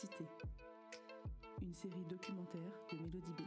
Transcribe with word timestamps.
Cité, 0.00 0.24
une 1.60 1.74
série 1.74 2.06
documentaire 2.06 2.72
de 2.90 2.96
Mélodie. 2.96 3.44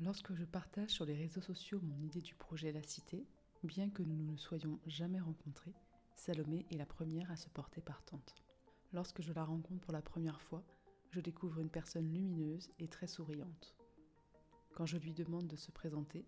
Lorsque 0.00 0.32
je 0.34 0.44
partage 0.44 0.90
sur 0.90 1.04
les 1.04 1.16
réseaux 1.16 1.40
sociaux 1.40 1.80
mon 1.82 2.00
idée 2.04 2.20
du 2.20 2.36
projet 2.36 2.70
La 2.70 2.84
Cité, 2.84 3.26
bien 3.64 3.90
que 3.90 4.04
nous 4.04 4.14
ne 4.14 4.30
nous 4.30 4.38
soyons 4.38 4.78
jamais 4.86 5.18
rencontrés, 5.18 5.74
Salomé 6.14 6.64
est 6.70 6.76
la 6.76 6.86
première 6.86 7.32
à 7.32 7.36
se 7.36 7.48
porter 7.48 7.80
partante. 7.80 8.36
Lorsque 8.92 9.22
je 9.22 9.32
la 9.32 9.44
rencontre 9.44 9.80
pour 9.80 9.92
la 9.92 10.02
première 10.02 10.40
fois, 10.40 10.62
je 11.10 11.18
découvre 11.18 11.58
une 11.58 11.68
personne 11.68 12.12
lumineuse 12.12 12.70
et 12.78 12.86
très 12.86 13.08
souriante. 13.08 13.74
Quand 14.76 14.86
je 14.86 14.98
lui 14.98 15.12
demande 15.12 15.48
de 15.48 15.56
se 15.56 15.72
présenter, 15.72 16.24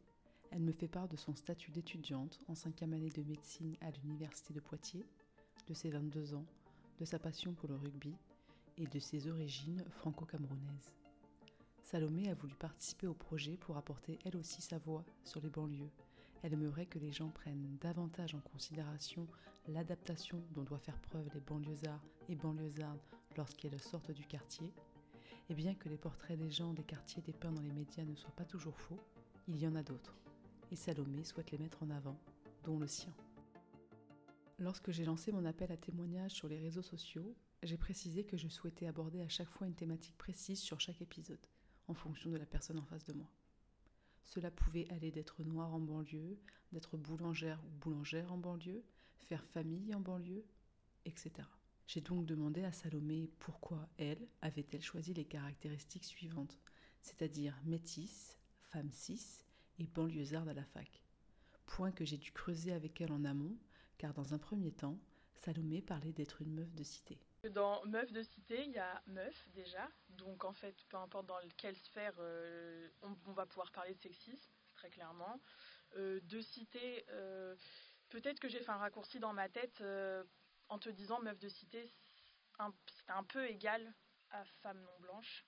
elle 0.51 0.63
me 0.63 0.73
fait 0.73 0.89
part 0.89 1.09
de 1.09 1.17
son 1.17 1.35
statut 1.35 1.71
d'étudiante 1.71 2.39
en 2.49 2.55
cinquième 2.55 2.93
année 2.93 3.11
de 3.11 3.23
médecine 3.23 3.77
à 3.81 3.91
l'université 3.91 4.55
de 4.55 4.61
Poitiers, 4.61 5.07
de 5.67 5.75
ses 5.75 5.91
22 5.91 6.35
ans, 6.35 6.47
de 6.99 7.05
sa 7.05 7.19
passion 7.19 7.53
pour 7.53 7.69
le 7.69 7.77
rugby 7.77 8.15
et 8.79 8.87
de 8.87 8.99
ses 8.99 9.29
origines 9.29 9.85
franco-camerounaises. 9.91 10.95
Salomé 11.83 12.29
a 12.31 12.35
voulu 12.35 12.55
participer 12.55 13.07
au 13.07 13.15
projet 13.15 13.57
pour 13.57 13.77
apporter 13.77 14.19
elle 14.25 14.37
aussi 14.37 14.61
sa 14.61 14.79
voix 14.79 15.05
sur 15.25 15.41
les 15.41 15.51
banlieues. 15.51 15.91
Elle 16.43 16.53
aimerait 16.53 16.87
que 16.87 16.99
les 16.99 17.13
gens 17.13 17.29
prennent 17.29 17.77
davantage 17.81 18.35
en 18.35 18.41
considération 18.41 19.27
l'adaptation 19.69 20.43
dont 20.53 20.63
doivent 20.63 20.81
faire 20.81 21.01
preuve 21.01 21.29
les 21.35 21.41
banlieusards 21.41 22.05
et 22.29 22.35
banlieusardes 22.35 23.01
lorsqu'elles 23.37 23.81
sortent 23.81 24.10
du 24.10 24.25
quartier. 24.25 24.73
Et 25.49 25.55
bien 25.55 25.75
que 25.75 25.88
les 25.88 25.97
portraits 25.97 26.38
des 26.38 26.51
gens 26.51 26.73
des 26.73 26.83
quartiers 26.83 27.23
dépeints 27.23 27.53
dans 27.53 27.63
les 27.63 27.73
médias 27.73 28.05
ne 28.05 28.15
soient 28.15 28.35
pas 28.37 28.45
toujours 28.45 28.79
faux, 28.79 28.99
il 29.49 29.57
y 29.57 29.66
en 29.66 29.77
a 29.77 29.83
d'autres. 29.83 30.16
Et 30.77 30.79
Salomé 30.79 31.24
souhaite 31.24 31.52
les 31.52 31.59
mettre 31.59 31.82
en 31.82 31.88
avant, 31.88 32.21
dont 32.63 32.79
le 32.79 32.87
sien. 32.87 33.15
Lorsque 34.59 34.91
j'ai 34.91 35.07
lancé 35.07 35.32
mon 35.32 35.46
appel 35.46 35.73
à 35.73 35.77
témoignages 35.79 36.32
sur 36.32 36.49
les 36.49 36.59
réseaux 36.59 36.82
sociaux, 36.82 37.35
j'ai 37.63 37.79
précisé 37.79 38.24
que 38.24 38.37
je 38.37 38.46
souhaitais 38.46 38.87
aborder 38.87 39.23
à 39.23 39.29
chaque 39.30 39.49
fois 39.49 39.66
une 39.66 39.74
thématique 39.74 40.19
précise 40.19 40.60
sur 40.60 40.79
chaque 40.79 41.01
épisode 41.01 41.41
en 41.88 41.95
fonction 41.95 42.29
de 42.29 42.37
la 42.37 42.45
personne 42.45 42.79
en 42.79 42.85
face 42.85 43.07
de 43.07 43.15
moi. 43.15 43.30
Cela 44.23 44.51
pouvait 44.51 44.87
aller 44.93 45.10
d'être 45.10 45.43
noire 45.45 45.73
en 45.73 45.80
banlieue, 45.80 46.38
d'être 46.73 46.99
boulangère 46.99 47.65
ou 47.65 47.79
boulangère 47.79 48.30
en 48.30 48.37
banlieue, 48.37 48.85
faire 49.16 49.47
famille 49.47 49.95
en 49.95 50.01
banlieue, 50.01 50.45
etc. 51.07 51.30
J'ai 51.87 52.02
donc 52.02 52.27
demandé 52.27 52.65
à 52.65 52.73
Salomé 52.73 53.30
pourquoi 53.38 53.88
elle 53.97 54.29
avait-elle 54.43 54.82
choisi 54.82 55.15
les 55.15 55.24
caractéristiques 55.24 56.04
suivantes, 56.04 56.60
c'est-à-dire 57.01 57.59
métisse, 57.65 58.37
femme 58.60 58.91
cis 58.91 59.46
et 59.79 59.87
banlieusarde 59.87 60.49
à 60.49 60.55
la 60.55 60.65
fac. 60.65 61.02
Point 61.66 61.93
que 61.93 62.05
j'ai 62.05 62.19
dû 62.19 62.32
creuser 62.32 62.73
avec 62.73 63.01
elle 63.01 63.13
en 63.13 63.24
amont, 63.24 63.57
car 63.99 64.15
dans 64.15 64.34
un 64.34 64.38
premier 64.38 64.72
temps, 64.72 64.99
Salomé 65.34 65.82
parlait 65.82 66.12
d'être 66.12 66.43
une 66.43 66.55
meuf 66.55 66.75
de 66.75 66.82
cité. 66.82 67.19
Dans 67.50 67.84
meuf 67.87 68.12
de 68.12 68.22
cité, 68.22 68.65
il 68.65 68.72
y 68.72 68.78
a 68.78 69.03
meuf 69.06 69.49
déjà. 69.54 69.88
Donc 70.10 70.44
en 70.44 70.53
fait, 70.53 70.77
peu 70.88 70.97
importe 70.97 71.27
dans 71.27 71.38
quelle 71.56 71.77
sphère, 71.77 72.15
euh, 72.19 72.88
on, 73.03 73.32
va 73.32 73.47
pouvoir 73.47 73.71
parler 73.72 73.94
de 73.94 74.00
sexisme, 74.00 74.50
très 74.75 74.91
clairement. 74.91 75.41
Euh, 75.97 76.21
de 76.22 76.41
cité, 76.41 77.04
euh, 77.10 77.54
peut-être 78.09 78.41
que 78.41 78.49
j'ai 78.49 78.60
fait 78.60 78.72
un 78.72 78.78
raccourci 78.78 79.21
dans 79.21 79.32
ma 79.32 79.49
tête 79.49 79.82
en 80.69 80.78
te 80.78 80.88
disant 80.88 81.21
meuf 81.21 81.38
de 81.38 81.49
cité, 81.49 81.93
c'est 82.58 83.10
un 83.10 83.25
peu 83.25 83.47
égal 83.47 83.94
à 84.31 84.44
femme 84.44 84.81
non 84.81 85.00
blanche. 85.00 85.44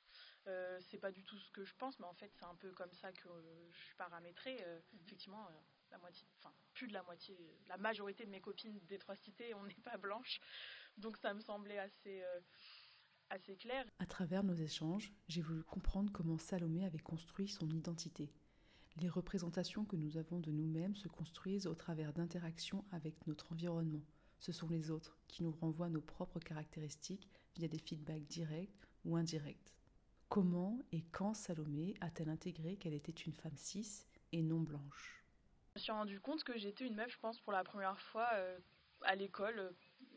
C'est 0.80 0.98
pas 0.98 1.12
du 1.12 1.22
tout 1.24 1.38
ce 1.38 1.50
que 1.50 1.64
je 1.64 1.74
pense, 1.76 1.98
mais 1.98 2.06
en 2.06 2.14
fait, 2.14 2.30
c'est 2.38 2.44
un 2.46 2.54
peu 2.54 2.70
comme 2.72 2.92
ça 2.92 3.12
que 3.12 3.28
je 3.70 3.78
suis 3.84 3.96
paramétrée. 3.96 4.64
Effectivement 5.04 5.48
la 5.90 5.98
moitié, 5.98 6.26
enfin 6.38 6.52
plus 6.74 6.86
de 6.86 6.92
la 6.92 7.02
moitié, 7.02 7.36
la 7.68 7.76
majorité 7.76 8.24
de 8.24 8.30
mes 8.30 8.40
copines 8.40 8.78
des 8.88 8.98
trois 8.98 9.16
cités, 9.16 9.54
on 9.54 9.64
n'est 9.64 9.74
pas 9.84 9.96
blanches. 9.96 10.40
Donc 10.96 11.16
ça 11.16 11.34
me 11.34 11.40
semblait 11.40 11.78
assez, 11.78 12.22
euh, 12.22 12.40
assez 13.30 13.56
clair. 13.56 13.84
À 13.98 14.06
travers 14.06 14.44
nos 14.44 14.54
échanges, 14.54 15.12
j'ai 15.28 15.42
voulu 15.42 15.62
comprendre 15.64 16.12
comment 16.12 16.38
Salomé 16.38 16.84
avait 16.84 16.98
construit 16.98 17.48
son 17.48 17.68
identité. 17.70 18.32
Les 18.96 19.08
représentations 19.08 19.84
que 19.84 19.96
nous 19.96 20.16
avons 20.16 20.40
de 20.40 20.50
nous-mêmes 20.50 20.96
se 20.96 21.08
construisent 21.08 21.66
au 21.66 21.74
travers 21.74 22.12
d'interactions 22.12 22.84
avec 22.90 23.26
notre 23.26 23.52
environnement. 23.52 24.02
Ce 24.40 24.52
sont 24.52 24.68
les 24.68 24.90
autres 24.90 25.18
qui 25.28 25.42
nous 25.42 25.52
renvoient 25.52 25.88
nos 25.88 26.00
propres 26.00 26.40
caractéristiques 26.40 27.28
via 27.54 27.68
des 27.68 27.78
feedbacks 27.78 28.26
directs 28.26 28.74
ou 29.04 29.16
indirects. 29.16 29.74
Comment 30.28 30.78
et 30.92 31.02
quand 31.10 31.32
Salomé 31.32 31.94
a-t-elle 32.02 32.28
intégré 32.28 32.76
qu'elle 32.76 32.92
était 32.92 33.12
une 33.12 33.32
femme 33.32 33.56
cis 33.56 34.06
et 34.32 34.42
non 34.42 34.60
blanche? 34.60 35.24
Je 35.74 35.80
me 35.80 35.82
suis 35.82 35.92
rendu 35.92 36.20
compte 36.20 36.44
que 36.44 36.54
j'étais 36.58 36.84
une 36.86 36.96
meuf, 36.96 37.10
je 37.10 37.18
pense, 37.18 37.40
pour 37.40 37.52
la 37.52 37.64
première 37.64 37.98
fois 37.98 38.28
euh, 38.34 38.58
à 39.02 39.14
l'école, 39.14 39.58
euh, 39.58 39.70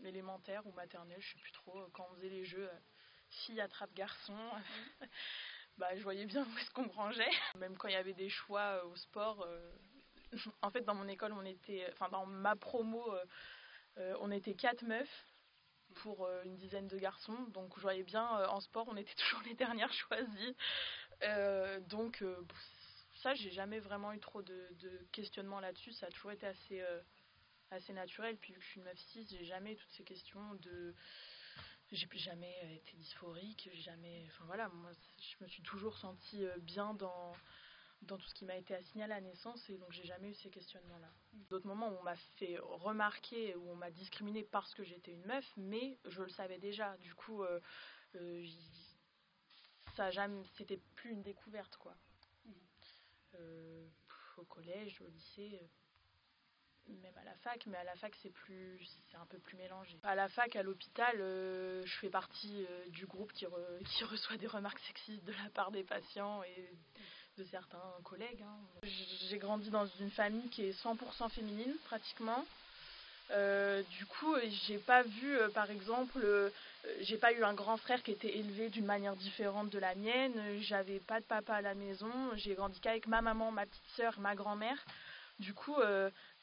élémentaire 0.04 0.68
ou 0.68 0.74
maternelle, 0.74 1.22
je 1.22 1.32
sais 1.32 1.40
plus 1.40 1.54
trop, 1.54 1.80
euh, 1.80 1.88
quand 1.94 2.06
on 2.12 2.16
faisait 2.16 2.30
les 2.30 2.44
jeux 2.44 2.70
fille 3.30 3.62
attrape 3.62 3.94
garçon. 3.94 4.36
bah, 5.78 5.96
je 5.96 6.04
voyais 6.04 6.26
bien 6.26 6.44
où 6.54 6.58
est-ce 6.58 6.72
qu'on 6.72 6.90
rangeait. 6.90 7.32
Même 7.58 7.78
quand 7.78 7.88
il 7.88 7.94
y 7.94 7.98
avait 7.98 8.14
des 8.14 8.30
choix 8.30 8.84
au 8.88 8.98
sport, 8.98 9.48
en 10.62 10.72
fait, 10.72 10.82
dans 10.82 10.96
mon 10.96 11.08
école, 11.08 11.32
on 11.32 11.46
était, 11.46 11.88
enfin, 11.94 12.10
dans 12.10 12.26
ma 12.26 12.58
promo, 12.58 13.16
on 13.96 14.30
était 14.32 14.56
quatre 14.56 14.84
meufs 14.84 15.31
pour 15.92 16.28
une 16.46 16.56
dizaine 16.56 16.88
de 16.88 16.98
garçons. 16.98 17.38
Donc 17.54 17.74
je 17.78 17.82
voyais 17.82 18.04
bien 18.04 18.26
en 18.50 18.60
sport, 18.60 18.88
on 18.90 18.98
était 18.98 19.14
toujours 19.16 19.42
les 19.46 19.54
dernières 19.54 19.94
choisies. 19.94 20.56
donc 21.90 22.24
ça, 23.22 23.36
j'ai 23.36 23.52
jamais 23.52 23.80
vraiment 23.80 24.14
eu 24.14 24.20
trop 24.20 24.42
de, 24.42 24.68
de 24.80 25.08
questionnements 25.12 25.60
là-dessus. 25.60 25.94
Ça 25.94 26.08
a 26.08 26.10
toujours 26.10 26.32
été 26.32 26.48
assez, 26.48 26.82
euh, 26.82 27.02
assez 27.70 27.94
naturel. 27.94 28.38
Puis 28.38 28.54
vu 28.54 28.60
que 28.60 28.66
je 28.66 28.70
suis 28.72 28.80
une 28.80 28.86
meuf 28.86 28.98
cis, 28.98 29.28
j'ai 29.30 29.46
jamais 29.46 29.74
eu 29.74 29.76
toutes 29.76 29.92
ces 29.92 30.04
questions 30.04 30.56
de. 30.56 30.96
J'ai 31.92 32.08
jamais 32.16 32.56
été 32.78 32.96
dysphorique, 32.98 33.70
jamais. 33.74 34.26
Enfin 34.28 34.46
voilà, 34.46 34.70
moi, 34.70 34.92
je 35.20 35.44
me 35.44 35.50
suis 35.50 35.62
toujours 35.62 35.98
sentie 35.98 36.46
euh, 36.46 36.58
bien 36.60 36.94
dans, 36.94 37.34
dans 38.04 38.18
tout 38.18 38.28
ce 38.28 38.34
qui 38.34 38.46
m'a 38.46 38.56
été 38.56 38.74
assigné 38.74 39.04
à 39.04 39.08
la 39.08 39.22
naissance 39.22 39.70
et 39.70 39.78
donc 39.78 39.92
j'ai 39.92 40.04
jamais 40.06 40.30
eu 40.30 40.34
ces 40.36 40.50
questionnements-là. 40.50 41.10
D'autres 41.50 41.68
moments 41.68 41.90
où 41.90 41.98
on 42.00 42.04
m'a 42.04 42.16
fait 42.38 42.58
remarquer, 42.60 43.56
où 43.56 43.70
on 43.70 43.76
m'a 43.76 43.92
discriminé 43.92 44.44
parce 44.44 44.74
que 44.74 44.84
j'étais 44.84 45.12
une 45.12 45.26
meuf, 45.26 45.46
mais 45.58 45.98
je 46.06 46.24
le 46.24 46.30
savais 46.30 46.60
déjà. 46.60 46.98
Du 46.98 47.14
coup, 47.14 47.44
euh, 47.44 47.60
euh, 48.16 48.46
ça 49.96 50.10
jamais, 50.12 50.44
c'était 50.58 50.80
plus 50.96 51.12
une 51.12 51.24
découverte 51.24 51.76
quoi. 51.78 51.96
Mmh 52.46 52.52
euh, 53.40 53.88
au 54.38 54.44
collège, 54.44 55.00
au 55.02 55.08
lycée, 55.08 55.62
même 56.90 57.18
à 57.18 57.24
la 57.24 57.36
fac, 57.38 57.66
mais 57.68 57.78
à 57.78 57.84
la 57.84 57.96
fac 57.96 58.14
c'est 58.22 58.32
plus, 58.32 58.80
c'est 59.10 59.18
un 59.18 59.26
peu 59.26 59.40
plus 59.40 59.56
mélangé. 59.58 59.98
À 60.04 60.16
la 60.16 60.28
fac, 60.30 60.56
à 60.56 60.64
l'hôpital, 60.64 61.16
euh, 61.20 61.82
je 61.86 61.98
fais 62.00 62.10
partie 62.10 62.66
euh, 62.70 62.90
du 62.90 63.06
groupe 63.06 63.32
qui, 63.34 63.46
re, 63.46 63.58
qui, 63.86 64.04
reçoit 64.04 64.38
des 64.38 64.48
remarques 64.48 64.80
sexistes 64.80 65.24
de 65.24 65.34
la 65.34 65.50
part 65.54 65.72
des 65.72 65.84
patients 65.84 66.44
et 66.44 66.72
certains 67.46 67.80
collègues. 68.04 68.44
Hein. 68.44 68.88
J'ai 69.30 69.38
grandi 69.38 69.70
dans 69.70 69.86
une 70.00 70.12
famille 70.12 70.50
qui 70.50 70.66
est 70.66 70.84
100% 70.84 71.30
féminine 71.30 71.74
pratiquement. 71.86 72.46
Euh, 73.32 73.82
du 73.98 74.06
coup, 74.06 74.36
j'ai 74.68 74.78
pas 74.78 75.04
vu, 75.04 75.38
euh, 75.38 75.50
par 75.50 75.72
exemple, 75.72 76.20
euh, 76.22 76.50
j'ai 77.00 77.18
pas 77.18 77.32
eu 77.32 77.44
un 77.44 77.54
grand 77.54 77.78
frère 77.78 78.04
qui 78.04 78.12
était 78.12 78.38
élevé 78.38 78.70
d'une 78.70 78.86
manière 78.86 79.16
différente 79.16 79.70
de 79.70 79.80
la 79.80 79.96
mienne. 79.96 80.34
J'avais 80.60 81.00
pas 81.00 81.20
de 81.20 81.26
papa 81.26 81.56
à 81.56 81.62
la 81.62 81.74
maison. 81.74 82.12
J'ai 82.36 82.56
grandi 82.56 82.80
qu'avec 82.82 83.08
ma 83.08 83.22
maman, 83.22 83.52
ma 83.52 83.66
petite 83.66 83.88
sœur, 83.96 84.20
ma 84.20 84.36
grand-mère. 84.36 84.84
Du 85.40 85.54
coup, 85.54 85.78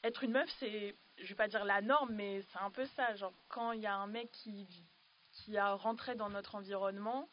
être 0.03 0.25
une 0.25 0.33
meuf, 0.33 0.51
c'est, 0.59 0.95
je 1.19 1.27
vais 1.29 1.35
pas 1.35 1.47
dire 1.47 1.65
la 1.65 1.81
norme, 1.81 2.15
mais 2.15 2.43
c'est 2.51 2.59
un 2.59 2.71
peu 2.71 2.85
ça. 2.97 3.15
Genre, 3.17 3.33
quand 3.49 3.73
il 3.73 3.81
y 3.81 3.87
a 3.87 3.95
un 3.95 4.07
mec 4.07 4.31
qui 4.33 5.57
a 5.57 5.75
rentré 5.75 6.17
dans 6.17 6.31
notre 6.31 6.57
environnement, 6.57 7.29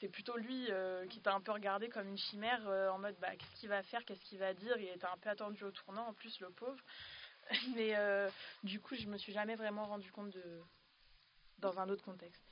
c'était 0.00 0.12
plutôt 0.12 0.36
lui 0.38 0.68
qui 1.10 1.18
était 1.18 1.28
un 1.28 1.40
peu 1.40 1.52
regardé 1.52 1.90
comme 1.90 2.08
une 2.08 2.16
chimère 2.16 2.66
en 2.92 2.98
mode 2.98 3.16
bah 3.20 3.36
qu'est-ce 3.36 3.60
qu'il 3.60 3.68
va 3.68 3.82
faire, 3.82 4.04
qu'est-ce 4.06 4.24
qu'il 4.24 4.38
va 4.38 4.54
dire. 4.54 4.76
Il 4.78 4.88
était 4.88 5.04
un 5.04 5.18
peu 5.18 5.28
attendu 5.28 5.62
au 5.62 5.70
tournant 5.70 6.06
en 6.06 6.14
plus 6.14 6.40
le 6.40 6.50
pauvre. 6.50 6.82
Mais 7.74 7.96
euh, 7.96 8.28
du 8.62 8.80
coup, 8.80 8.94
je 8.94 9.06
me 9.06 9.16
suis 9.16 9.32
jamais 9.32 9.56
vraiment 9.56 9.86
rendu 9.86 10.10
compte 10.12 10.30
de 10.30 10.62
dans 11.58 11.78
un 11.78 11.88
autre 11.88 12.04
contexte. 12.04 12.42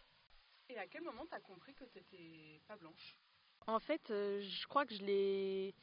Et 0.69 0.79
à 0.79 0.87
quel 0.87 1.03
moment 1.03 1.25
t'as 1.31 1.41
compris 1.41 1.75
que 1.75 1.85
t'étais 1.85 2.61
pas 2.67 2.77
blanche? 2.77 3.17
En 3.67 3.79
fait, 3.79 4.11
euh, 4.11 4.43
je 4.43 4.67
crois 4.67 4.85
que 4.85 4.95
je 4.95 5.03
l'ai 5.03 5.75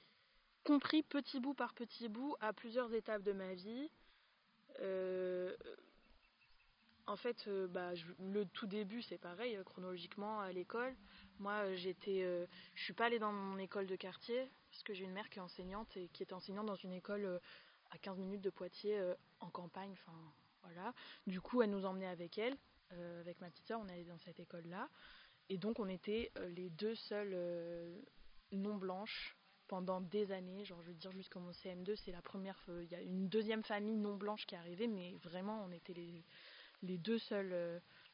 compris 0.63 1.01
petit 1.01 1.39
bout 1.39 1.53
par 1.53 1.73
petit 1.73 2.07
bout 2.07 2.35
à 2.39 2.53
plusieurs 2.53 2.93
étapes 2.93 3.23
de 3.23 3.31
ma 3.31 3.53
vie. 3.53 3.89
Euh, 4.79 5.55
en 7.07 7.15
fait, 7.15 7.47
euh, 7.47 7.67
bah, 7.67 7.95
je, 7.95 8.05
le 8.19 8.45
tout 8.45 8.67
début, 8.67 9.01
c'est 9.01 9.17
pareil, 9.17 9.57
chronologiquement 9.65 10.39
à 10.39 10.51
l'école. 10.51 10.95
Moi, 11.39 11.73
j'étais, 11.75 12.23
euh, 12.23 12.45
je 12.75 12.83
suis 12.83 12.93
pas 12.93 13.05
allée 13.05 13.19
dans 13.19 13.31
mon 13.31 13.57
école 13.57 13.87
de 13.87 13.95
quartier 13.95 14.49
parce 14.71 14.83
que 14.83 14.93
j'ai 14.93 15.03
une 15.03 15.11
mère 15.11 15.29
qui 15.29 15.39
est 15.39 15.41
enseignante 15.41 15.95
et 15.97 16.09
qui 16.09 16.23
était 16.23 16.33
enseignante 16.33 16.65
dans 16.65 16.75
une 16.75 16.93
école 16.93 17.39
à 17.91 17.97
15 17.97 18.17
minutes 18.17 18.41
de 18.41 18.49
Poitiers 18.49 18.99
euh, 18.99 19.13
en 19.39 19.49
campagne. 19.49 19.91
Enfin, 19.93 20.17
voilà. 20.63 20.93
Du 21.27 21.41
coup, 21.41 21.61
elle 21.61 21.69
nous 21.69 21.85
emmenait 21.85 22.07
avec 22.07 22.37
elle, 22.37 22.57
euh, 22.93 23.21
avec 23.21 23.39
ma 23.41 23.49
petite 23.49 23.67
soeur, 23.67 23.79
on 23.79 23.89
allait 23.89 24.03
dans 24.03 24.17
cette 24.19 24.39
école-là. 24.39 24.89
Et 25.49 25.57
donc, 25.57 25.79
on 25.79 25.87
était 25.87 26.31
euh, 26.37 26.49
les 26.49 26.69
deux 26.69 26.95
seules 26.95 27.37
non 28.51 28.75
blanches 28.75 29.37
pendant 29.67 29.99
des 29.99 30.31
années, 30.31 30.63
genre 30.63 30.81
je 30.83 30.89
veux 30.89 30.93
dire 30.93 31.11
jusqu'au 31.11 31.39
mon 31.39 31.51
CM2, 31.51 31.95
c'est 31.95 32.11
la 32.11 32.21
première, 32.21 32.61
il 32.67 32.91
y 32.91 32.95
a 32.95 33.01
une 33.01 33.27
deuxième 33.27 33.63
famille 33.63 33.95
non 33.95 34.15
blanche 34.15 34.45
qui 34.45 34.53
est 34.53 34.59
arrivée, 34.59 34.87
mais 34.87 35.15
vraiment 35.23 35.65
on 35.65 35.71
était 35.71 35.93
les, 35.93 36.97
deux 36.99 37.17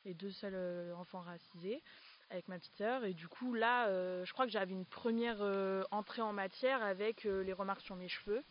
les 0.06 0.14
deux 0.14 0.32
seuls 0.32 0.94
enfants 0.94 1.20
racisés 1.20 1.84
avec 2.32 2.48
ma 2.48 2.58
petite 2.58 2.76
sœur. 2.76 3.04
Et 3.04 3.14
du 3.14 3.28
coup, 3.28 3.54
là, 3.54 3.88
euh, 3.88 4.26
je 4.26 4.34
crois 4.34 4.46
que 4.46 4.52
j'avais 4.52 4.72
une 4.72 4.86
première 4.86 5.42
euh, 5.42 5.84
entrée 5.92 6.22
en 6.22 6.34
matière 6.34 6.82
avec 6.82 7.26
euh, 7.26 7.44
les 7.44 7.54
remarques 7.54 7.82
sur 7.82 7.96
mes 7.96 8.08
cheveux, 8.08 8.44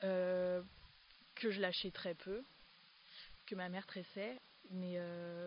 que 0.00 1.50
je 1.50 1.60
lâchais 1.60 1.90
très 1.90 2.14
peu, 2.14 2.42
que 3.46 3.54
ma 3.54 3.68
mère 3.68 3.86
tressait. 3.86 4.40
Mais, 4.70 4.98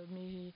mais 0.10 0.54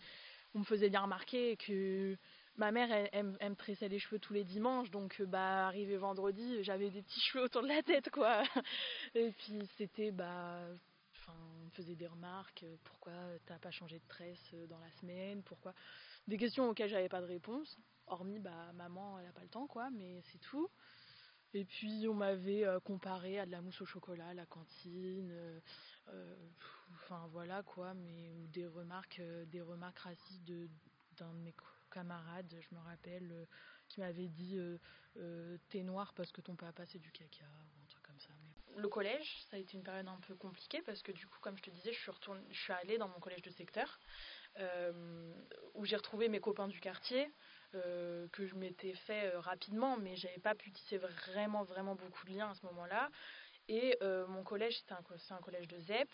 on 0.53 0.59
me 0.59 0.63
faisait 0.65 0.89
bien 0.89 1.01
remarquer 1.01 1.57
que 1.57 2.15
ma 2.57 2.71
mère, 2.71 2.91
elle, 3.11 3.25
me 3.25 3.55
tressait 3.55 3.87
les 3.87 3.97
cheveux 3.97 4.19
tous 4.19 4.33
les 4.33 4.43
dimanches. 4.43 4.91
Donc, 4.91 5.19
bah, 5.23 5.65
arrivé 5.65 5.97
vendredi, 5.97 6.63
j'avais 6.63 6.91
des 6.91 7.01
petits 7.01 7.19
cheveux 7.31 7.45
autour 7.45 7.63
de 7.63 7.69
la 7.69 7.81
tête, 7.81 8.11
quoi. 8.11 8.43
Et 9.15 9.31
puis, 9.31 9.67
c'était, 9.77 10.11
bah, 10.11 10.59
on 11.27 11.65
me 11.65 11.69
faisait 11.71 11.95
des 11.95 12.07
remarques, 12.07 12.65
pourquoi 12.83 13.13
t'as 13.47 13.57
pas 13.57 13.71
changé 13.71 13.97
de 13.97 14.07
tresse 14.07 14.53
dans 14.69 14.79
la 14.79 14.91
semaine, 14.91 15.41
pourquoi? 15.43 15.73
Des 16.27 16.37
questions 16.37 16.69
auxquelles 16.69 16.89
j'avais 16.89 17.09
pas 17.09 17.21
de 17.21 17.25
réponse, 17.25 17.77
hormis 18.07 18.39
bah 18.39 18.71
maman 18.73 19.19
elle 19.19 19.27
a 19.27 19.31
pas 19.31 19.43
le 19.43 19.49
temps 19.49 19.67
quoi, 19.67 19.89
mais 19.89 20.21
c'est 20.31 20.39
tout. 20.39 20.69
Et 21.53 21.63
puis 21.65 22.07
on 22.07 22.13
m'avait 22.13 22.65
euh, 22.65 22.79
comparé 22.79 23.39
à 23.39 23.45
de 23.45 23.51
la 23.51 23.61
mousse 23.61 23.81
au 23.81 23.85
chocolat, 23.85 24.27
à 24.27 24.33
la 24.33 24.45
cantine, 24.45 25.31
euh, 25.31 25.59
euh, 26.09 26.35
enfin 26.95 27.27
voilà 27.31 27.63
quoi, 27.63 27.93
mais 27.93 28.47
des 28.49 28.67
remarques, 28.67 29.21
des 29.47 29.61
remarques 29.61 29.99
racistes 29.99 30.43
d'un 30.43 31.33
de, 31.33 31.39
mes 31.39 31.55
camarades, 31.89 32.53
je 32.59 32.75
me 32.75 32.81
rappelle, 32.81 33.47
qui 33.87 34.01
m'avait 34.01 34.27
dit 34.27 34.59
t'es 35.69 35.83
noir 35.83 36.13
parce 36.13 36.31
que 36.31 36.41
ton 36.41 36.55
papa 36.55 36.85
c'est 36.85 36.99
du 36.99 37.11
caca 37.11 37.45
ou 37.45 37.83
un 37.83 37.87
truc 37.87 38.03
comme 38.03 38.19
ça. 38.19 38.33
Le 38.75 38.87
collège, 38.89 39.43
ça 39.49 39.57
a 39.57 39.59
été 39.59 39.77
une 39.77 39.83
période 39.83 40.07
un 40.07 40.19
peu 40.27 40.35
compliquée 40.35 40.81
parce 40.83 41.01
que 41.01 41.11
du 41.11 41.25
coup, 41.25 41.39
comme 41.39 41.57
je 41.57 41.63
te 41.63 41.69
disais, 41.71 41.91
je 41.91 41.97
suis, 41.97 42.11
retournée, 42.11 42.43
je 42.51 42.59
suis 42.59 42.73
allée 42.73 42.97
dans 42.99 43.07
mon 43.07 43.19
collège 43.19 43.41
de 43.41 43.49
secteur. 43.49 43.99
Euh, 44.59 45.31
où 45.75 45.85
j'ai 45.85 45.95
retrouvé 45.95 46.27
mes 46.29 46.39
copains 46.39 46.67
du 46.67 46.79
quartier. 46.79 47.31
Euh, 47.75 48.29
que 48.29 48.45
je 48.47 48.55
m'étais 48.55 48.93
fait 48.93 49.25
euh, 49.25 49.41
rapidement, 49.41 49.97
mais 49.97 50.15
j'avais 50.15 50.39
pas 50.39 50.55
pu 50.55 50.71
tisser 50.71 50.97
vraiment, 50.97 51.63
vraiment 51.63 51.95
beaucoup 51.95 52.25
de 52.25 52.31
liens 52.31 52.49
à 52.49 52.55
ce 52.55 52.65
moment-là. 52.67 53.09
Et 53.67 53.97
mon 54.29 54.43
collège, 54.43 54.79
c'est 54.79 54.93
un, 54.93 55.35
un, 55.35 55.41
collège 55.41 55.67
de 55.67 55.77
ZEP 55.77 56.09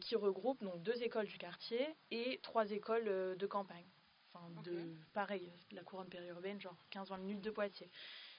qui 0.00 0.14
regroupe 0.14 0.62
donc 0.62 0.80
deux 0.84 1.02
écoles 1.02 1.26
du 1.26 1.36
quartier 1.36 1.84
et 2.12 2.38
trois 2.44 2.70
écoles 2.70 3.36
de 3.36 3.46
campagne. 3.48 3.88
Enfin, 4.32 4.48
de, 4.62 4.94
pareil, 5.12 5.52
la 5.72 5.82
couronne 5.82 6.08
périurbaine, 6.08 6.60
genre 6.60 6.76
15-20 6.92 7.18
minutes 7.18 7.40
de 7.40 7.50
Poitiers. 7.50 7.90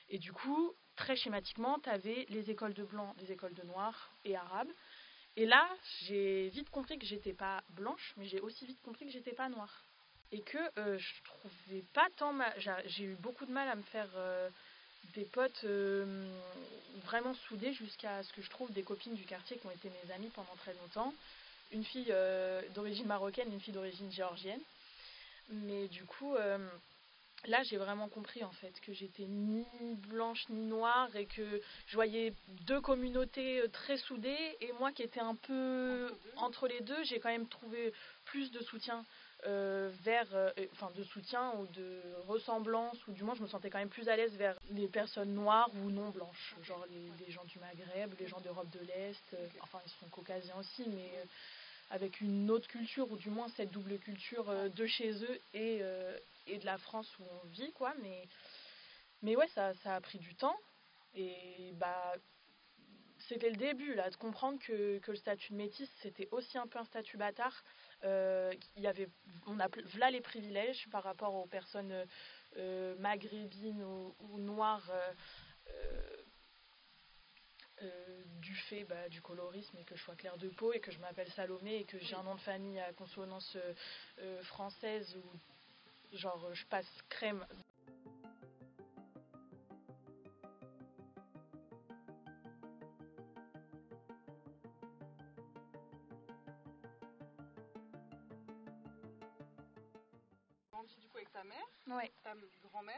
Et 0.07 0.19
du 0.19 0.31
coup, 0.31 0.74
très 0.95 1.18
schématiquement, 1.18 1.80
tu 1.80 1.89
avais 1.89 2.25
les 2.30 2.50
écoles 2.50 2.74
de 2.74 2.83
blancs, 2.83 3.13
les 3.19 3.33
écoles 3.33 3.54
de 3.54 3.63
noirs 3.63 4.15
et 4.24 4.38
arabes. 4.38 4.71
Et 5.36 5.46
là, 5.46 5.68
j'ai 6.04 6.50
vite 6.50 6.70
compris 6.70 7.00
que 7.00 7.06
j'étais 7.06 7.34
pas 7.34 7.64
blanche, 7.70 8.14
mais 8.18 8.26
j'ai 8.26 8.40
aussi 8.40 8.66
vite 8.66 8.82
compris 8.84 9.06
que 9.06 9.12
j'étais 9.12 9.32
pas 9.32 9.50
noire. 9.50 9.84
Et 10.32 10.42
que 10.42 10.58
euh, 10.78 10.98
je 10.98 11.12
trouvais 11.24 11.84
pas 11.94 12.08
tant 12.18 12.34
mal. 12.34 12.54
J'ai 12.86 13.04
eu 13.04 13.16
beaucoup 13.16 13.46
de 13.46 13.52
mal 13.52 13.68
à 13.68 13.76
me 13.76 13.82
faire 13.84 14.10
euh, 14.16 14.50
des 15.16 15.26
potes 15.26 15.64
euh, 15.64 16.28
vraiment 17.06 17.34
soudés 17.48 17.74
jusqu'à 17.74 18.22
ce 18.24 18.34
que 18.34 18.42
je 18.42 18.50
trouve 18.50 18.72
des 18.74 18.84
copines 18.84 19.16
du 19.16 19.24
quartier 19.24 19.58
qui 19.58 19.66
ont 19.66 19.72
été 19.72 19.90
mes 19.90 20.14
amies 20.14 20.32
pendant 20.36 20.56
très 20.58 20.74
longtemps. 20.74 21.14
Une 21.72 21.84
fille 21.84 22.14
d'origine 22.76 23.08
marocaine, 23.08 23.52
une 23.52 23.60
fille 23.60 23.74
d'origine 23.74 24.12
géorgienne. 24.12 24.62
Mais 25.50 25.88
du 25.88 26.04
coup, 26.06 26.36
là 27.45 27.62
j'ai 27.63 27.78
vraiment 27.78 28.07
compris 28.07 28.44
en 28.44 28.51
fait 28.51 28.74
que 28.81 28.94
j'étais 28.94 29.25
ni 29.25 29.66
blanche 30.10 30.45
ni 30.50 30.66
noire 30.66 31.13
et 31.16 31.25
que 31.25 31.62
je 31.88 31.95
voyais 31.95 32.34
deux 32.66 32.81
communautés 32.81 33.60
euh, 33.62 33.68
très 33.68 33.98
soudées. 33.98 34.57
Et 34.62 34.72
moi 34.80 34.92
qui 34.92 35.04
étais 35.04 35.19
un 35.19 35.36
peu 35.36 36.12
entre 36.38 36.68
les 36.68 36.81
deux, 36.81 37.04
j'ai 37.04 37.19
quand 37.19 37.30
même 37.30 37.48
trouvé 37.48 37.94
plus 38.25 38.51
de 38.51 38.62
soutien 38.62 39.04
euh, 39.45 39.92
vers 40.04 40.28
euh, 40.34 40.51
enfin 40.72 40.90
de 40.95 41.04
soutien 41.04 41.51
ou 41.60 41.68
de 41.68 42.01
ressemblance 42.28 42.98
ou 43.07 43.12
du 43.12 43.24
moins 43.24 43.36
je 43.36 43.42
me 43.42 43.48
sentais 43.48 43.69
quand 43.69 43.80
même 43.80 43.89
plus 43.89 44.07
à 44.07 44.16
l'aise 44.16 44.34
vers 44.38 44.57
les 44.72 44.88
personnes 44.88 45.34
noires 45.34 45.69
ou 45.75 45.89
non 45.89 46.10
blanches. 46.10 46.56
Genre 46.63 46.86
les, 47.19 47.31
gens 47.31 47.44
du 47.46 47.60
Maghreb 47.60 48.13
les 48.19 48.28
gens 48.28 48.39
d'Europe 48.39 48.69
de 48.69 48.80
l'Est 48.80 49.36
enfin 49.62 49.80
ils 49.86 49.92
sont 50.00 50.07
caucasiens 50.12 50.56
aussi 50.57 50.86
mais 50.88 51.12
avec 51.89 52.22
une 52.22 52.50
autre 52.50 52.68
culture 52.69 53.12
ou 53.12 53.18
du 53.18 53.30
moins 53.30 53.48
cette 53.57 53.72
double 53.72 53.98
culture 53.98 54.46
de 54.74 54.86
chez 54.86 55.12
eux 55.12 55.39
et, 55.54 55.81
et 56.48 56.57
de 56.57 56.66
la 56.66 56.78
France 56.78 57.18
où 57.19 57.24
on 57.24 57.48
vit, 57.48 57.72
quoi. 57.74 57.94
Mais, 58.01 58.28
mais 59.22 59.36
ouais, 59.36 59.48
ça, 59.50 59.74
ça 59.75 59.95
a 59.95 60.01
pris 60.01 60.19
du 60.19 60.36
temps. 60.36 60.57
Et 61.16 61.72
bah, 61.75 62.13
c'était 63.28 63.50
le 63.50 63.56
début, 63.56 63.94
là, 63.95 64.10
de 64.10 64.16
comprendre 64.16 64.60
que, 64.60 65.00
que 65.00 65.12
le 65.12 65.18
statut 65.18 65.54
de 65.54 65.57
métis, 65.57 65.90
c'était 66.01 66.28
aussi 66.31 66.57
un 66.57 66.68
peu 66.68 66.80
un 66.80 66.86
statut 66.86 67.18
bâtard. 67.18 67.63
Euh, 68.04 68.51
il 68.75 68.84
y 68.84 68.88
avait, 68.88 69.10
on 69.45 69.60
a 69.60 69.68
là 69.98 70.12
les 70.12 70.22
privilèges 70.22 70.90
par 70.90 71.04
rapport 71.04 71.34
aux 71.34 71.45
personnes 71.45 72.06
euh, 72.57 72.96
maghrébines 72.98 73.84
ou, 73.84 74.39
noires 74.39 74.92
euh, 77.81 78.24
du 78.39 78.56
fait 78.56 78.84
bah, 78.86 79.10
du 79.10 79.22
colorisme 79.22 79.78
et 79.78 79.84
que 79.84 79.96
je 79.96 80.04
sois 80.04 80.16
claire 80.16 80.38
de 80.38 80.50
peau 80.50 80.74
et 80.74 80.80
que 80.80 80.92
je 80.92 81.00
m'appelle 81.00 81.30
Salomé 81.31 81.78
et 81.78 81.84
que 81.86 82.00
j'ai 82.00 82.16
un 82.16 82.24
nom 82.24 82.36
de 82.36 82.42
famille 82.42 82.80
à 82.80 82.94
consonance 82.94 83.57
française 84.42 85.18
ou 85.18 85.39
Genre, 86.13 86.54
je 86.54 86.65
passe 86.68 87.01
crème. 87.10 87.45
du 101.00 101.07
coup 101.07 101.18
avec 101.18 101.31
ta 101.31 101.44
mère, 101.44 101.57
ouais. 101.88 102.12
ta 102.24 102.36
grand-mère, 102.62 102.95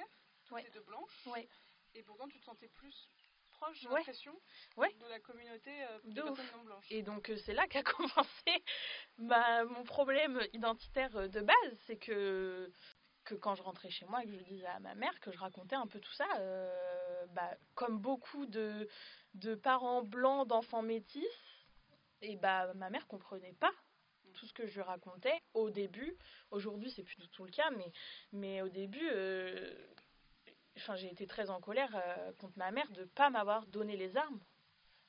ouais. 0.52 0.70
de 0.74 0.80
blanche. 0.82 1.28
Ouais. 1.28 1.48
Et 1.94 2.04
pourtant 2.04 2.28
tu 2.28 2.40
te 2.40 2.46
sentais 2.46 2.68
plus 2.68 3.10
proche, 3.52 3.80
j'ai 3.80 3.90
l'impression, 3.90 4.34
de 4.78 5.10
la 5.10 5.20
communauté 5.20 5.72
euh, 5.72 6.00
de 6.04 6.22
personnes 6.22 6.46
non 6.58 6.64
blanches. 6.64 6.92
Et 6.92 7.04
donc 7.04 7.30
euh, 7.30 7.38
c'est 7.38 7.54
là 7.54 7.68
qu'a 7.68 7.84
commencé 7.84 8.64
bah, 9.18 9.64
mon 9.66 9.84
problème 9.84 10.42
identitaire 10.54 11.16
euh, 11.16 11.28
de 11.28 11.42
base, 11.42 11.78
c'est 11.86 11.98
que 11.98 12.72
que 13.26 13.36
quand 13.36 13.56
je 13.56 13.64
rentrais 13.64 13.90
chez 13.90 14.06
moi 14.06 14.24
et 14.24 14.28
que 14.28 14.38
je 14.38 14.44
disais 14.44 14.68
à 14.68 14.80
ma 14.80 14.96
mère 14.96 15.20
que 15.20 15.32
je 15.32 15.38
racontais 15.38 15.76
un 15.76 15.88
peu 15.88 16.00
tout 16.00 16.14
ça, 16.14 16.28
euh, 16.38 17.26
bah, 17.34 17.52
comme 17.74 18.00
beaucoup 18.00 18.46
de, 18.46 18.88
de 19.34 19.56
parents 19.56 20.04
blancs 20.04 20.48
d'enfants 20.48 20.84
métis, 20.84 21.26
et 22.22 22.38
bah 22.38 22.74
ma 22.76 22.90
mère 22.90 23.08
comprenait 23.08 23.56
pas 23.60 23.72
tout 24.34 24.46
ce 24.46 24.54
que 24.54 24.68
je 24.68 24.82
racontais 24.82 25.38
au 25.54 25.70
début. 25.70 26.16
Aujourd'hui, 26.52 26.92
c'est 26.92 27.04
plus 27.04 27.28
tout 27.30 27.46
le 27.46 27.52
cas, 27.52 27.70
mais, 27.72 27.92
mais 28.32 28.62
au 28.62 28.70
début, 28.70 29.10
euh, 29.12 29.74
j'ai 30.96 31.12
été 31.12 31.26
très 31.26 31.50
en 31.50 31.60
colère 31.60 31.96
euh, 31.96 32.34
contre 32.34 32.58
ma 32.58 32.72
mère 32.72 32.90
de 32.92 33.06
pas 33.06 33.30
m'avoir 33.30 33.66
donné 33.68 33.96
les 33.98 34.18
armes, 34.18 34.40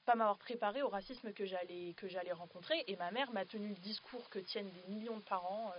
pas 0.04 0.14
m'avoir 0.14 0.38
préparé 0.38 0.82
au 0.82 0.88
racisme 0.88 1.32
que 1.32 1.44
j'allais 1.44 2.32
rencontrer. 2.32 2.84
Et 2.86 2.96
ma 2.96 3.10
mère 3.10 3.32
m'a 3.32 3.44
tenu 3.44 3.68
le 3.68 3.74
discours 3.74 4.30
que 4.30 4.38
tiennent 4.38 4.70
des 4.70 4.84
millions 4.84 5.16
de 5.18 5.24
parents 5.24 5.72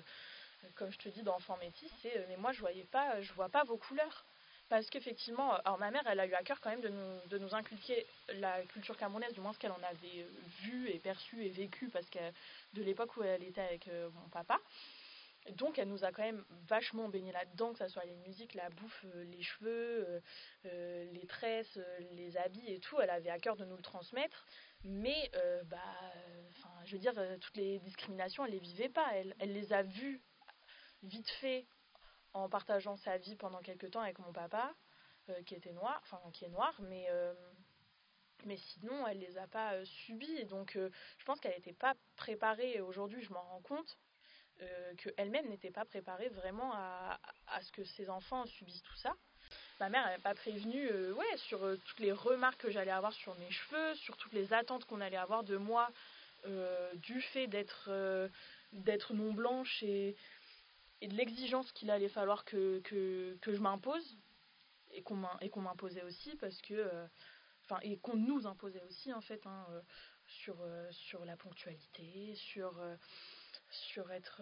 comme 0.75 0.91
je 0.91 0.97
te 0.97 1.09
dis, 1.09 1.23
d'enfants 1.23 1.57
métis, 1.57 1.91
c'est 2.01 2.17
euh, 2.17 2.25
mais 2.29 2.37
moi 2.37 2.51
je 2.51 2.59
voyais 2.59 2.85
pas, 2.85 3.21
je 3.21 3.33
vois 3.33 3.49
pas 3.49 3.63
vos 3.63 3.77
couleurs. 3.77 4.25
Parce 4.69 4.89
qu'effectivement, 4.89 5.53
euh, 5.53 5.57
alors 5.63 5.77
ma 5.79 5.91
mère, 5.91 6.03
elle 6.07 6.19
a 6.19 6.27
eu 6.27 6.33
à 6.33 6.43
cœur 6.43 6.59
quand 6.59 6.69
même 6.69 6.81
de 6.81 6.89
nous, 6.89 7.27
de 7.29 7.37
nous 7.37 7.55
inculquer 7.55 8.05
la 8.35 8.61
culture 8.63 8.97
camerounaise, 8.97 9.33
du 9.33 9.39
moins 9.39 9.53
ce 9.53 9.59
qu'elle 9.59 9.71
en 9.71 9.83
avait 9.83 10.23
euh, 10.23 10.29
vu 10.61 10.89
et 10.89 10.99
perçu 10.99 11.43
et 11.43 11.49
vécu, 11.49 11.89
parce 11.89 12.09
que 12.09 12.19
de 12.73 12.83
l'époque 12.83 13.15
où 13.17 13.23
elle 13.23 13.43
était 13.43 13.61
avec 13.61 13.89
mon 14.13 14.29
papa. 14.29 14.59
Donc 15.51 15.79
elle 15.79 15.87
nous 15.87 16.03
a 16.03 16.11
quand 16.11 16.23
même 16.23 16.43
vachement 16.67 17.07
baigné 17.07 17.31
là-dedans, 17.31 17.71
que 17.71 17.79
ce 17.79 17.87
soit 17.87 18.03
les 18.03 18.17
musiques, 18.27 18.53
la 18.53 18.69
bouffe, 18.69 19.05
les 19.31 19.41
cheveux, 19.41 20.21
les 20.65 21.25
tresses, 21.25 21.79
les 22.11 22.35
habits 22.35 22.67
et 22.67 22.79
tout. 22.79 22.99
Elle 22.99 23.09
avait 23.09 23.29
à 23.29 23.39
cœur 23.39 23.55
de 23.55 23.63
nous 23.63 23.77
le 23.77 23.81
transmettre. 23.81 24.45
Mais, 24.83 25.31
bah, 25.67 25.77
je 26.83 26.91
veux 26.91 26.99
dire, 26.99 27.13
toutes 27.39 27.55
les 27.55 27.79
discriminations, 27.79 28.45
elle 28.45 28.51
les 28.51 28.59
vivait 28.59 28.89
pas. 28.89 29.09
Elle 29.13 29.53
les 29.53 29.71
a 29.71 29.83
vues 29.83 30.21
vite 31.03 31.29
fait 31.41 31.65
en 32.33 32.49
partageant 32.49 32.97
sa 32.97 33.17
vie 33.17 33.35
pendant 33.35 33.59
quelques 33.59 33.91
temps 33.91 34.01
avec 34.01 34.19
mon 34.19 34.31
papa, 34.31 34.73
euh, 35.29 35.43
qui 35.43 35.55
était 35.55 35.73
noir, 35.73 35.99
enfin 36.03 36.19
qui 36.31 36.45
est 36.45 36.49
noir, 36.49 36.73
mais, 36.79 37.07
euh, 37.09 37.33
mais 38.45 38.57
sinon 38.57 39.07
elle 39.07 39.19
les 39.19 39.37
a 39.37 39.47
pas 39.47 39.73
euh, 39.73 39.85
subies. 39.85 40.45
Donc 40.45 40.77
je 40.77 41.25
pense 41.25 41.39
qu'elle 41.39 41.55
n'était 41.55 41.73
pas 41.73 41.95
préparée, 42.15 42.81
aujourd'hui 42.81 43.21
je 43.23 43.31
m'en 43.33 43.41
rends 43.41 43.61
compte, 43.61 43.97
qu'elle-même 44.97 45.47
n'était 45.49 45.69
pas 45.69 45.85
préparée 45.85 46.29
vraiment 46.29 46.73
à, 46.73 47.19
à, 47.45 47.61
ce 47.61 47.71
que 47.71 47.83
ses 47.83 48.09
enfants 48.09 48.43
subissent 48.47 48.81
tout 48.81 48.95
ça. 48.95 49.13
Ma 49.79 49.89
mère 49.89 50.03
n'avait 50.03 50.21
pas 50.21 50.33
prévenu 50.33 50.89
ouais, 51.11 51.37
sur 51.37 51.59
toutes 51.85 51.99
les 51.99 52.11
remarques 52.11 52.61
que 52.61 52.71
j'allais 52.71 52.89
avoir 52.89 53.13
sur 53.13 53.35
mes 53.35 53.51
cheveux, 53.51 53.93
sur 53.95 54.17
toutes 54.17 54.33
les 54.33 54.53
attentes 54.53 54.85
qu'on 54.85 54.99
allait 54.99 55.15
avoir 55.15 55.43
de 55.43 55.57
moi 55.57 55.91
du 56.95 57.21
fait 57.21 57.45
d'être 57.45 57.91
d'être 58.73 59.13
non 59.13 59.31
blanche 59.31 59.83
et, 59.83 60.15
et 61.01 61.07
de 61.07 61.15
l'exigence 61.15 61.71
qu'il 61.73 61.89
allait 61.91 62.09
falloir 62.09 62.45
que, 62.45 62.79
que, 62.79 63.37
que 63.41 63.53
je 63.53 63.61
m'impose. 63.61 64.17
et 64.91 65.01
qu'on 65.03 65.61
m'imposait 65.61 66.03
aussi 66.03 66.35
parce 66.37 66.61
que 66.61 67.07
enfin 67.63 67.79
et 67.81 67.97
qu'on 67.97 68.15
nous 68.15 68.47
imposait 68.47 68.83
aussi 68.83 69.11
en 69.13 69.21
fait 69.21 69.45
hein, 69.45 69.65
sur 70.25 70.57
sur 70.91 71.25
la 71.25 71.35
ponctualité 71.35 72.33
sur 72.35 72.81
sur 73.69 74.11
être 74.11 74.41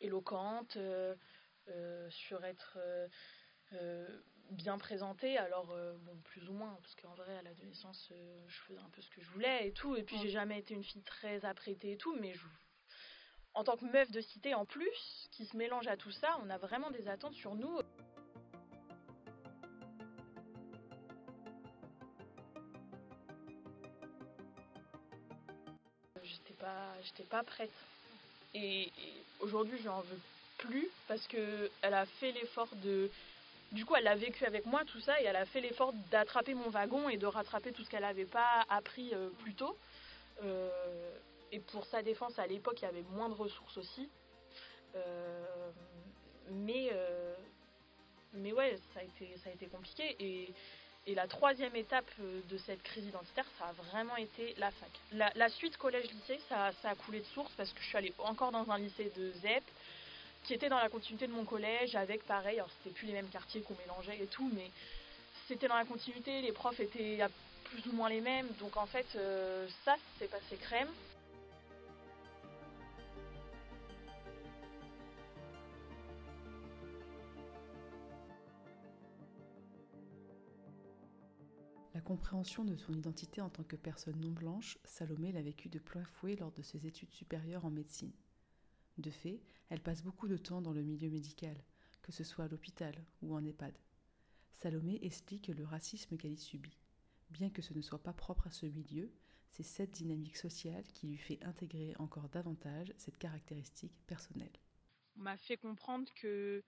éloquente 0.00 0.76
sur 2.10 2.44
être 2.44 2.78
bien 4.50 4.78
présentée, 4.78 5.38
alors 5.38 5.74
bon, 6.00 6.16
plus 6.24 6.48
ou 6.48 6.52
moins, 6.52 6.74
parce 6.82 6.94
qu'en 6.96 7.14
vrai, 7.14 7.36
à 7.38 7.42
l'adolescence, 7.42 8.12
je 8.46 8.60
faisais 8.62 8.78
un 8.78 8.90
peu 8.90 9.00
ce 9.00 9.10
que 9.10 9.20
je 9.20 9.30
voulais 9.30 9.68
et 9.68 9.72
tout, 9.72 9.96
et 9.96 10.02
puis 10.02 10.18
j'ai 10.18 10.30
jamais 10.30 10.58
été 10.58 10.74
une 10.74 10.84
fille 10.84 11.02
très 11.02 11.44
apprêtée 11.44 11.92
et 11.92 11.96
tout, 11.96 12.14
mais 12.16 12.34
je, 12.34 12.46
en 13.54 13.64
tant 13.64 13.76
que 13.76 13.84
meuf 13.84 14.10
de 14.10 14.20
cité 14.20 14.54
en 14.54 14.64
plus, 14.64 15.28
qui 15.32 15.44
se 15.46 15.56
mélange 15.56 15.86
à 15.86 15.96
tout 15.96 16.10
ça, 16.10 16.38
on 16.44 16.50
a 16.50 16.58
vraiment 16.58 16.90
des 16.90 17.08
attentes 17.08 17.34
sur 17.34 17.54
nous. 17.54 17.78
J'étais 26.22 26.54
pas, 26.54 26.94
j'étais 27.02 27.24
pas 27.24 27.42
prête. 27.42 27.72
Et, 28.54 28.90
aujourd'hui, 29.40 29.78
je 29.78 29.88
n'en 29.88 30.00
veux 30.00 30.18
plus 30.58 30.88
parce 31.08 31.26
que 31.26 31.70
elle 31.82 31.94
a 31.94 32.06
fait 32.06 32.32
l'effort 32.32 32.68
de. 32.82 33.10
Du 33.72 33.86
coup, 33.86 33.96
elle 33.96 34.06
a 34.06 34.14
vécu 34.14 34.44
avec 34.44 34.66
moi 34.66 34.84
tout 34.84 35.00
ça 35.00 35.20
et 35.20 35.24
elle 35.24 35.36
a 35.36 35.46
fait 35.46 35.62
l'effort 35.62 35.94
d'attraper 36.10 36.52
mon 36.52 36.68
wagon 36.68 37.08
et 37.08 37.16
de 37.16 37.26
rattraper 37.26 37.72
tout 37.72 37.82
ce 37.84 37.90
qu'elle 37.90 38.02
n'avait 38.02 38.26
pas 38.26 38.64
appris 38.68 39.14
euh, 39.14 39.30
plus 39.40 39.54
tôt. 39.54 39.76
Euh, 40.42 40.68
et 41.52 41.60
pour 41.60 41.84
sa 41.86 42.02
défense, 42.02 42.38
à 42.38 42.46
l'époque, 42.46 42.80
il 42.80 42.86
y 42.86 42.88
avait 42.88 43.04
moins 43.12 43.28
de 43.28 43.34
ressources 43.34 43.76
aussi. 43.76 44.08
Euh, 44.96 45.70
mais, 46.50 46.88
euh, 46.92 47.34
mais 48.32 48.52
ouais, 48.52 48.78
ça 48.94 49.00
a 49.00 49.02
été, 49.02 49.36
ça 49.44 49.50
a 49.50 49.52
été 49.52 49.66
compliqué. 49.66 50.16
Et, 50.18 50.52
la 51.14 51.26
troisième 51.26 51.74
étape 51.74 52.08
de 52.20 52.56
cette 52.58 52.80
crise 52.84 53.04
identitaire, 53.04 53.44
ça 53.58 53.66
a 53.66 53.72
vraiment 53.72 54.14
été 54.14 54.54
la 54.58 54.70
fac. 54.70 54.88
La, 55.34 55.48
suite 55.48 55.76
collège-lycée, 55.76 56.38
ça, 56.48 56.70
a 56.84 56.94
coulé 56.94 57.18
de 57.18 57.24
source 57.34 57.50
parce 57.56 57.72
que 57.72 57.80
je 57.80 57.86
suis 57.86 57.98
allée 57.98 58.14
encore 58.18 58.52
dans 58.52 58.70
un 58.70 58.78
lycée 58.78 59.10
de 59.16 59.32
ZEP 59.32 59.64
qui 60.44 60.54
était 60.54 60.68
dans 60.68 60.78
la 60.78 60.88
continuité 60.88 61.26
de 61.26 61.32
mon 61.32 61.44
collège 61.44 61.96
avec 61.96 62.24
pareil, 62.24 62.60
alors 62.60 62.70
c'était 62.78 62.94
plus 62.94 63.08
les 63.08 63.14
mêmes 63.14 63.28
quartiers 63.30 63.62
qu'on 63.62 63.74
mélangeait 63.84 64.22
et 64.22 64.28
tout, 64.28 64.48
mais 64.54 64.70
c'était 65.48 65.66
dans 65.66 65.76
la 65.76 65.84
continuité, 65.84 66.40
les 66.40 66.52
profs 66.52 66.78
étaient 66.78 67.18
plus 67.64 67.84
ou 67.88 67.92
moins 67.94 68.08
les 68.08 68.20
mêmes, 68.20 68.46
donc 68.60 68.76
en 68.76 68.86
fait 68.86 69.06
euh, 69.16 69.66
ça 69.84 69.96
s'est 70.20 70.28
passé 70.28 70.56
crème. 70.56 70.88
Compréhension 82.12 82.62
de 82.62 82.76
son 82.76 82.92
identité 82.92 83.40
en 83.40 83.48
tant 83.48 83.64
que 83.64 83.74
personne 83.74 84.20
non 84.20 84.32
blanche, 84.32 84.76
Salomé 84.84 85.32
l'a 85.32 85.40
vécue 85.40 85.70
de 85.70 85.78
plein 85.78 86.04
fouet 86.04 86.36
lors 86.36 86.52
de 86.52 86.60
ses 86.60 86.86
études 86.86 87.10
supérieures 87.10 87.64
en 87.64 87.70
médecine. 87.70 88.12
De 88.98 89.10
fait, 89.10 89.40
elle 89.70 89.80
passe 89.80 90.02
beaucoup 90.02 90.28
de 90.28 90.36
temps 90.36 90.60
dans 90.60 90.74
le 90.74 90.82
milieu 90.82 91.08
médical, 91.08 91.56
que 92.02 92.12
ce 92.12 92.22
soit 92.22 92.44
à 92.44 92.48
l'hôpital 92.48 92.94
ou 93.22 93.34
en 93.34 93.42
EHPAD. 93.42 93.72
Salomé 94.52 94.98
explique 95.00 95.48
le 95.48 95.64
racisme 95.64 96.18
qu'elle 96.18 96.34
y 96.34 96.36
subit. 96.36 96.78
Bien 97.30 97.48
que 97.48 97.62
ce 97.62 97.72
ne 97.72 97.80
soit 97.80 98.02
pas 98.02 98.12
propre 98.12 98.48
à 98.48 98.50
ce 98.50 98.66
milieu, 98.66 99.10
c'est 99.48 99.62
cette 99.62 99.92
dynamique 99.92 100.36
sociale 100.36 100.84
qui 100.92 101.06
lui 101.06 101.16
fait 101.16 101.42
intégrer 101.42 101.94
encore 101.98 102.28
davantage 102.28 102.92
cette 102.98 103.16
caractéristique 103.16 103.96
personnelle. 104.06 104.52
On 105.16 105.22
m'a 105.22 105.38
fait 105.38 105.56
comprendre 105.56 106.12
que, 106.16 106.62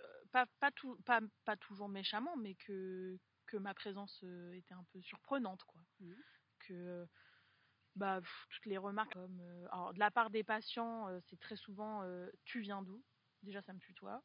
euh, 0.00 0.44
pas, 0.58 1.56
toujours 1.58 1.90
méchamment, 1.90 2.38
mais 2.38 2.54
que, 2.54 3.18
que 3.48 3.56
ma 3.56 3.74
présence 3.74 4.20
euh, 4.22 4.52
était 4.52 4.74
un 4.74 4.84
peu 4.92 5.00
surprenante, 5.02 5.64
quoi. 5.64 5.80
Mmh. 6.00 6.12
Que 6.60 7.08
bah, 7.96 8.20
toutes 8.50 8.66
les 8.66 8.78
remarques 8.78 9.14
comme 9.14 9.40
euh, 9.40 9.66
alors 9.72 9.92
de 9.92 9.98
la 9.98 10.10
part 10.12 10.30
des 10.30 10.44
patients, 10.44 11.08
euh, 11.08 11.18
c'est 11.28 11.40
très 11.40 11.56
souvent 11.56 12.02
tu 12.44 12.60
viens 12.60 12.82
d'où? 12.82 13.02
Déjà 13.42 13.62
ça 13.62 13.72
me 13.72 13.80
tutoie. 13.80 14.22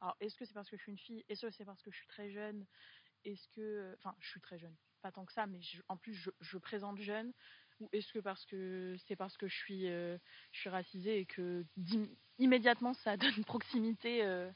Alors 0.00 0.16
est-ce 0.20 0.36
que 0.36 0.44
c'est 0.44 0.52
parce 0.52 0.68
que 0.68 0.76
je 0.76 0.82
suis 0.82 0.92
une 0.92 0.98
fille? 0.98 1.24
Est-ce 1.28 1.46
que 1.46 1.52
c'est 1.52 1.64
parce 1.64 1.82
que 1.82 1.90
je 1.90 1.96
suis 1.96 2.08
très 2.08 2.30
jeune? 2.30 2.66
Est-ce 3.24 3.48
que 3.48 3.94
enfin 3.98 4.14
je 4.20 4.28
suis 4.28 4.40
très 4.40 4.58
jeune, 4.58 4.76
pas 5.00 5.12
tant 5.12 5.24
que 5.24 5.32
ça, 5.32 5.46
mais 5.46 5.60
en 5.88 5.96
plus 5.96 6.14
je, 6.14 6.30
je, 6.40 6.58
présente 6.58 6.98
jeune. 6.98 7.32
Ou 7.80 7.88
est-ce 7.92 8.12
que 8.12 8.18
parce 8.18 8.44
que 8.46 8.96
c'est 9.06 9.16
parce 9.16 9.36
que 9.36 9.48
je 9.48 9.56
suis 9.56 9.86
je 9.86 10.18
suis 10.52 10.70
racisée 10.70 11.20
et 11.20 11.26
que 11.26 11.64
immédiatement 12.38 12.94
ça 12.94 13.16
donne 13.16 13.44
proximité 13.44 14.50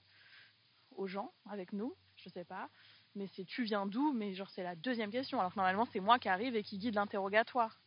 aux 0.93 1.07
gens 1.07 1.33
avec 1.47 1.73
nous? 1.73 1.95
Je 2.17 2.29
sais 2.29 2.45
pas 2.45 2.71
mais 3.15 3.27
c'est 3.29 3.45
tu 3.45 3.63
viens 3.65 3.87
d'où? 3.87 4.13
Mais 4.13 4.33
genre, 4.35 4.51
c'est 4.51 4.63
la 4.63 4.77
deuxième 4.77 5.11
question. 5.11 5.41
Alors 5.41 5.53
que 5.53 5.57
normalement, 5.57 5.87
c'est 5.93 6.01
moi 6.01 6.19
qui 6.19 6.29
arrive 6.29 6.57
et 6.57 6.63
qui 6.63 6.79
guide 6.79 6.95
l'interrogatoire 6.95 7.81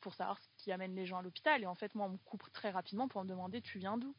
pour 0.00 0.14
savoir 0.14 0.38
ce 0.40 0.48
qui 0.56 0.72
amène 0.72 0.94
les 0.94 1.06
gens 1.06 1.18
à 1.18 1.22
l'hôpital. 1.22 1.62
Et 1.62 1.66
en 1.66 1.74
fait, 1.74 1.94
moi, 1.94 2.06
on 2.06 2.10
me 2.10 2.18
coupe 2.18 2.50
très 2.52 2.70
rapidement 2.70 3.08
pour 3.08 3.24
me 3.24 3.28
demander 3.28 3.60
tu 3.60 3.78
viens 3.78 3.96
d'où? 3.96 4.14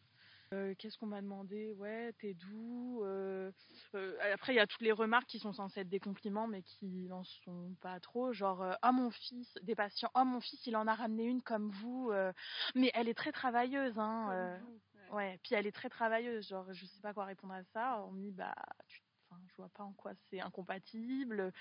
Euh, 0.53 0.73
Qu'est-ce 0.77 0.97
qu'on 0.97 1.07
m'a 1.07 1.21
demandé? 1.21 1.73
Ouais, 1.73 2.13
t'es 2.19 2.33
d'où? 2.33 3.03
Euh, 3.03 3.51
euh, 3.95 4.33
Après, 4.33 4.53
il 4.53 4.55
y 4.55 4.59
a 4.59 4.67
toutes 4.67 4.81
les 4.81 4.93
remarques 4.93 5.27
qui 5.27 5.39
sont 5.39 5.51
censées 5.53 5.81
être 5.81 5.89
des 5.89 5.99
compliments, 5.99 6.47
mais 6.47 6.61
qui 6.61 7.07
n'en 7.07 7.23
sont 7.23 7.75
pas 7.81 7.99
trop. 7.99 8.31
Genre, 8.31 8.63
ah 8.81 8.91
mon 8.93 9.11
fils, 9.11 9.53
des 9.63 9.75
patients, 9.75 10.11
oh 10.15 10.23
mon 10.23 10.39
fils, 10.39 10.65
il 10.65 10.77
en 10.77 10.87
a 10.87 10.95
ramené 10.95 11.25
une 11.25 11.41
comme 11.41 11.69
vous, 11.69 12.11
mais 12.75 12.91
elle 12.93 13.09
est 13.09 13.13
très 13.13 13.31
travailleuse, 13.33 13.99
hein. 13.99 14.57
ouais, 15.11 15.37
puis 15.43 15.55
elle 15.55 15.67
est 15.67 15.73
très 15.73 15.89
travailleuse. 15.89 16.47
Genre, 16.47 16.71
je 16.71 16.85
sais 16.85 17.01
pas 17.01 17.13
quoi 17.13 17.25
répondre 17.25 17.53
à 17.53 17.63
ça. 17.73 18.03
On 18.07 18.11
me 18.11 18.21
dit, 18.21 18.31
bah, 18.31 18.55
vois 19.57 19.69
pas 19.69 19.83
en 19.83 19.93
quoi 19.93 20.13
c'est 20.29 20.39
incompatible. 20.39 21.51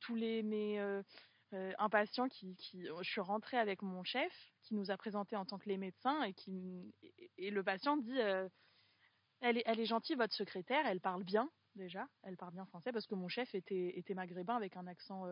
Tous 0.00 0.14
les 0.14 0.42
mes 0.42 0.78
euh, 0.78 1.02
euh, 1.52 1.72
un 1.78 1.88
patient 1.88 2.28
qui, 2.28 2.56
qui, 2.56 2.84
je 2.84 3.10
suis 3.10 3.20
rentrée 3.20 3.58
avec 3.58 3.82
mon 3.82 4.04
chef 4.04 4.32
qui 4.62 4.74
nous 4.74 4.90
a 4.90 4.96
présenté 4.96 5.36
en 5.36 5.44
tant 5.44 5.58
que 5.58 5.68
les 5.68 5.78
médecins 5.78 6.22
et 6.24 6.34
qui 6.34 6.92
et, 7.38 7.50
le 7.50 7.62
patient 7.62 7.96
dit 7.96 8.20
euh, 8.20 8.48
elle 9.40 9.58
est 9.58 9.62
elle 9.66 9.80
est 9.80 9.86
gentille 9.86 10.16
votre 10.16 10.34
secrétaire, 10.34 10.86
elle 10.86 11.00
parle 11.00 11.24
bien 11.24 11.50
déjà, 11.76 12.08
elle 12.22 12.36
parle 12.36 12.52
bien 12.52 12.66
français 12.66 12.92
parce 12.92 13.06
que 13.06 13.14
mon 13.14 13.28
chef 13.28 13.54
était 13.54 13.98
était 13.98 14.14
maghrébin 14.14 14.56
avec 14.56 14.76
un 14.76 14.86
accent 14.86 15.24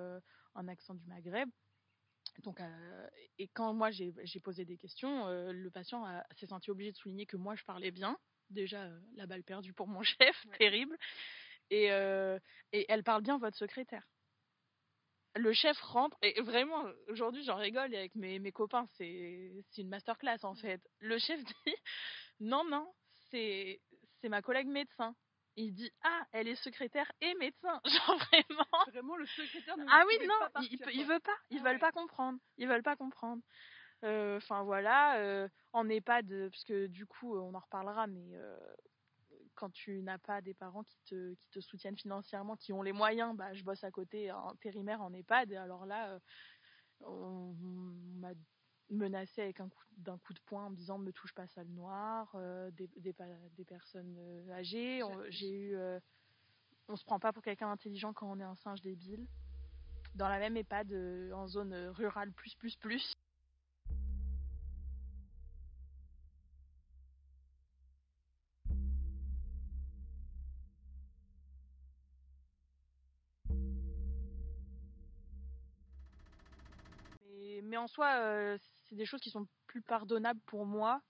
un 0.55 0.69
accent 0.69 0.95
du 0.95 1.07
Maghreb. 1.07 1.49
Donc, 2.43 2.61
et 3.39 3.49
quand 3.49 3.75
moi 3.75 3.91
j'ai 3.91 4.41
posé 4.43 4.65
des 4.65 4.77
questions, 4.77 5.27
le 5.29 5.71
patient 5.71 6.05
s'est 6.37 6.47
senti 6.47 6.71
obligé 6.71 6.93
de 6.93 6.97
souligner 6.97 7.27
que 7.27 7.37
moi 7.37 7.55
je 7.55 7.65
parlais 7.65 7.91
bien. 7.91 8.19
Déjà, 8.51 8.89
la 9.15 9.27
balle 9.27 9.43
perdue 9.43 9.73
pour 9.73 9.89
mon 9.89 10.03
chef, 10.03 10.47
terrible. 10.59 10.97
Et, 11.71 11.91
euh, 11.91 12.39
et 12.73 12.87
elle 12.89 13.05
parle 13.05 13.23
bien 13.23 13.39
votre 13.39 13.57
secrétaire. 13.57 14.07
Le 15.37 15.53
chef 15.53 15.81
rentre, 15.81 16.17
et 16.23 16.41
vraiment, 16.43 16.85
aujourd'hui 17.09 17.43
j'en 17.43 17.57
rigole 17.57 17.93
avec 17.95 18.15
mes, 18.15 18.39
mes 18.39 18.53
copains, 18.53 18.87
c'est 18.97 19.65
une 19.79 19.89
masterclass 19.89 20.39
en 20.45 20.55
fait. 20.55 20.81
Le 21.01 21.19
chef 21.19 21.41
dit 21.67 21.75
Non, 22.41 22.65
non, 22.65 22.93
c'est 23.31 23.81
ma 24.25 24.43
collègue 24.43 24.69
médecin. 24.69 25.15
Il 25.57 25.73
dit 25.73 25.91
Ah, 26.03 26.27
elle 26.33 26.49
est 26.49 26.55
secrétaire 26.57 27.11
et 27.21 27.35
médecin. 27.35 27.81
Genre 27.85 28.17
vraiment. 28.17 28.85
Vraiment, 28.89 29.17
le 29.17 29.27
secrétaire 29.27 29.77
ne 29.77 29.85
Ah 29.89 30.05
oui, 30.07 30.19
non, 30.27 30.49
pas 30.53 30.61
il, 30.63 30.79
il, 30.93 31.05
veut 31.05 31.21
pas, 31.21 31.37
ils 31.51 31.59
ah 31.61 31.69
veulent 31.69 31.79
pas 31.81 31.93
comprendre. 31.93 32.39
Ils 32.59 32.69
veulent 32.69 32.83
pas 32.83 32.97
comprendre. 32.97 33.43
Euh, 34.05 34.37
enfin 34.37 34.63
voilà, 34.65 35.17
euh, 35.19 35.49
en 35.73 35.89
EHPAD, 35.89 36.51
parce 36.51 36.65
que 36.65 36.87
du 36.89 37.07
coup, 37.07 37.37
on 37.37 37.55
en 37.55 37.59
reparlera, 37.59 38.07
mais 38.07 38.35
euh, 38.35 38.59
quand 39.65 39.71
tu 39.71 40.03
n'as 40.03 40.19
pas 40.19 40.43
des 40.43 40.53
parents 40.53 40.83
qui 40.83 40.99
te, 41.07 41.33
qui 41.37 41.49
te 41.49 41.59
soutiennent 41.59 41.97
financièrement, 41.97 42.55
qui 42.55 42.75
ont 42.75 42.83
les 42.83 42.93
moyens, 42.93 43.35
bah, 43.35 43.55
je 43.55 43.65
bosse 43.65 43.83
à 43.83 43.91
côté 43.91 44.29
intérimaire 44.29 45.01
en 45.01 45.11
EHPAD. 45.15 45.53
Et 45.53 45.57
alors 45.57 45.87
là, 45.87 46.11
euh, 46.11 46.19
on, 47.01 47.55
m'a 48.19 48.33
menacé 48.91 49.41
avec 49.41 49.61
un 49.61 49.71
coup, 49.71 49.83
d'un 49.97 50.19
coup 50.19 50.35
de 50.35 50.41
poing 50.41 50.67
en 50.67 50.71
me 50.71 50.77
disant 50.77 50.99
me 50.99 51.13
touche 51.13 51.33
pas 51.33 51.47
salle 51.47 51.69
noire, 51.69 52.31
euh, 52.35 52.71
des, 52.73 52.89
des, 52.89 53.15
des, 53.57 53.65
personnes 53.65 54.17
euh, 54.19 54.53
âgées. 54.53 55.01
j'ai 55.31 55.51
eu, 55.51 55.79
on 56.89 56.97
se 56.97 57.05
prend 57.07 57.19
pas 57.19 57.33
pour 57.33 57.43
quelqu'un 57.43 57.71
d'intelligent 57.71 58.13
quand 58.13 58.31
on 58.31 58.39
est 58.39 58.45
un 58.45 58.57
singe 58.57 58.83
débile. 58.83 59.27
Dans 60.15 60.29
la 60.29 60.39
même 60.39 60.59
EHPAD, 60.59 60.93
en 61.33 61.49
zone 61.49 61.75
rurale 61.89 62.33
plus 62.33 62.55
plus 62.55 62.77
plus. 62.77 63.15
Mais 77.75 77.79
en 77.79 77.89
soi, 77.89 78.07
euh, 78.21 78.57
c'est 78.85 78.95
des 78.95 79.05
choses 79.05 79.21
qui 79.21 79.31
sont 79.31 79.49
plus 79.67 79.83
pardonnables 79.83 80.39
pour 80.47 80.65
moi 80.65 81.03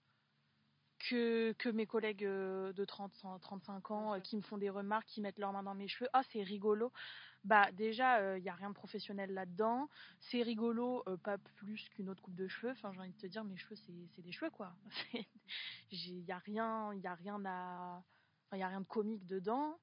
que, 0.97 1.53
que 1.59 1.69
mes 1.69 1.85
collègues 1.85 2.25
euh, 2.25 2.73
de 2.73 2.83
30, 2.85 3.13
35 3.39 3.91
ans 3.91 4.15
euh, 4.15 4.19
qui 4.19 4.35
me 4.35 4.41
font 4.41 4.57
des 4.57 4.71
remarques, 4.71 5.05
qui 5.05 5.21
mettent 5.21 5.37
leurs 5.37 5.53
mains 5.53 5.61
dans 5.61 5.75
mes 5.75 5.87
cheveux. 5.87 6.09
Ah, 6.13 6.23
c'est 6.31 6.41
rigolo. 6.41 6.91
Bah, 7.43 7.71
déjà, 7.73 8.35
il 8.39 8.41
n'y 8.41 8.49
a 8.49 8.55
rien 8.55 8.69
de 8.69 8.73
professionnel 8.73 9.31
là-dedans. 9.31 9.91
C'est 10.19 10.41
rigolo, 10.41 11.03
pas 11.23 11.37
plus 11.37 11.87
qu'une 11.89 12.09
autre 12.09 12.23
coupe 12.23 12.33
de 12.33 12.47
cheveux. 12.47 12.71
Enfin, 12.71 12.91
j'ai 12.93 12.99
envie 12.99 13.11
de 13.11 13.17
te 13.17 13.27
dire, 13.27 13.43
mes 13.43 13.57
cheveux, 13.57 13.75
c'est 13.75 14.23
des 14.23 14.31
cheveux, 14.31 14.49
quoi. 14.49 14.73
Il 15.91 16.23
n'y 16.23 16.31
a 16.31 16.39
rien, 16.39 16.91
il 16.95 17.05
a 17.05 17.13
rien 17.13 17.45
à. 17.45 18.01
Il 18.53 18.63
a 18.63 18.67
rien 18.69 18.81
de 18.81 18.87
comique 18.87 19.27
dedans. 19.27 19.77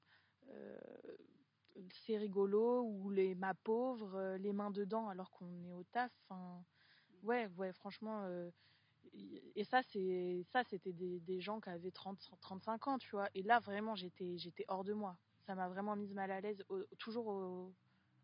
C'est 2.07 2.17
rigolo 2.17 2.83
ou 2.83 3.11
les 3.11 3.35
ma 3.35 3.55
pauvre, 3.55 4.37
les 4.39 4.53
mains 4.53 4.71
dedans 4.71 5.09
alors 5.09 5.31
qu'on 5.31 5.65
est 5.65 5.73
au 5.73 5.85
taf. 5.93 6.13
Enfin, 6.25 6.63
ouais, 7.23 7.49
ouais, 7.57 7.73
franchement. 7.73 8.27
et 9.57 9.65
ça, 9.65 9.83
c'est 9.93 10.45
ça, 10.53 10.65
c'était 10.65 10.93
des, 10.93 11.21
des, 11.21 11.41
gens 11.41 11.61
qui 11.61 11.71
avaient 11.71 11.91
30, 11.91 12.19
35 12.41 12.89
ans, 12.89 12.99
tu 12.99 13.11
vois. 13.11 13.29
Et 13.35 13.43
là, 13.43 13.59
vraiment, 13.61 13.95
j'étais, 13.95 14.39
j'étais 14.39 14.65
hors 14.69 14.85
de 14.85 14.93
moi. 14.93 15.17
Ça 15.47 15.55
m'a 15.55 15.69
vraiment 15.69 15.97
mise 15.97 16.15
mal 16.15 16.31
à 16.31 16.41
l'aise, 16.41 16.65
toujours 16.99 17.27
au, 17.27 17.73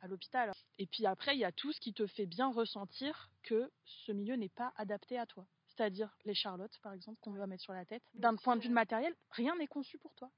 à 0.01 0.09
l'hôpital. 0.09 0.53
Et 0.79 0.87
puis 0.87 1.07
après, 1.07 1.35
il 1.35 1.41
y 1.41 1.45
a 1.45 1.53
tout 1.53 1.73
ce 1.73 1.81
qui 1.81 1.93
te 1.93 2.07
fait 2.07 2.27
bien 2.27 2.53
ressentir 2.53 3.31
que 3.43 3.71
ce 3.85 4.13
milieu 4.13 4.37
n'est 4.37 4.49
pas 4.49 4.73
adapté 4.77 5.19
à 5.19 5.27
toi. 5.27 5.47
C'est-à-dire 5.67 6.17
les 6.25 6.35
charlottes, 6.35 6.79
par 6.83 6.93
exemple, 6.93 7.19
qu'on 7.21 7.33
va 7.33 7.47
mettre 7.47 7.63
sur 7.63 7.73
la 7.73 7.85
tête. 7.85 8.03
D'un 8.15 8.37
point 8.37 8.57
de 8.57 8.63
vue 8.63 8.69
matériel, 8.69 9.15
rien 9.31 9.55
n'est 9.57 9.67
conçu 9.67 9.99
pour 9.99 10.15
toi. 10.15 10.31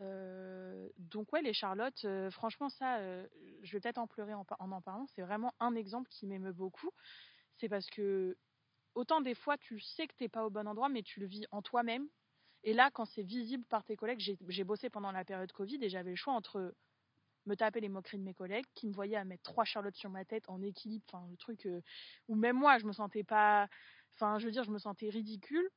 Euh, 0.00 0.88
donc 0.98 1.32
ouais, 1.32 1.42
les 1.42 1.54
charlottes, 1.54 2.04
euh, 2.04 2.30
franchement 2.30 2.68
ça, 2.68 2.98
euh, 2.98 3.26
je 3.62 3.72
vais 3.72 3.80
peut-être 3.80 3.98
en 3.98 4.06
pleurer 4.06 4.34
en 4.34 4.44
en, 4.58 4.80
parlant. 4.80 5.06
C'est 5.14 5.22
vraiment 5.22 5.54
un 5.60 5.74
exemple 5.74 6.08
qui 6.10 6.26
m'émeut 6.26 6.52
beaucoup. 6.52 6.90
C'est 7.58 7.68
parce 7.68 7.88
que 7.90 8.36
autant 8.94 9.20
des 9.20 9.34
fois 9.34 9.56
tu 9.58 9.80
sais 9.80 10.06
que 10.06 10.14
t'es 10.16 10.28
pas 10.28 10.44
au 10.44 10.50
bon 10.50 10.66
endroit, 10.68 10.88
mais 10.88 11.02
tu 11.02 11.20
le 11.20 11.26
vis 11.26 11.46
en 11.50 11.62
toi-même. 11.62 12.08
Et 12.64 12.72
là, 12.74 12.90
quand 12.90 13.04
c'est 13.06 13.22
visible 13.22 13.64
par 13.64 13.84
tes 13.84 13.96
collègues, 13.96 14.20
j'ai 14.48 14.64
bossé 14.64 14.90
pendant 14.90 15.12
la 15.12 15.24
période 15.24 15.52
Covid 15.52 15.78
et 15.82 15.88
j'avais 15.88 16.10
le 16.10 16.16
choix 16.16 16.32
entre 16.32 16.74
me 17.46 17.54
taper 17.54 17.80
les 17.80 17.88
moqueries 17.88 18.18
de 18.18 18.24
mes 18.24 18.34
collègues 18.34 18.66
qui 18.74 18.88
me 18.88 18.92
voyaient 18.92 19.16
à 19.16 19.24
mettre 19.24 19.44
trois 19.44 19.64
charlottes 19.64 19.94
sur 19.96 20.10
ma 20.10 20.24
tête 20.24 20.44
en 20.48 20.60
équilibre, 20.62 21.04
enfin 21.08 21.26
le 21.30 21.36
truc 21.36 21.68
où 22.28 22.34
même 22.34 22.56
moi 22.56 22.78
je 22.78 22.86
me 22.86 22.92
sentais 22.92 23.22
pas, 23.22 23.68
enfin 24.14 24.40
je 24.40 24.46
veux 24.46 24.50
dire 24.50 24.64
je 24.64 24.72
me 24.72 24.78
sentais 24.78 25.08
ridicule, 25.10 25.70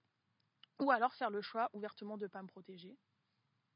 ou 0.79 0.89
alors 0.89 1.13
faire 1.13 1.29
le 1.29 1.41
choix 1.41 1.69
ouvertement 1.73 2.17
de 2.17 2.25
pas 2.25 2.41
me 2.41 2.47
protéger, 2.47 2.97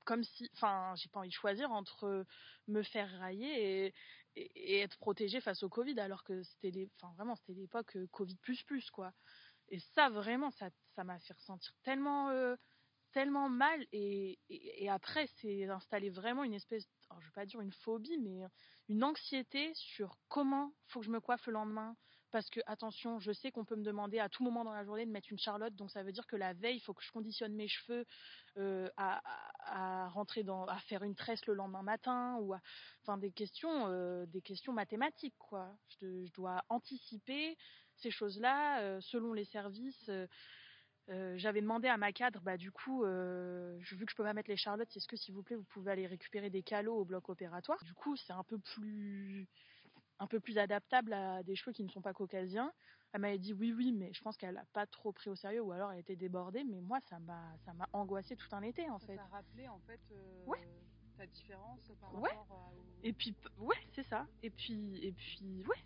comme 0.04 0.24
si, 0.24 0.50
enfin 0.56 0.94
j'ai 0.96 1.10
pas 1.10 1.20
envie 1.20 1.30
de 1.30 1.34
choisir 1.34 1.72
entre 1.72 2.26
me 2.68 2.84
faire 2.84 3.10
railler 3.20 3.88
et, 3.88 3.94
être 4.82 4.98
protégée 4.98 5.42
face 5.42 5.62
au 5.62 5.70
Covid 5.70 6.00
alors 6.00 6.24
que 6.24 6.42
c'était 6.44 6.90
enfin 7.00 7.14
vraiment 7.16 7.36
c'était 7.36 7.54
l'époque 7.54 7.96
euh, 7.98 8.08
Covid 8.12 8.36
plus 8.38 8.64
plus 8.64 8.90
quoi. 8.90 9.14
Et 9.70 9.80
ça 9.96 10.10
vraiment 10.10 10.50
ça 10.52 10.70
ça 10.96 11.04
m'a 11.04 11.20
fait 11.20 11.34
ressentir 11.34 11.72
tellement 11.84 12.30
euh, 12.30 12.56
tellement 13.14 13.48
mal 13.48 13.86
et, 13.92 14.40
après 14.90 15.28
c'est 15.38 15.70
installé 15.70 16.10
vraiment 16.10 16.44
une 16.44 16.54
espèce 16.54 16.86
alors 17.10 17.22
je 17.22 17.28
vais 17.28 17.34
pas 17.34 17.46
dire 17.46 17.62
une 17.62 17.72
phobie 17.72 18.18
mais 18.18 18.42
une 18.90 19.04
anxiété 19.04 19.72
sur 19.76 20.18
comment 20.28 20.74
faut 20.88 21.00
que 21.00 21.06
je 21.06 21.12
me 21.12 21.22
coiffe 21.22 21.46
le 21.48 21.54
lendemain 21.54 21.96
parce 22.32 22.50
que 22.50 22.60
attention 22.66 23.20
je 23.20 23.32
sais 23.32 23.52
qu'on 23.52 23.64
peut 23.64 23.76
me 23.76 23.84
demander 23.84 24.20
à 24.20 24.30
tout 24.30 24.44
moment 24.44 24.64
dans 24.66 24.74
la 24.74 24.84
journée 24.84 25.06
de 25.06 25.12
mettre 25.12 25.32
une 25.32 25.40
charlotte 25.40 25.76
donc 25.76 25.92
ça 25.92 26.04
veut 26.04 26.12
dire 26.12 26.26
que 26.28 26.36
la 26.36 26.54
veille 26.54 26.78
il 26.78 26.82
faut 26.82 26.94
que 26.94 27.04
je 27.04 27.12
conditionne 27.12 27.54
mes 27.54 27.68
cheveux 27.68 28.06
euh, 28.58 28.90
à, 28.98 29.22
à, 29.68 30.10
rentrer 30.10 30.44
dans 30.44 30.66
à 30.66 30.78
faire 30.80 31.04
une 31.04 31.16
tresse 31.16 31.46
le 31.46 31.54
lendemain 31.54 31.84
matin 31.84 32.38
ou 32.42 32.54
enfin 33.02 33.18
des 33.18 33.32
questions 33.32 33.88
euh, 33.88 34.26
des 34.28 34.42
questions 34.42 34.74
mathématiques 34.74 35.36
quoi. 35.38 35.76
Je, 36.02 36.32
dois 36.34 36.64
anticiper 36.70 37.58
ces 37.98 38.12
choses 38.12 38.40
là 38.40 38.82
euh, 38.82 39.02
selon 39.02 39.34
les 39.34 39.46
services 39.46 40.10
euh, 41.10 41.38
j'avais 41.38 41.60
demandé 41.60 41.90
à 41.90 41.98
ma 41.98 42.14
cadre, 42.14 42.40
bah 42.40 42.56
du 42.56 42.72
coup, 42.72 43.02
vu 43.02 44.06
que 44.06 44.12
je 44.12 44.16
peux 44.16 44.24
pas 44.24 44.32
mettre 44.34 44.50
les 44.50 44.56
charlottes, 44.56 44.96
est-ce 44.96 45.06
que 45.06 45.18
s'il 45.18 45.34
vous 45.34 45.44
plaît 45.44 45.58
vous 45.58 45.66
pouvez 45.66 45.92
aller 45.92 46.08
récupérer 46.08 46.50
des 46.50 46.64
calots 46.64 46.96
au 46.96 47.04
bloc 47.04 47.28
opératoire? 47.28 47.84
Du 47.84 47.94
coup, 47.94 48.16
c'est 48.16 48.32
un 48.32 48.44
peu 48.46 48.58
plus 48.58 49.50
un 50.24 50.28
peu 50.28 50.40
plus 50.40 50.58
adaptable 50.58 51.14
à 51.14 51.44
des 51.44 51.56
cheveux 51.56 51.74
qui 51.74 51.84
ne 51.84 51.90
sont 51.90 52.02
pas 52.02 52.14
caucasiens. 52.14 52.72
Elle 53.12 53.22
m'avait 53.22 53.38
dit 53.38 53.54
oui 53.54 53.74
oui, 53.74 53.92
mais 53.92 54.12
je 54.14 54.22
pense 54.22 54.38
qu'elle 54.38 54.58
a 54.58 54.66
pas 54.74 54.88
trop 54.88 55.12
pris 55.12 55.30
au 55.30 55.36
sérieux 55.36 55.62
ou 55.62 55.72
alors 55.72 55.92
elle 55.92 56.00
était 56.00 56.16
débordée. 56.16 56.64
Mais 56.64 56.80
moi, 56.80 57.00
ça 57.02 57.20
m'a 57.20 57.56
ça 57.66 57.74
m'a 57.74 57.88
angoissé 57.94 58.36
tout 58.36 58.48
un 58.54 58.62
été 58.62 58.90
en 58.90 59.00
fait. 59.00 59.18
Ça 59.18 59.26
rappelé 59.26 59.68
en 59.68 59.80
fait. 59.80 60.00
Euh, 60.12 60.46
ouais. 60.46 60.66
Ta 61.18 61.28
différence 61.28 61.92
par 62.02 62.20
ouais. 62.20 62.30
rapport 62.30 62.72
à... 62.74 63.06
Et 63.06 63.14
puis 63.14 63.36
ouais, 63.60 63.76
c'est 63.94 64.04
ça. 64.04 64.26
Et 64.42 64.50
puis 64.50 65.06
et 65.06 65.12
puis 65.12 65.64
ouais, 65.68 65.84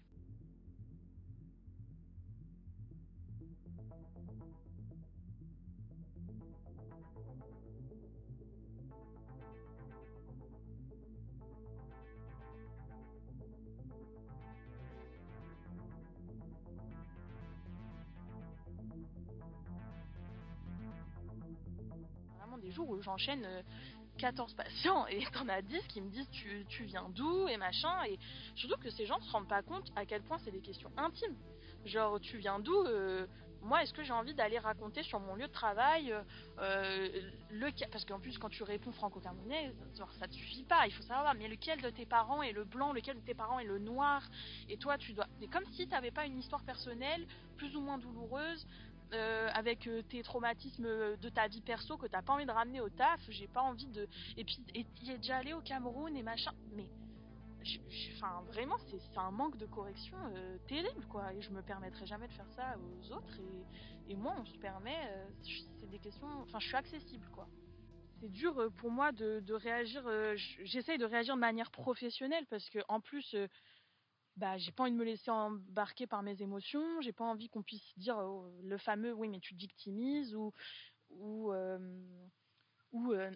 où 22.83 23.01
j'enchaîne 23.01 23.47
14 24.17 24.51
euh, 24.51 24.55
patients 24.55 25.07
et 25.07 25.23
t'en 25.33 25.47
as 25.49 25.61
10 25.61 25.79
qui 25.87 26.01
me 26.01 26.09
disent 26.09 26.29
tu, 26.31 26.65
tu 26.69 26.83
viens 26.83 27.09
d'où 27.09 27.47
et 27.47 27.57
machin. 27.57 28.03
Et 28.09 28.19
surtout 28.55 28.79
que 28.79 28.89
ces 28.89 29.05
gens 29.05 29.19
se 29.21 29.31
rendent 29.31 29.47
pas 29.47 29.61
compte 29.61 29.91
à 29.95 30.05
quel 30.05 30.21
point 30.21 30.37
c'est 30.43 30.51
des 30.51 30.61
questions 30.61 30.91
intimes. 30.97 31.35
Genre 31.85 32.19
tu 32.19 32.37
viens 32.37 32.59
d'où 32.59 32.75
euh, 32.85 33.25
moi, 33.61 33.83
est-ce 33.83 33.93
que 33.93 34.03
j'ai 34.03 34.13
envie 34.13 34.33
d'aller 34.33 34.59
raconter 34.59 35.03
sur 35.03 35.19
mon 35.19 35.35
lieu 35.35 35.47
de 35.47 35.51
travail 35.51 36.13
euh, 36.59 37.21
le 37.49 37.67
parce 37.91 38.05
qu'en 38.05 38.19
plus 38.19 38.37
quand 38.37 38.49
tu 38.49 38.63
réponds 38.63 38.91
franco-camerounais, 38.93 39.73
ça 40.19 40.27
te 40.27 40.33
suffit 40.33 40.63
pas. 40.63 40.87
Il 40.87 40.93
faut 40.93 41.03
savoir, 41.03 41.33
mais 41.35 41.47
lequel 41.47 41.81
de 41.81 41.89
tes 41.89 42.05
parents 42.05 42.41
est 42.41 42.53
le 42.53 42.63
blanc, 42.63 42.93
lequel 42.93 43.17
de 43.17 43.25
tes 43.25 43.33
parents 43.33 43.59
est 43.59 43.65
le 43.65 43.79
noir, 43.79 44.23
et 44.69 44.77
toi 44.77 44.97
tu 44.97 45.13
dois. 45.13 45.27
C'est 45.39 45.47
comme 45.47 45.65
si 45.73 45.85
tu 45.85 45.91
n'avais 45.91 46.11
pas 46.11 46.25
une 46.25 46.37
histoire 46.37 46.63
personnelle 46.63 47.27
plus 47.57 47.75
ou 47.75 47.81
moins 47.81 47.97
douloureuse 47.97 48.65
euh, 49.13 49.49
avec 49.53 49.87
euh, 49.87 50.01
tes 50.01 50.21
traumatismes 50.21 51.17
de 51.17 51.29
ta 51.29 51.47
vie 51.47 51.61
perso 51.61 51.97
que 51.97 52.07
t'as 52.07 52.21
pas 52.21 52.33
envie 52.33 52.45
de 52.45 52.51
ramener 52.51 52.81
au 52.81 52.89
taf, 52.89 53.21
j'ai 53.29 53.47
pas 53.47 53.61
envie 53.61 53.87
de. 53.87 54.07
Et 54.35 54.43
puis, 54.43 54.59
y 54.73 55.11
est 55.11 55.17
déjà 55.17 55.37
allé 55.37 55.53
au 55.53 55.61
Cameroun 55.61 56.15
et 56.15 56.23
machin. 56.23 56.51
Mais, 56.73 56.89
enfin, 58.15 58.43
vraiment, 58.47 58.75
c'est 58.89 59.17
un 59.17 59.31
manque 59.31 59.57
de 59.57 59.65
correction 59.65 60.17
euh, 60.35 60.57
terrible, 60.67 61.05
quoi. 61.07 61.33
Et 61.33 61.41
je 61.41 61.51
me 61.51 61.61
permettrai 61.61 62.05
jamais 62.05 62.27
de 62.27 62.33
faire 62.33 62.49
ça 62.49 62.75
aux 62.77 63.11
autres. 63.13 63.39
Et, 63.39 64.11
et 64.11 64.15
moi, 64.15 64.35
on 64.37 64.45
se 64.45 64.57
permet. 64.57 64.97
c'est 65.79 65.89
des 65.89 65.99
questions. 65.99 66.27
Enfin, 66.41 66.59
je 66.59 66.67
suis 66.67 66.75
accessible, 66.75 67.27
quoi. 67.33 67.47
C'est 68.19 68.31
dur 68.31 68.71
pour 68.77 68.91
moi 68.91 69.11
de, 69.11 69.39
de 69.39 69.53
réagir. 69.53 70.03
J'essaye 70.63 70.97
de 70.97 71.05
réagir 71.05 71.35
de 71.35 71.39
manière 71.39 71.71
professionnelle 71.71 72.45
parce 72.49 72.69
que, 72.69 72.79
en 72.87 72.99
plus 72.99 73.35
bah 74.37 74.57
j'ai 74.57 74.71
pas 74.71 74.83
envie 74.83 74.91
de 74.91 74.97
me 74.97 75.03
laisser 75.03 75.31
embarquer 75.31 76.07
par 76.07 76.21
mes 76.23 76.41
émotions, 76.41 77.01
j'ai 77.01 77.11
pas 77.11 77.25
envie 77.25 77.49
qu'on 77.49 77.63
puisse 77.63 77.97
dire 77.97 78.17
oh, 78.17 78.49
le 78.61 78.77
fameux 78.77 79.13
oui 79.13 79.27
mais 79.27 79.39
tu 79.39 79.55
te 79.55 79.59
victimises 79.59 80.35
ou 80.35 80.53
ou 81.09 81.51
euh, 81.51 81.79
ou 82.91 83.13
euh, 83.13 83.31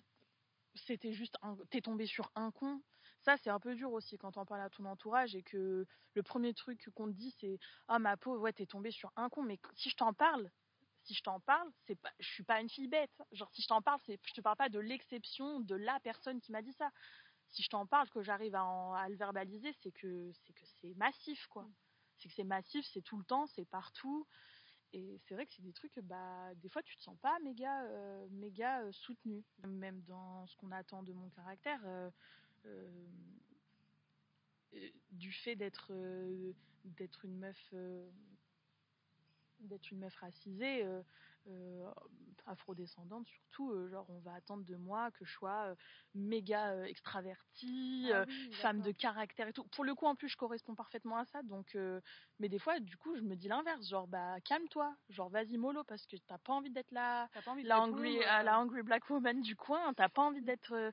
c'était 0.75 1.11
juste 1.11 1.37
t'es 1.69 1.81
tombé 1.81 2.05
sur 2.05 2.31
un 2.35 2.51
con. 2.51 2.81
Ça 3.21 3.35
c'est 3.37 3.49
un 3.49 3.59
peu 3.59 3.75
dur 3.75 3.91
aussi 3.91 4.17
quand 4.17 4.37
on 4.37 4.45
parle 4.45 4.61
à 4.61 4.69
ton 4.69 4.85
entourage 4.85 5.35
et 5.35 5.43
que 5.43 5.85
le 6.13 6.23
premier 6.23 6.53
truc 6.53 6.89
qu'on 6.95 7.07
te 7.07 7.17
dit 7.17 7.35
c'est 7.39 7.59
ah 7.87 7.99
ma 7.99 8.15
pauvre 8.15 8.41
ouais 8.41 8.53
t'es 8.53 8.65
tombé 8.67 8.91
sur 8.91 9.11
un 9.15 9.29
con 9.29 9.43
mais 9.43 9.59
si 9.75 9.89
je 9.89 9.95
t'en 9.95 10.13
parle 10.13 10.51
si 11.03 11.13
je 11.13 11.23
t'en 11.23 11.39
parle, 11.39 11.67
c'est 11.87 11.95
pas, 11.95 12.11
je 12.19 12.27
suis 12.27 12.43
pas 12.43 12.61
une 12.61 12.69
fille 12.69 12.87
bête. 12.87 13.23
Genre 13.31 13.49
si 13.51 13.61
je 13.61 13.67
t'en 13.67 13.81
parle, 13.81 13.99
c'est, 14.05 14.19
je 14.23 14.33
te 14.33 14.41
parle 14.41 14.57
pas 14.57 14.69
de 14.69 14.79
l'exception 14.79 15.59
de 15.59 15.75
la 15.75 15.99
personne 16.01 16.39
qui 16.39 16.51
m'a 16.51 16.61
dit 16.61 16.73
ça 16.73 16.91
si 17.51 17.63
je 17.63 17.69
t'en 17.69 17.85
parle, 17.85 18.09
que 18.09 18.21
j'arrive 18.21 18.55
à, 18.55 19.07
le 19.09 19.15
verbaliser, 19.15 19.73
c'est 19.81 19.91
que 19.91 20.31
c'est 20.33 20.53
que 20.53 20.65
c'est 20.79 20.95
massif, 20.95 21.45
quoi. 21.47 21.63
Mm. 21.63 21.73
C'est 22.17 22.29
que 22.29 22.35
c'est 22.35 22.43
massif, 22.43 22.85
c'est 22.93 23.01
tout 23.01 23.17
le 23.17 23.23
temps, 23.23 23.47
c'est 23.47 23.65
partout. 23.65 24.27
Et 24.93 25.19
c'est 25.25 25.35
vrai 25.35 25.45
que 25.45 25.53
c'est 25.53 25.61
des 25.61 25.71
trucs, 25.71 25.97
bah, 26.01 26.53
des 26.55 26.67
fois 26.67 26.83
tu 26.83 26.97
te 26.97 27.01
sens 27.01 27.17
pas 27.21 27.37
méga, 27.39 27.83
euh, 27.85 28.27
méga 28.31 28.81
euh, 28.81 28.91
soutenu. 28.91 29.43
Même 29.65 30.01
dans 30.01 30.45
ce 30.47 30.55
qu'on 30.57 30.71
attend 30.71 31.03
de 31.03 31.13
mon 31.13 31.29
caractère, 31.29 31.81
euh, 31.85 32.09
du 35.11 35.31
fait 35.31 35.55
d'être 35.55 35.91
d'être 36.85 37.25
une 37.25 37.37
meuf 37.37 37.73
d'être 39.61 39.91
une 39.91 39.99
meuf 39.99 40.15
racisée, 40.15 40.85
afrodescendante 42.45 43.27
surtout, 43.27 43.71
euh, 43.71 43.89
genre 43.89 44.09
on 44.09 44.19
va 44.19 44.33
attendre 44.33 44.63
de 44.65 44.75
moi 44.75 45.11
que 45.11 45.25
je 45.25 45.31
sois 45.31 45.67
euh, 45.67 45.75
méga 46.15 46.85
extravertie, 46.87 48.09
ah 48.13 48.25
femme 48.53 48.81
de 48.81 48.91
caractère 48.91 49.47
et 49.47 49.53
tout. 49.53 49.63
Pour 49.65 49.83
le 49.83 49.95
coup 49.95 50.05
en 50.05 50.15
plus 50.15 50.29
je 50.29 50.37
corresponds 50.37 50.75
parfaitement 50.75 51.17
à 51.17 51.25
ça, 51.25 51.41
donc 51.43 51.77
mais 52.39 52.49
des 52.49 52.59
fois 52.59 52.79
du 52.79 52.97
coup 52.97 53.15
je 53.15 53.21
me 53.21 53.35
dis 53.35 53.47
l'inverse, 53.47 53.87
genre 53.87 54.07
bah 54.07 54.39
calme-toi, 54.45 54.95
genre 55.09 55.29
vas-y 55.29 55.57
mollo 55.57 55.83
parce 55.83 56.05
que 56.07 56.15
t'as 56.27 56.37
pas 56.39 56.53
envie 56.53 56.71
d'être 56.71 56.91
la, 56.91 57.29
la, 57.63 57.81
angry, 57.81 58.19
la 58.19 58.59
angry 58.59 58.81
black 58.81 59.09
woman 59.09 59.41
du 59.41 59.55
coin, 59.55 59.93
t'as 59.93 60.09
pas 60.09 60.23
envie 60.23 60.41
d'être 60.41 60.91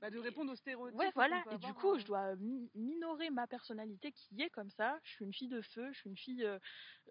bah, 0.00 0.10
de 0.10 0.18
répondre 0.18 0.52
aux 0.52 0.56
stéréotypes. 0.56 0.98
Ouais, 0.98 1.10
voilà. 1.14 1.42
Et 1.50 1.58
du 1.58 1.72
coup, 1.74 1.98
je 1.98 2.04
dois 2.04 2.36
minorer 2.74 3.30
ma 3.30 3.48
personnalité 3.48 4.12
qui 4.12 4.40
est 4.40 4.50
comme 4.50 4.70
ça. 4.70 4.98
Je 5.02 5.10
suis 5.10 5.24
une 5.24 5.32
fille 5.32 5.48
de 5.48 5.60
feu. 5.60 5.90
Je 5.92 5.98
suis 5.98 6.10
une 6.10 6.16
fille 6.16 6.44
euh, 6.44 6.58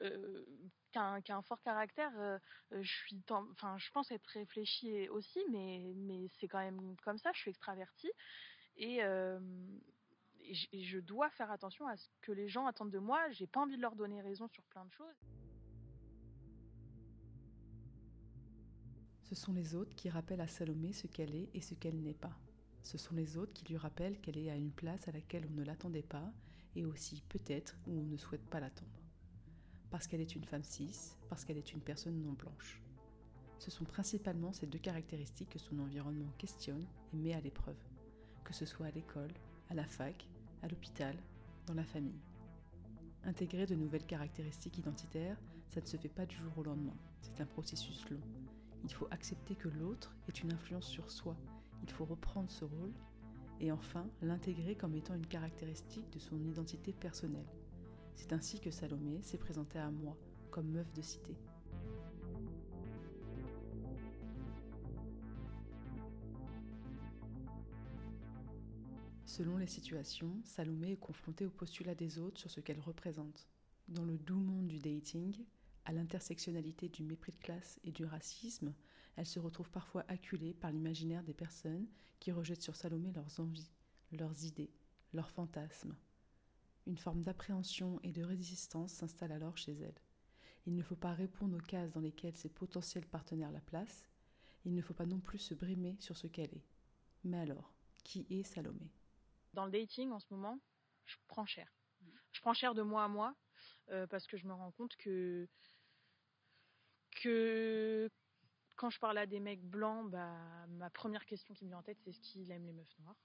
euh, 0.04 0.46
qui, 0.94 0.98
a 0.98 1.04
un, 1.04 1.22
qui, 1.22 1.32
a 1.34 1.38
un, 1.38 1.42
fort 1.42 1.62
caractère. 1.62 2.12
Euh, 2.18 2.40
je 2.72 2.90
suis, 2.90 3.22
enfin, 3.30 3.78
je 3.78 3.92
pense 3.92 4.10
être 4.12 4.28
réfléchie 4.28 5.10
aussi, 5.10 5.40
mais 5.52 5.94
mais 5.98 6.28
c'est 6.40 6.48
quand 6.48 6.60
même 6.60 6.96
comme 7.04 7.18
ça. 7.18 7.32
Je 7.34 7.40
suis 7.40 7.50
extravertie 7.50 8.12
et, 8.78 9.00
et 9.00 10.84
je 10.84 11.00
dois 11.00 11.30
faire 11.32 11.52
attention 11.52 11.88
à 11.88 11.98
ce 11.98 12.08
que 12.22 12.32
les 12.32 12.48
gens 12.48 12.68
attendent 12.68 12.92
de 12.92 13.00
moi. 13.00 13.30
J'ai 13.32 13.48
pas 13.48 13.60
envie 13.60 13.76
de 13.76 13.82
leur 13.82 13.98
donner 13.98 14.22
raison 14.22 14.48
sur 14.48 14.64
plein 14.66 14.86
de 14.86 14.92
choses. 14.92 15.16
Ce 19.24 19.36
sont 19.36 19.52
les 19.52 19.76
autres 19.76 19.94
qui 19.94 20.10
rappellent 20.10 20.40
à 20.40 20.48
Salomé 20.48 20.94
ce 20.94 21.06
qu'elle 21.08 21.36
est 21.36 21.50
et 21.54 21.60
ce 21.60 21.74
qu'elle 21.74 22.00
n'est 22.02 22.14
pas 22.14 22.38
Ce 22.88 22.98
sont 22.98 23.16
les 23.16 23.36
autres 23.36 23.52
qui 23.52 23.66
lui 23.66 23.76
rappellent 23.76 24.18
qu'elle 24.22 24.38
est 24.38 24.50
à 24.50 24.56
une 24.56 24.72
place 24.72 25.10
à 25.10 25.12
laquelle 25.12 25.46
on 25.52 25.60
ne 25.60 25.66
l'attendait 25.66 26.02
pas 26.02 26.32
et 26.74 26.86
aussi 26.86 27.22
peut-être 27.28 27.76
où 27.86 27.92
on 27.92 28.04
ne 28.04 28.16
souhaite 28.16 28.50
pas 28.50 28.62
l'attendre. 28.62 29.02
Parce 29.90 30.08
qu'elle 30.08 30.22
est 30.22 30.36
une 30.38 30.46
femme 30.46 30.64
cis, 30.64 31.18
parce 31.28 31.44
qu'elle 31.44 31.58
est 31.58 31.74
une 31.74 31.82
personne 31.82 32.24
non 32.24 32.32
blanche. 32.32 32.82
Ce 33.60 33.72
sont 33.72 33.84
principalement 33.84 34.54
ces 34.54 34.68
deux 34.68 34.80
caractéristiques 34.80 35.50
que 35.50 35.60
son 35.60 35.80
environnement 35.80 36.32
questionne 36.38 36.86
et 37.14 37.18
met 37.18 37.34
à 37.34 37.42
l'épreuve, 37.42 37.76
que 38.46 38.54
ce 38.54 38.66
soit 38.66 38.86
à 38.86 38.92
l'école, 38.92 39.34
à 39.70 39.74
la 39.74 39.86
fac, 39.86 40.26
à 40.62 40.70
l'hôpital, 40.70 41.18
dans 41.66 41.74
la 41.74 41.84
famille. 41.84 42.22
Intégrer 43.26 43.66
de 43.66 43.76
nouvelles 43.76 44.06
caractéristiques 44.06 44.78
identitaires, 44.78 45.42
ça 45.68 45.82
ne 45.82 45.86
se 45.86 45.98
fait 45.98 46.08
pas 46.08 46.26
du 46.26 46.38
jour 46.38 46.58
au 46.58 46.64
lendemain, 46.64 46.96
c'est 47.20 47.42
un 47.42 47.48
processus 47.48 48.10
long. 48.10 48.22
Il 48.86 48.94
faut 48.94 49.10
accepter 49.12 49.56
que 49.56 49.68
l'autre 49.68 50.16
est 50.30 50.42
une 50.42 50.54
influence 50.54 50.88
sur 50.88 51.12
soi, 51.12 51.36
il 51.88 51.94
faut 51.94 52.06
reprendre 52.06 52.52
ce 52.52 52.66
rôle 52.66 52.94
et 53.60 53.72
enfin 53.72 54.06
l'intégrer 54.22 54.76
comme 54.76 54.96
étant 54.96 55.16
une 55.16 55.26
caractéristique 55.26 56.10
de 56.12 56.20
son 56.20 56.44
identité 56.44 56.94
personnelle. 56.94 57.48
C'est 58.16 58.34
ainsi 58.34 58.60
que 58.60 58.72
Salomé 58.72 59.22
s'est 59.22 59.38
présentée 59.38 59.80
à 59.80 59.90
moi 59.90 60.18
comme 60.52 60.70
meuf 60.70 60.92
de 60.94 61.02
cité. 61.02 61.36
Selon 69.26 69.58
les 69.58 69.68
situations, 69.68 70.34
Salomé 70.44 70.94
est 70.94 70.98
confrontée 70.98 71.46
au 71.46 71.52
postulat 71.52 71.94
des 71.94 72.18
autres 72.18 72.40
sur 72.40 72.50
ce 72.50 72.60
qu'elle 72.60 72.80
représente. 72.80 73.48
Dans 73.88 74.04
le 74.04 74.18
doux 74.18 74.40
monde 74.40 74.68
du 74.68 74.80
dating, 74.80 75.46
à 75.86 75.94
l'intersectionnalité 75.94 76.90
du 76.90 77.04
mépris 77.04 77.32
de 77.32 77.38
classe 77.38 77.80
et 77.84 77.92
du 77.92 78.04
racisme, 78.04 78.74
elle 79.18 79.26
se 79.26 79.40
retrouve 79.40 79.70
parfois 79.72 80.06
acculée 80.08 80.54
par 80.54 80.72
l'imaginaire 80.72 81.24
des 81.24 81.34
personnes 81.34 81.88
qui 82.20 82.32
rejettent 82.32 82.62
sur 82.62 82.76
Salomé 82.76 83.12
leurs 83.12 83.40
envies, 83.40 83.72
leurs 84.12 84.46
idées, 84.46 84.72
leurs 85.12 85.32
fantasmes. 85.32 85.98
Une 86.86 86.98
forme 86.98 87.24
d'appréhension 87.24 88.00
et 88.04 88.12
de 88.12 88.24
résistance 88.24 88.94
s'installe 88.94 89.32
alors 89.32 89.58
chez 89.58 89.74
elle. 89.74 90.00
Il 90.68 90.76
ne 90.76 90.84
faut 90.84 90.96
pas 90.96 91.14
répondre 91.14 91.58
aux 91.58 91.62
cases 91.62 91.92
dans 91.92 92.00
lesquelles 92.00 92.36
ses 92.36 92.50
potentiels 92.50 93.08
partenaires 93.08 93.52
la 93.52 93.60
placent, 93.60 94.08
il 94.66 94.76
ne 94.76 94.82
faut 94.82 94.94
pas 94.94 95.06
non 95.06 95.20
plus 95.20 95.40
se 95.40 95.54
brimer 95.54 95.98
sur 96.00 96.16
ce 96.16 96.28
qu'elle 96.28 96.54
est. 96.54 96.66
Mais 97.24 97.40
alors, 97.40 97.74
qui 98.04 98.28
est 98.30 98.44
Salomé? 98.44 98.92
Dans 99.54 99.66
le 99.66 99.72
dating 99.72 100.12
en 100.12 100.20
ce 100.20 100.28
moment, 100.30 100.60
je 101.06 101.16
prends 101.28 101.46
cher. 101.46 101.74
Je 102.32 102.42
prends 102.42 102.54
cher 102.54 102.76
de 102.76 102.84
moi 102.84 103.04
à 103.04 103.08
moi 103.08 103.36
euh, 103.90 104.06
parce 104.08 104.28
que 104.28 104.38
je 104.38 104.46
me 104.46 104.54
rends 104.54 104.72
compte 104.72 104.96
que 104.98 105.48
que 107.22 108.12
quand 108.78 108.92
je 108.92 109.00
parle 109.00 109.18
à 109.18 109.26
des 109.26 109.40
mecs 109.40 109.64
blancs, 109.64 110.10
bah, 110.10 110.38
ma 110.70 110.90
première 110.90 111.26
question 111.26 111.54
qui 111.54 111.66
me 111.66 111.70
vient 111.72 111.80
en 111.80 111.84
tête, 111.84 111.98
c'est 112.04 112.12
est-ce 112.12 112.22
qu'il 112.22 112.50
aime 112.52 112.66
les 112.66 112.74
meufs 112.74 113.00
noires? 113.00 113.18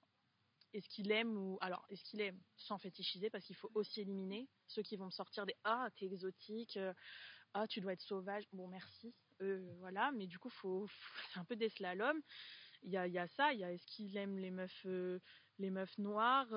Est-ce 0.72 0.88
qu'il 0.88 1.12
aime 1.12 1.36
ou 1.36 1.58
alors 1.60 1.84
est-ce 1.90 2.02
qu'il 2.04 2.22
aime 2.22 2.40
sans 2.56 2.78
fétichiser 2.78 3.28
parce 3.28 3.44
qu'il 3.44 3.56
faut 3.56 3.70
aussi 3.74 4.00
éliminer 4.00 4.48
ceux 4.66 4.82
qui 4.82 4.96
vont 4.96 5.04
me 5.04 5.10
sortir 5.10 5.44
des 5.44 5.54
ah 5.64 5.90
t'es 5.98 6.06
exotique, 6.06 6.78
euh, 6.78 6.94
ah 7.52 7.66
tu 7.68 7.82
dois 7.82 7.92
être 7.92 8.00
sauvage. 8.00 8.44
Bon 8.54 8.68
merci, 8.68 9.12
euh, 9.42 9.70
voilà. 9.80 10.10
Mais 10.12 10.26
du 10.26 10.38
coup 10.38 10.50
c'est 11.30 11.38
un 11.38 11.44
peu 11.44 11.56
des 11.56 11.68
slaloms. 11.68 12.22
Il 12.84 12.90
y 12.90 12.96
a, 12.96 13.28
ça, 13.28 13.52
il 13.52 13.60
y 13.60 13.64
a 13.64 13.72
est-ce 13.72 13.86
qu'il 13.86 14.16
aime 14.16 14.38
les 14.38 14.50
meufs 14.50 14.86
euh, 14.86 15.20
les 15.58 15.70
meufs 15.70 15.96
noires 15.98 16.48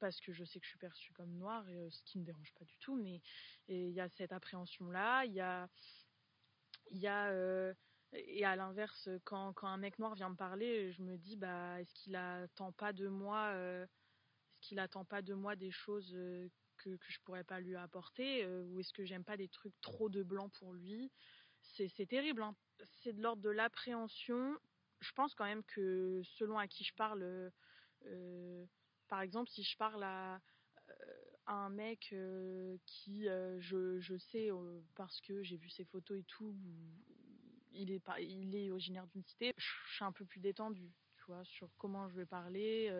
parce 0.00 0.20
que 0.20 0.32
je 0.32 0.44
sais 0.44 0.58
que 0.58 0.66
je 0.66 0.70
suis 0.70 0.78
perçue 0.78 1.12
comme 1.12 1.32
noire, 1.38 1.64
ce 1.66 2.02
qui 2.02 2.18
ne 2.18 2.22
me 2.22 2.26
dérange 2.26 2.52
pas 2.58 2.64
du 2.64 2.76
tout, 2.78 2.96
mais 2.96 3.22
il 3.68 3.92
y 3.92 4.00
a 4.00 4.08
cette 4.08 4.32
appréhension-là, 4.32 5.24
il 5.24 5.32
y 5.32 5.40
a, 5.40 5.68
euh, 7.02 7.74
et 8.12 8.44
à 8.44 8.56
l'inverse, 8.56 9.08
quand, 9.24 9.52
quand, 9.54 9.68
un 9.68 9.76
mec 9.76 9.98
noir 9.98 10.14
vient 10.14 10.28
me 10.28 10.36
parler, 10.36 10.92
je 10.92 11.02
me 11.02 11.16
dis 11.16 11.36
bah 11.36 11.80
est-ce 11.80 11.94
qu'il 11.94 12.16
attend 12.16 12.72
pas 12.72 12.92
de 12.92 13.08
moi, 13.08 13.50
euh, 13.54 13.84
est-ce 13.84 14.68
qu'il 14.68 14.78
attend 14.78 15.04
pas 15.04 15.22
de 15.22 15.34
moi 15.34 15.56
des 15.56 15.70
choses 15.70 16.12
euh, 16.14 16.48
que 16.78 16.96
que 16.96 17.12
je 17.12 17.18
pourrais 17.20 17.44
pas 17.44 17.60
lui 17.60 17.76
apporter, 17.76 18.46
ou 18.46 18.80
est-ce 18.80 18.92
que 18.92 19.04
j'aime 19.04 19.24
pas 19.24 19.36
des 19.36 19.48
trucs 19.48 19.78
trop 19.80 20.08
de 20.08 20.22
blanc 20.22 20.48
pour 20.48 20.72
lui? 20.72 21.10
C'est 21.62 22.06
terrible. 22.06 22.42
Hein. 22.42 22.54
C'est 23.02 23.12
de 23.12 23.22
l'ordre 23.22 23.42
de 23.42 23.50
l'appréhension. 23.50 24.56
Je 25.00 25.12
pense 25.12 25.34
quand 25.34 25.44
même 25.44 25.64
que 25.64 26.20
selon 26.24 26.58
à 26.58 26.66
qui 26.66 26.84
je 26.84 26.94
parle, 26.94 27.50
par 29.08 29.20
exemple, 29.22 29.50
si 29.50 29.62
je 29.62 29.76
parle 29.76 30.02
à 30.02 30.40
un 31.46 31.68
mec 31.68 32.10
euh, 32.12 32.76
qui, 32.86 33.28
euh, 33.28 33.60
je, 33.60 34.00
je, 34.00 34.16
sais, 34.16 34.50
euh, 34.50 34.80
parce 34.94 35.20
que 35.20 35.42
j'ai 35.42 35.56
vu 35.56 35.68
ses 35.68 35.84
photos 35.84 36.18
et 36.18 36.24
tout, 36.24 36.54
il 37.72 37.90
est, 37.90 38.02
il 38.20 38.54
est 38.54 38.70
originaire 38.70 39.06
d'une 39.08 39.24
cité, 39.24 39.52
je 39.56 39.94
suis 39.94 40.04
un 40.04 40.12
peu 40.12 40.24
plus 40.24 40.40
détendue, 40.40 40.92
tu 41.16 41.24
vois, 41.26 41.44
sur 41.44 41.68
comment 41.78 42.08
je 42.08 42.14
vais 42.16 42.26
parler. 42.26 42.90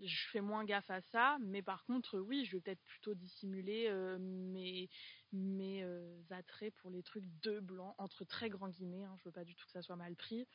je 0.00 0.28
fais 0.30 0.40
moins 0.40 0.64
gaffe 0.64 0.90
à 0.90 1.00
ça, 1.00 1.36
mais 1.40 1.62
par 1.62 1.84
contre, 1.84 2.18
oui, 2.18 2.44
je 2.44 2.56
vais 2.56 2.60
peut-être 2.60 2.82
plutôt 2.84 3.14
dissimuler 3.14 3.90
mes, 4.20 4.88
mes 5.32 5.84
attraits 6.30 6.72
pour 6.76 6.90
les 6.90 7.02
trucs 7.02 7.26
de 7.42 7.58
blanc, 7.58 7.94
entre 7.98 8.24
très 8.24 8.48
grands 8.48 8.68
guillemets, 8.68 9.04
hein, 9.04 9.16
je 9.18 9.24
veux 9.24 9.32
pas 9.32 9.44
du 9.44 9.56
tout 9.56 9.66
que 9.66 9.72
ça 9.72 9.82
soit 9.82 9.96
mal 9.96 10.14
pris. 10.14 10.46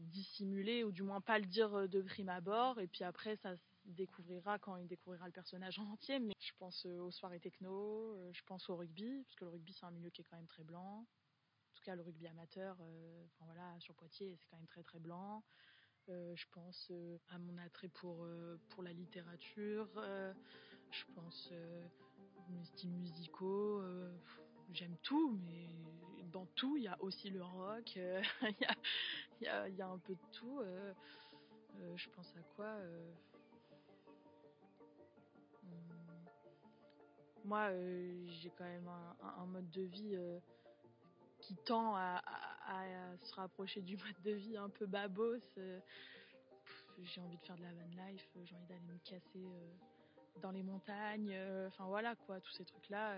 dissimuler 0.00 0.82
ou 0.82 0.92
du 0.92 1.02
moins 1.02 1.20
pas 1.20 1.38
le 1.38 1.46
dire 1.46 1.88
de 1.88 2.00
prime 2.00 2.30
abord 2.30 2.80
et 2.80 2.86
puis 2.86 3.04
après 3.04 3.36
ça 3.36 3.54
découvrira 3.94 4.58
quand 4.58 4.76
il 4.76 4.86
découvrira 4.86 5.26
le 5.26 5.32
personnage 5.32 5.78
en 5.78 5.86
entier. 5.92 6.18
Mais 6.18 6.34
je 6.40 6.52
pense 6.58 6.86
euh, 6.86 7.00
aux 7.00 7.10
soirées 7.10 7.40
techno, 7.40 8.14
euh, 8.16 8.30
je 8.32 8.42
pense 8.44 8.68
au 8.70 8.76
rugby, 8.76 9.22
parce 9.24 9.36
que 9.36 9.44
le 9.44 9.50
rugby 9.50 9.72
c'est 9.72 9.86
un 9.86 9.90
milieu 9.90 10.10
qui 10.10 10.22
est 10.22 10.24
quand 10.24 10.36
même 10.36 10.46
très 10.46 10.64
blanc. 10.64 11.00
En 11.00 11.74
tout 11.74 11.82
cas, 11.84 11.94
le 11.94 12.02
rugby 12.02 12.26
amateur, 12.26 12.76
euh, 12.80 13.24
enfin 13.26 13.44
voilà, 13.46 13.78
sur 13.80 13.94
Poitiers, 13.94 14.36
c'est 14.36 14.46
quand 14.50 14.56
même 14.56 14.66
très 14.66 14.82
très 14.82 14.98
blanc. 14.98 15.44
je 16.08 16.44
pense 16.52 16.90
à 17.28 17.38
mon 17.38 17.56
attrait 17.58 17.88
pour, 17.88 18.26
pour 18.70 18.82
la 18.82 18.92
littérature. 18.92 19.88
je 20.90 21.04
pense 21.14 21.52
mes 22.48 22.64
styles 22.64 22.94
musicaux. 22.94 23.82
J'aime 24.72 24.96
tout, 25.02 25.38
mais 25.44 25.68
dans 26.32 26.46
tout, 26.56 26.76
il 26.76 26.84
y 26.84 26.88
a 26.88 27.00
aussi 27.00 27.30
le 27.30 27.44
rock. 27.44 27.96
Il 29.40 29.44
y, 29.44 29.46
a, 29.46 29.68
y, 29.68 29.74
y, 29.76 29.82
a, 29.82 29.86
un 29.86 29.98
peu 29.98 30.14
de 30.14 30.26
tout. 30.32 30.60
je 31.94 32.08
pense 32.10 32.34
à 32.36 32.42
quoi 32.56 32.76
moi, 37.48 37.70
euh, 37.70 38.26
j'ai 38.26 38.50
quand 38.50 38.64
même 38.64 38.88
un, 39.22 39.46
mode 39.46 39.70
de 39.70 39.82
vie 39.82 40.16
euh, 40.16 40.38
qui 41.40 41.56
tend 41.56 41.96
à, 41.96 42.22
se 43.22 43.34
rapprocher 43.34 43.80
du 43.80 43.96
mode 44.04 44.22
de 44.22 44.32
vie 44.32 44.56
un 44.58 44.68
peu 44.68 44.84
babos. 44.86 45.40
Euh, 45.56 45.80
j'ai 47.02 47.20
envie 47.22 47.38
de 47.38 47.44
faire 47.44 47.56
de 47.56 47.62
la 47.62 47.72
van 47.72 48.06
life, 48.06 48.28
j'ai 48.44 48.54
envie 48.54 48.66
d'aller 48.66 48.80
me 48.82 48.98
casser 48.98 49.46
dans 50.42 50.50
les 50.50 50.62
montagnes. 50.62 51.34
Enfin 51.68 51.86
voilà 51.86 52.16
quoi, 52.16 52.40
tous 52.40 52.52
ces 52.52 52.64
trucs-là. 52.64 53.16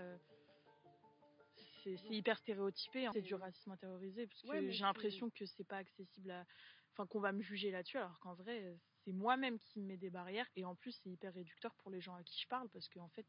c'est 1.83 1.99
hyper 2.09 2.37
stéréotypé, 2.37 3.07
hein. 3.07 3.11
c'est 3.13 3.23
du 3.23 3.33
racisme 3.33 3.71
intériorisé 3.71 4.27
parce 4.27 4.41
que 4.43 4.69
j'ai 4.69 4.83
l'impression 4.83 5.29
que 5.31 5.45
c'est 5.45 5.63
pas 5.67 5.77
accessible 5.77 6.29
à, 6.29 6.45
enfin 6.93 7.07
qu'on 7.07 7.19
va 7.19 7.31
me 7.31 7.41
juger 7.41 7.71
là-dessus 7.71 7.97
alors 7.97 8.19
qu'en 8.19 8.35
vrai 8.35 8.77
c'est 9.03 9.13
moi-même 9.13 9.57
qui 9.57 9.79
me 9.79 9.87
mets 9.87 9.97
des 9.97 10.11
barrières 10.11 10.47
et 10.55 10.63
en 10.63 10.75
plus 10.75 10.91
c'est 11.03 11.09
hyper 11.09 11.33
réducteur 11.33 11.73
pour 11.77 11.89
les 11.89 12.01
gens 12.01 12.13
à 12.13 12.23
qui 12.23 12.39
je 12.39 12.47
parle 12.47 12.69
parce 12.69 12.87
qu'en 12.87 13.09
fait 13.09 13.25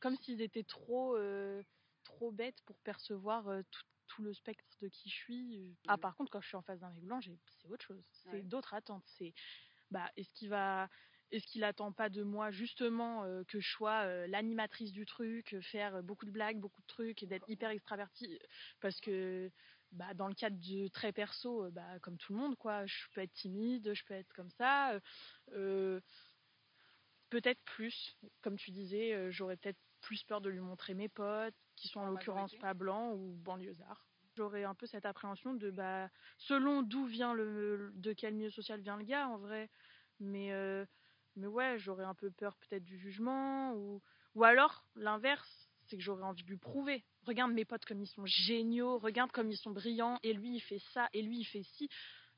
comme 0.00 0.16
s'ils 0.16 0.40
étaient 0.40 0.64
trop, 0.64 1.16
euh, 1.16 1.62
trop 2.04 2.30
bêtes 2.30 2.60
pour 2.66 2.78
percevoir 2.80 3.48
euh, 3.48 3.62
tout, 3.70 3.82
tout, 4.08 4.22
le 4.22 4.32
spectre 4.34 4.64
de 4.80 4.88
qui 4.88 5.08
je 5.08 5.14
suis. 5.14 5.76
Ah, 5.86 5.98
par 5.98 6.16
contre, 6.16 6.30
quand 6.30 6.40
je 6.40 6.48
suis 6.48 6.56
en 6.56 6.62
face 6.62 6.80
d'un 6.80 6.90
mec 6.90 7.04
blanc, 7.04 7.20
c'est 7.20 7.68
autre 7.68 7.84
chose. 7.84 8.02
C'est 8.10 8.42
d'autres 8.42 8.74
attentes. 8.74 9.04
C'est, 9.18 9.34
bah, 9.90 10.10
est-ce 10.16 10.32
qu'il 10.34 10.48
va, 10.48 10.88
est-ce 11.30 11.46
qu'il 11.46 11.64
attend 11.64 11.92
pas 11.92 12.08
de 12.08 12.22
moi 12.22 12.50
justement 12.50 13.24
euh, 13.24 13.44
que 13.44 13.60
je 13.60 13.68
sois 13.68 14.26
l'animatrice 14.26 14.92
du 14.92 15.04
truc, 15.06 15.56
faire 15.60 16.02
beaucoup 16.02 16.26
de 16.26 16.30
blagues, 16.30 16.58
beaucoup 16.58 16.80
de 16.80 16.86
trucs 16.86 17.22
et 17.22 17.26
d'être 17.26 17.48
hyper 17.48 17.70
extravertie? 17.70 18.38
Parce 18.80 19.00
que 19.00 19.50
bah, 19.92 20.14
dans 20.14 20.28
le 20.28 20.34
cadre 20.34 20.58
de 20.58 20.88
très 20.88 21.12
perso, 21.12 21.70
bah, 21.70 21.98
comme 22.00 22.16
tout 22.18 22.32
le 22.32 22.38
monde, 22.38 22.56
quoi, 22.56 22.86
je 22.86 23.06
peux 23.12 23.20
être 23.20 23.32
timide, 23.32 23.92
je 23.92 24.04
peux 24.04 24.14
être 24.14 24.32
comme 24.34 24.50
ça. 24.50 24.98
peut-être 27.30 27.60
plus, 27.64 28.16
comme 28.40 28.56
tu 28.56 28.70
disais, 28.70 29.30
j'aurais 29.30 29.58
peut-être 29.58 29.78
plus 30.00 30.22
peur 30.24 30.40
de 30.40 30.48
lui 30.48 30.60
montrer 30.60 30.94
mes 30.94 31.08
potes, 31.08 31.54
qui 31.76 31.88
sont 31.88 32.00
en 32.00 32.10
l'occurrence 32.10 32.54
pas 32.56 32.74
blancs 32.74 33.14
ou 33.16 33.36
banlieusards. 33.44 34.04
J'aurais 34.36 34.64
un 34.64 34.74
peu 34.74 34.86
cette 34.86 35.06
appréhension 35.06 35.54
de, 35.54 35.70
bah, 35.70 36.08
selon 36.38 36.82
d'où 36.82 37.06
vient 37.06 37.34
le, 37.34 37.90
de 37.94 38.12
quel 38.12 38.34
milieu 38.34 38.50
social 38.50 38.80
vient 38.80 38.96
le 38.96 39.04
gars 39.04 39.28
en 39.28 39.36
vrai. 39.36 39.68
Mais, 40.20 40.52
euh, 40.52 40.84
mais 41.36 41.46
ouais, 41.46 41.78
j'aurais 41.78 42.04
un 42.04 42.14
peu 42.14 42.30
peur 42.30 42.56
peut-être 42.56 42.84
du 42.84 42.98
jugement 42.98 43.74
ou, 43.74 44.00
ou 44.34 44.44
alors 44.44 44.84
l'inverse, 44.94 45.68
c'est 45.86 45.96
que 45.96 46.02
j'aurais 46.02 46.22
envie 46.22 46.42
de 46.44 46.48
lui 46.48 46.58
prouver. 46.58 47.04
Regarde 47.22 47.52
mes 47.52 47.64
potes 47.64 47.84
comme 47.84 48.00
ils 48.00 48.06
sont 48.06 48.26
géniaux, 48.26 48.98
regarde 48.98 49.32
comme 49.32 49.50
ils 49.50 49.56
sont 49.56 49.70
brillants, 49.70 50.18
et 50.22 50.32
lui 50.32 50.56
il 50.56 50.60
fait 50.60 50.80
ça, 50.92 51.08
et 51.12 51.22
lui 51.22 51.40
il 51.40 51.44
fait 51.44 51.62
ci. 51.62 51.88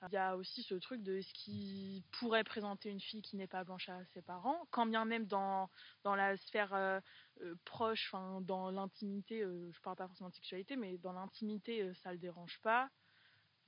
Il 0.08 0.14
y 0.14 0.16
a 0.16 0.36
aussi 0.36 0.62
ce 0.62 0.74
truc 0.74 1.02
de 1.02 1.20
ce 1.20 1.32
qui 1.34 2.02
pourrait 2.12 2.44
présenter 2.44 2.88
une 2.88 3.00
fille 3.00 3.20
qui 3.20 3.36
n'est 3.36 3.46
pas 3.46 3.64
blanche 3.64 3.88
à 3.90 4.02
ses 4.06 4.22
parents, 4.22 4.66
quand 4.70 4.86
bien 4.86 5.04
même 5.04 5.26
dans, 5.26 5.68
dans 6.04 6.14
la 6.14 6.38
sphère 6.38 6.72
euh, 6.72 7.00
euh, 7.42 7.54
proche, 7.66 8.14
dans 8.40 8.70
l'intimité, 8.70 9.42
euh, 9.42 9.70
je 9.70 9.80
parle 9.82 9.96
pas 9.96 10.06
forcément 10.06 10.30
de 10.30 10.34
sexualité, 10.34 10.76
mais 10.76 10.96
dans 10.98 11.12
l'intimité, 11.12 11.92
ça 12.02 12.12
le 12.12 12.18
dérange 12.18 12.58
pas. 12.62 12.88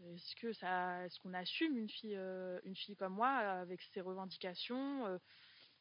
Est-ce 0.05 0.35
que 0.37 0.53
ça, 0.55 1.05
est-ce 1.05 1.21
qu'on 1.21 1.35
assume 1.35 1.77
une 1.77 1.91
fille, 1.91 2.19
une 2.65 2.75
fille 2.75 2.97
comme 2.97 3.15
moi 3.15 3.29
avec 3.29 3.83
ses 3.93 4.01
revendications, 4.01 5.21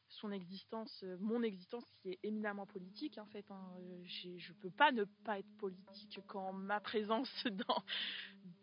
son 0.08 0.30
existence, 0.30 1.02
mon 1.18 1.42
existence 1.42 1.84
qui 2.02 2.10
est 2.10 2.18
éminemment 2.22 2.66
politique 2.66 3.18
en 3.18 3.26
fait. 3.26 3.50
Hein. 3.50 3.64
Je 4.04 4.52
peux 4.52 4.70
pas 4.70 4.92
ne 4.92 5.04
pas 5.24 5.40
être 5.40 5.56
politique 5.58 6.20
quand 6.28 6.52
ma 6.52 6.78
présence 6.78 7.32
dans 7.66 7.82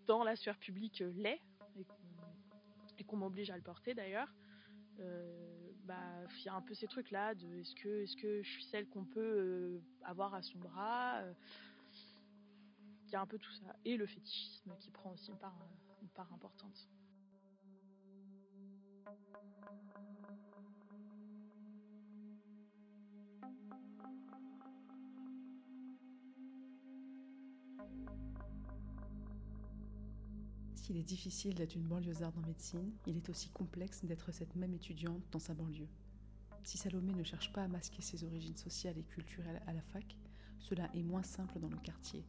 dans 0.08 0.24
la 0.24 0.36
sphère 0.38 0.58
publique 0.58 1.04
l'est 1.16 1.42
et 3.00 3.04
qu'on 3.04 3.18
m'oblige 3.18 3.50
à 3.50 3.56
le 3.56 3.64
porter 3.64 3.94
d'ailleurs. 3.94 4.34
Euh, 5.00 5.72
bah, 5.86 5.96
il 6.38 6.46
y 6.46 6.50
a 6.50 6.54
un 6.54 6.62
peu 6.62 6.74
ces 6.74 6.88
trucs 6.88 7.10
là 7.12 7.34
de 7.34 7.60
est-ce 7.60 7.74
que 7.76 8.04
est-ce 8.04 8.16
que 8.18 8.44
je 8.44 8.50
suis 8.50 8.64
celle 8.66 8.88
qu'on 8.90 9.06
peut 9.06 9.20
euh, 9.20 9.82
avoir 10.04 10.34
à 10.34 10.42
son 10.42 10.60
bras 10.60 11.22
euh, 11.22 11.34
il 13.08 13.14
y 13.14 13.16
a 13.16 13.22
un 13.22 13.26
peu 13.26 13.40
tout 13.40 13.52
ça 13.54 13.76
et 13.86 13.98
le 13.98 14.06
fétichisme 14.06 14.76
qui 14.80 14.92
prend 14.92 15.12
aussi 15.12 15.32
une 15.32 16.10
part 16.10 16.32
importante 16.32 16.88
S'il 30.82 30.98
est 30.98 31.04
difficile 31.04 31.54
d'être 31.56 31.76
une 31.76 31.88
banlieusarde 31.88 32.38
en 32.38 32.48
médecine, 32.48 32.94
il 33.06 33.18
est 33.18 33.30
aussi 33.30 33.50
complexe 33.50 34.06
d'être 34.06 34.32
cette 34.32 34.56
même 34.56 34.74
étudiante 34.74 35.22
dans 35.32 35.38
sa 35.38 35.54
banlieue. 35.54 35.90
Si 36.64 36.78
Salomé 36.78 37.14
ne 37.14 37.24
cherche 37.24 37.52
pas 37.52 37.64
à 37.64 37.68
masquer 37.68 38.02
ses 38.02 38.24
origines 38.24 38.56
sociales 38.56 38.98
et 38.98 39.04
culturelles 39.04 39.62
à 39.68 39.74
la 39.74 39.82
fac, 39.82 40.16
cela 40.58 40.90
est 40.96 41.04
moins 41.04 41.22
simple 41.22 41.60
dans 41.60 41.70
le 41.70 41.78
quartier. 41.78 42.24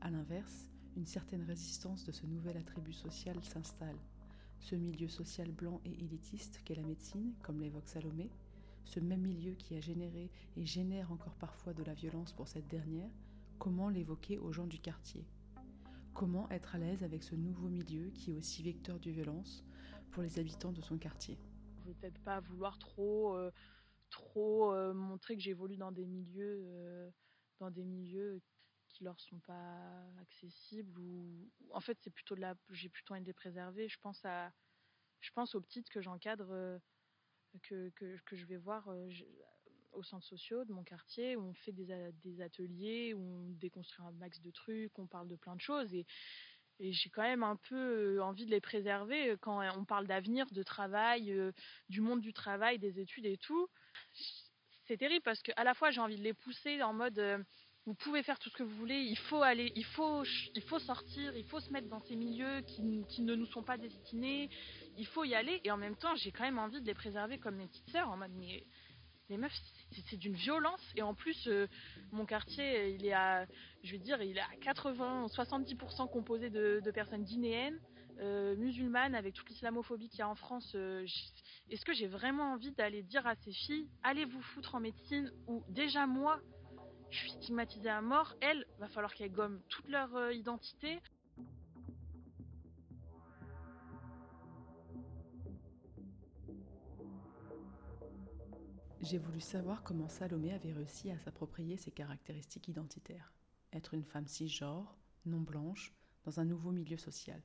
A 0.00 0.10
l'inverse, 0.10 0.68
une 0.96 1.06
certaine 1.06 1.44
résistance 1.44 2.04
de 2.04 2.12
ce 2.12 2.26
nouvel 2.26 2.56
attribut 2.56 2.92
social 2.92 3.42
s'installe. 3.44 3.98
Ce 4.58 4.74
milieu 4.74 5.08
social 5.08 5.52
blanc 5.52 5.80
et 5.84 5.92
élitiste 6.04 6.60
qu'est 6.64 6.74
la 6.74 6.82
médecine, 6.82 7.32
comme 7.40 7.60
l'évoque 7.60 7.88
Salomé, 7.88 8.30
ce 8.84 8.98
même 8.98 9.22
milieu 9.22 9.52
qui 9.52 9.76
a 9.76 9.80
généré 9.80 10.28
et 10.56 10.66
génère 10.66 11.12
encore 11.12 11.36
parfois 11.36 11.72
de 11.72 11.84
la 11.84 11.94
violence 11.94 12.32
pour 12.32 12.48
cette 12.48 12.68
dernière, 12.68 13.10
comment 13.58 13.88
l'évoquer 13.88 14.38
aux 14.38 14.52
gens 14.52 14.66
du 14.66 14.80
quartier? 14.80 15.24
Comment 16.14 16.48
être 16.50 16.74
à 16.74 16.78
l'aise 16.78 17.02
avec 17.02 17.22
ce 17.22 17.34
nouveau 17.34 17.68
milieu 17.68 18.10
qui 18.10 18.30
est 18.30 18.34
aussi 18.34 18.62
vecteur 18.62 19.00
de 19.00 19.10
violence 19.10 19.64
pour 20.10 20.22
les 20.22 20.38
habitants 20.38 20.72
de 20.72 20.82
son 20.82 20.98
quartier 20.98 21.38
Je 21.84 21.88
ne 21.88 21.94
peut-être 21.94 22.20
pas 22.20 22.40
vouloir 22.40 22.78
trop, 22.78 23.34
euh, 23.34 23.50
trop 24.10 24.72
euh, 24.74 24.92
montrer 24.92 25.36
que 25.36 25.42
j'évolue 25.42 25.78
dans 25.78 25.90
des 25.90 26.06
milieux, 26.06 26.60
euh, 26.66 27.10
dans 27.60 27.70
des 27.70 27.84
milieux 27.84 28.42
qui 28.88 29.04
leur 29.04 29.18
sont 29.20 29.38
pas 29.40 30.04
accessibles 30.20 30.98
ou 31.00 31.50
en 31.70 31.80
fait 31.80 31.96
c'est 32.02 32.10
plutôt 32.10 32.34
de 32.34 32.42
la, 32.42 32.54
j'ai 32.68 32.90
plutôt 32.90 33.14
envie 33.14 33.22
de 33.22 33.26
les 33.26 33.32
préserver. 33.32 33.88
Je 33.88 33.98
pense 33.98 34.22
à, 34.26 34.52
je 35.20 35.30
pense 35.32 35.54
aux 35.54 35.62
petites 35.62 35.88
que 35.88 36.02
j'encadre, 36.02 36.78
que, 37.62 37.88
que, 37.96 38.18
que, 38.26 38.36
je 38.36 38.44
vais 38.44 38.58
voir 38.58 38.90
au 39.92 40.02
centre 40.02 40.26
sociaux 40.26 40.64
de 40.64 40.72
mon 40.72 40.82
quartier 40.82 41.36
où 41.36 41.42
on 41.42 41.54
fait 41.54 41.72
des, 41.72 42.40
ateliers, 42.40 43.14
où 43.14 43.20
on 43.20 43.50
déconstruit 43.60 44.04
un 44.06 44.12
max 44.12 44.40
de 44.40 44.50
trucs, 44.50 44.98
on 44.98 45.06
parle 45.06 45.28
de 45.28 45.36
plein 45.36 45.56
de 45.56 45.60
choses 45.60 45.92
et, 45.94 46.06
et 46.80 46.92
j'ai 46.92 47.10
quand 47.10 47.22
même 47.22 47.42
un 47.42 47.56
peu 47.56 48.16
euh, 48.16 48.22
envie 48.22 48.46
de 48.46 48.50
les 48.50 48.60
préserver 48.60 49.30
euh, 49.30 49.36
quand 49.40 49.62
on 49.76 49.84
parle 49.84 50.06
d'avenir, 50.06 50.46
de 50.50 50.62
travail, 50.62 51.30
euh, 51.30 51.52
du 51.88 52.00
monde 52.00 52.20
du 52.20 52.32
travail, 52.32 52.78
des 52.78 52.98
études 52.98 53.26
et 53.26 53.36
tout. 53.36 53.68
C'est 54.86 54.96
terrible 54.96 55.22
parce 55.22 55.42
que 55.42 55.52
à 55.56 55.64
la 55.64 55.74
fois 55.74 55.90
j'ai 55.90 56.00
envie 56.00 56.18
de 56.18 56.24
les 56.24 56.34
pousser 56.34 56.82
en 56.82 56.92
mode 56.92 57.44
vous 57.84 57.94
pouvez 57.94 58.22
faire 58.22 58.38
tout 58.38 58.48
ce 58.48 58.56
que 58.56 58.62
vous 58.62 58.76
voulez, 58.76 59.00
il 59.00 59.18
faut 59.18 59.42
aller, 59.42 59.72
il 59.74 59.84
faut, 59.84 60.22
il 60.54 60.62
faut 60.62 60.78
sortir, 60.78 61.36
il 61.36 61.44
faut 61.46 61.58
se 61.58 61.70
mettre 61.70 61.88
dans 61.88 62.00
ces 62.00 62.14
milieux 62.14 62.60
qui, 62.60 63.04
qui 63.08 63.22
ne 63.22 63.34
nous 63.34 63.46
sont 63.46 63.64
pas 63.64 63.76
destinés, 63.76 64.50
il 64.96 65.06
faut 65.06 65.24
y 65.24 65.34
aller 65.34 65.60
et 65.64 65.70
en 65.70 65.76
même 65.76 65.96
temps 65.96 66.14
j'ai 66.16 66.30
quand 66.30 66.44
même 66.44 66.58
envie 66.58 66.80
de 66.80 66.86
les 66.86 66.94
préserver 66.94 67.38
comme 67.38 67.56
mes 67.56 67.66
petites 67.66 67.90
sœurs 67.90 68.08
en 68.08 68.16
mode 68.16 68.32
mais 68.34 68.64
les 69.32 69.38
meufs, 69.38 69.60
c'est 70.08 70.16
d'une 70.16 70.34
violence. 70.34 70.80
Et 70.96 71.02
en 71.02 71.14
plus, 71.14 71.46
euh, 71.48 71.66
mon 72.12 72.24
quartier, 72.24 72.90
il 72.90 73.04
est 73.04 73.12
à, 73.12 73.46
je 73.82 73.92
vais 73.92 73.98
dire, 73.98 74.22
il 74.22 74.36
est 74.36 74.40
à 74.40 74.56
80, 74.60 75.26
70% 75.26 76.08
composé 76.10 76.50
de, 76.50 76.90
personnes 76.92 77.24
guinéennes, 77.24 77.80
euh, 78.20 78.54
musulmanes, 78.56 79.14
avec 79.14 79.34
toute 79.34 79.48
l'islamophobie 79.48 80.08
qu'il 80.08 80.20
y 80.20 80.22
a 80.22 80.28
en 80.28 80.34
France. 80.34 80.70
Euh, 80.74 81.04
est-ce 81.70 81.84
que 81.84 81.94
j'ai 81.94 82.06
vraiment 82.06 82.52
envie 82.52 82.72
d'aller 82.72 83.02
dire 83.02 83.26
à 83.26 83.34
ces 83.36 83.52
filles, 83.52 83.88
allez 84.02 84.26
vous 84.26 84.42
foutre 84.42 84.74
en 84.74 84.80
médecine, 84.80 85.32
ou 85.46 85.64
déjà 85.68 86.06
moi, 86.06 86.40
je 87.10 87.18
suis 87.18 87.30
stigmatisée 87.30 87.88
à 87.88 88.02
mort, 88.02 88.34
elles, 88.40 88.66
va 88.78 88.88
falloir 88.88 89.14
qu'elles 89.14 89.32
gomment 89.32 89.60
toute 89.68 89.88
leur 89.88 90.32
identité. 90.32 91.00
J'ai 99.02 99.18
voulu 99.18 99.40
savoir 99.40 99.82
comment 99.82 100.08
Salomé 100.08 100.52
avait 100.52 100.72
réussi 100.72 101.10
à 101.10 101.18
s'approprier 101.18 101.76
ses 101.76 101.90
caractéristiques 101.90 102.68
identitaires. 102.68 103.32
Être 103.72 103.94
une 103.94 104.04
femme 104.04 104.28
cisgenre, 104.28 104.96
non 105.26 105.40
blanche, 105.40 105.92
dans 106.24 106.38
un 106.38 106.44
nouveau 106.44 106.70
milieu 106.70 106.96
social. 106.96 107.42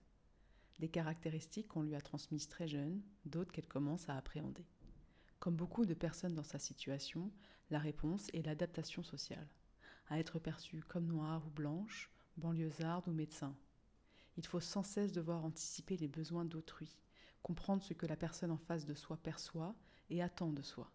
Des 0.78 0.88
caractéristiques 0.88 1.68
qu'on 1.70 1.82
lui 1.82 1.96
a 1.96 2.02
transmises 2.02 2.48
très 2.48 2.68
jeune, 2.68 3.02
d'autres 3.26 3.52
qu'elle 3.52 3.68
commence 3.68 4.08
à 4.08 4.16
appréhender. 4.16 4.68
Comme 5.40 5.56
beaucoup 5.56 5.88
de 5.88 5.96
personnes 5.96 6.36
dans 6.36 6.44
sa 6.44 6.60
situation, 6.60 7.32
la 7.72 7.80
réponse 7.80 8.28
est 8.34 8.46
l'adaptation 8.46 9.02
sociale. 9.02 9.48
À 10.10 10.20
être 10.20 10.38
perçue 10.38 10.84
comme 10.88 11.08
noire 11.08 11.44
ou 11.48 11.50
blanche, 11.50 12.12
banlieusarde 12.38 13.08
ou 13.08 13.12
médecin. 13.12 13.58
Il 14.38 14.46
faut 14.46 14.60
sans 14.60 14.84
cesse 14.84 15.12
devoir 15.12 15.44
anticiper 15.44 15.98
les 15.98 16.08
besoins 16.08 16.46
d'autrui, 16.46 17.00
comprendre 17.42 17.82
ce 17.82 17.96
que 17.96 18.06
la 18.06 18.16
personne 18.16 18.52
en 18.52 18.58
face 18.58 18.86
de 18.86 18.94
soi 18.94 19.18
perçoit 19.18 19.74
et 20.12 20.22
attend 20.22 20.54
de 20.54 20.62
soi 20.62 20.92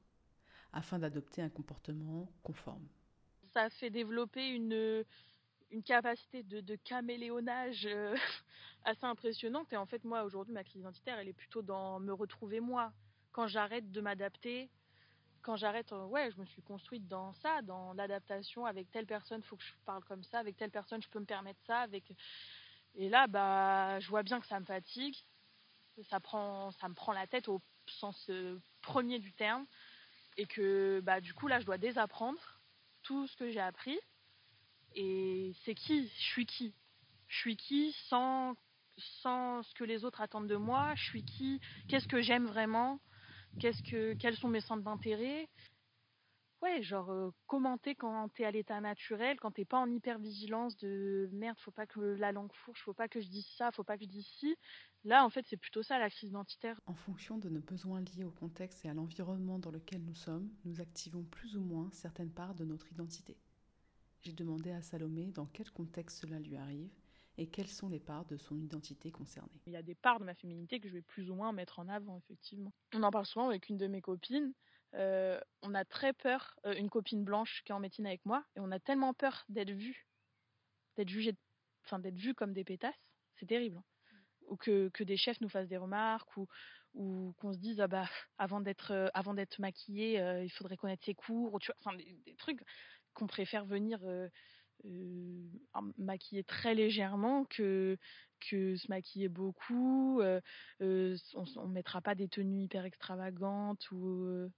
afin 0.72 0.98
d'adopter 0.98 1.42
un 1.42 1.50
comportement 1.50 2.28
conforme. 2.42 2.87
Ça 3.52 3.68
fait 3.70 3.90
développer 3.90 4.48
une, 4.48 5.04
une 5.70 5.82
capacité 5.82 6.42
de, 6.42 6.61
de 6.61 6.76
caméléonage 6.76 7.87
euh, 7.87 8.16
assez 8.85 9.04
impressionnante. 9.04 9.72
Et 9.72 9.76
en 9.76 9.87
fait, 9.87 10.04
moi, 10.04 10.24
aujourd'hui, 10.24 10.54
ma 10.54 10.64
crise 10.64 10.80
identitaire, 10.80 11.18
elle 11.18 11.28
est 11.28 11.35
plutôt 11.35 11.62
dans 11.62 12.00
me 12.00 12.12
retrouver 12.12 12.61
moi. 12.61 12.92
Quand 13.32 13.46
j'arrête 13.46 13.90
de 13.90 14.00
m'adapter, 14.00 14.70
quand 15.42 15.56
j'arrête, 15.56 15.92
euh, 15.92 16.06
ouais, 16.06 16.30
je 16.30 16.40
me 16.40 16.46
suis 16.46 16.62
construite 16.62 17.06
dans 17.08 17.35
ça, 17.35 17.62
dans 17.62 17.92
l'adaptation. 17.94 18.64
Avec 18.64 18.90
telle 18.90 19.06
personne, 19.06 19.40
il 19.40 19.46
faut 19.46 19.56
que 19.56 19.64
je 19.64 19.72
parle 19.85 20.04
comme 20.04 20.22
ça. 20.22 20.38
Avec 20.38 20.56
telle 20.56 20.70
personne, 20.70 21.02
je 21.02 21.08
peux 21.08 21.20
me 21.20 21.26
permettre 21.26 21.61
ça. 21.66 21.80
Avec... 21.80 22.04
Et 22.94 23.08
là, 23.08 23.26
bah, 23.26 23.98
je 24.00 24.08
vois 24.08 24.22
bien 24.22 24.40
que 24.40 24.46
ça 24.46 24.61
me 24.61 24.64
fatigue. 24.64 25.16
Ça, 26.08 26.20
prend, 26.20 26.70
ça 26.72 26.88
me 26.88 26.94
prend 26.94 27.12
la 27.12 27.26
tête 27.26 27.48
au 27.48 27.61
sens 27.87 28.26
euh, 28.30 28.58
premier 28.80 29.18
du 29.18 29.32
terme 29.35 29.66
et 30.37 30.47
que 30.47 31.01
bah 31.01 31.21
du 31.21 31.35
coup 31.35 31.49
là 31.49 31.61
je 31.61 31.66
dois 31.66 31.79
désapprendre 31.79 32.40
tout 33.03 33.27
ce 33.27 33.37
que 33.37 33.51
j'ai 33.51 33.61
appris. 33.61 33.99
Et 34.95 35.53
c'est 35.64 35.75
qui? 35.75 36.07
Je 36.09 36.23
suis 36.23 36.47
qui? 36.47 36.75
Je 37.29 37.37
suis 37.38 37.57
qui 37.57 37.92
sans 38.09 38.55
sans 39.23 39.62
ce 39.62 39.75
que 39.75 39.85
les 39.85 40.05
autres 40.05 40.21
attendent 40.21 40.49
de 40.49 40.57
moi? 40.57 40.95
Je 40.95 41.05
suis 41.05 41.25
qui? 41.25 41.61
Qu'est-ce 41.88 42.09
que 42.09 42.21
j'aime 42.21 42.47
vraiment? 42.47 43.01
Qu'est-ce 43.61 43.83
que 43.83 44.14
quels 44.14 44.37
sont 44.37 44.49
mes 44.49 44.61
centres 44.61 44.83
d'intérêt? 44.83 45.49
Ouais, 46.62 46.83
genre 46.83 47.11
euh, 47.11 47.31
commenter 47.46 47.94
quand 47.94 48.29
t'es 48.31 48.44
à 48.44 48.51
l'état 48.51 48.81
naturel, 48.81 49.38
quand 49.40 49.51
t'es 49.51 49.64
pas 49.64 49.79
en 49.79 49.90
hyper-vigilance 49.90 50.77
de 50.79 51.29
merde, 51.33 51.59
faut 51.59 51.70
pas 51.70 51.87
que 51.87 52.01
la 52.01 52.33
langue 52.33 52.53
fourche, 52.53 52.83
faut 52.83 52.94
pas 52.94 53.09
que 53.09 53.20
je 53.20 53.29
dise 53.29 53.46
ça, 53.57 53.70
faut 53.72 53.85
pas 53.85 53.98
que 53.98 54.05
je 54.05 54.09
dise 54.09 54.27
ci. 54.27 54.57
Là, 55.05 55.25
en 55.25 55.31
fait, 55.31 55.44
c'est 55.48 55.57
plutôt 55.57 55.83
ça 55.83 55.98
la 55.98 56.09
crise 56.09 56.31
identitaire. 56.31 56.81
En 56.87 56.94
fonction 56.94 57.37
de 57.37 57.48
nos 57.48 57.61
besoins 57.61 58.01
liés 58.01 58.25
au 58.25 58.31
contexte 58.31 58.85
et 58.85 58.88
à 58.88 58.94
l'environnement 58.94 59.59
dans 59.59 59.72
lequel 59.72 60.03
nous 60.03 60.14
sommes, 60.14 60.48
nous 60.64 60.81
activons 60.81 61.25
plus 61.25 61.57
ou 61.57 61.62
moins 61.62 61.90
certaines 61.90 62.31
parts 62.31 62.55
de 62.55 62.64
notre 62.64 62.90
identité. 62.92 63.37
J'ai 64.22 64.33
demandé 64.33 64.70
à 64.70 64.83
Salomé 64.83 65.33
dans 65.33 65.46
quel 65.46 65.70
contexte 65.72 66.20
cela 66.20 66.38
lui 66.38 66.57
arrive 66.57 66.92
et 67.38 67.48
quelles 67.48 67.68
sont 67.68 67.88
les 67.88 67.98
parts 67.98 68.27
de 68.27 68.37
son 68.37 68.61
identité 68.61 69.11
concernées. 69.11 69.61
Il 69.66 69.72
y 69.72 69.77
a 69.77 69.83
des 69.83 69.96
parts 69.96 70.20
de 70.20 70.25
ma 70.25 70.35
féminité 70.35 70.79
que 70.79 70.87
je 70.87 70.92
vais 70.92 71.03
plus 71.03 71.31
ou 71.31 71.35
moins 71.35 71.51
mettre 71.53 71.81
en 71.81 71.88
avant, 71.88 72.18
effectivement. 72.18 72.72
On 72.94 73.03
en 73.03 73.11
parle 73.11 73.27
souvent 73.27 73.48
avec 73.48 73.68
une 73.68 73.79
de 73.79 73.88
mes 73.88 74.01
copines. 74.01 74.53
Euh, 74.94 75.40
on 75.62 75.74
a 75.74 75.85
très 75.85 76.12
peur, 76.12 76.59
euh, 76.66 76.74
une 76.74 76.90
copine 76.90 77.24
blanche 77.24 77.62
qui 77.64 77.72
est 77.72 77.74
en 77.74 77.81
médecine 77.81 78.07
avec 78.07 78.24
moi, 78.26 78.44
et 78.57 78.61
on 78.61 78.70
a 78.70 78.78
tellement 78.78 79.14
peur 79.14 79.44
d'être 79.48 79.70
vue, 79.70 80.07
d'être 80.96 81.09
jugée, 81.09 81.35
enfin 81.85 81.98
d'être 81.98 82.18
vue 82.18 82.35
comme 82.35 82.52
des 82.52 82.64
pétasses, 82.64 82.94
c'est 83.37 83.46
terrible. 83.46 83.78
Hein. 83.78 83.85
Ou 84.48 84.57
que, 84.57 85.02
des 85.02 85.16
chefs 85.16 85.40
nous 85.40 85.48
fassent 85.48 85.68
des 85.68 85.78
remarques, 85.78 86.37
ou, 86.37 86.46
qu'on 87.38 87.55
se 87.55 87.59
dise 87.59 87.81
ah 87.81 87.88
bah 87.88 88.07
avant 88.37 88.61
d'être 88.61 88.90
euh, 88.90 89.09
avant 89.14 89.33
d'être 89.33 89.59
maquillée, 89.61 90.18
il 90.44 90.50
faudrait 90.50 90.76
connaître 90.76 91.05
ses 91.07 91.14
cours, 91.14 91.55
ou 91.55 91.59
enfin 91.81 91.96
des, 91.96 92.35
trucs 92.37 92.61
qu'on 93.14 93.26
préfère 93.26 93.64
venir 93.64 93.98
maquiller 95.96 96.44
très 96.44 96.74
légèrement 96.74 97.46
que 97.46 97.96
que 98.40 98.76
se 98.76 98.88
maquiller 98.88 99.28
beaucoup. 99.28 100.20
on, 100.20 100.85
ne 100.85 101.72
mettra 101.72 102.02
pas 102.02 102.14
des 102.14 102.28
tenues 102.28 102.64
hyper 102.64 102.85
extravagantes 102.85 103.90
ou 103.90 104.50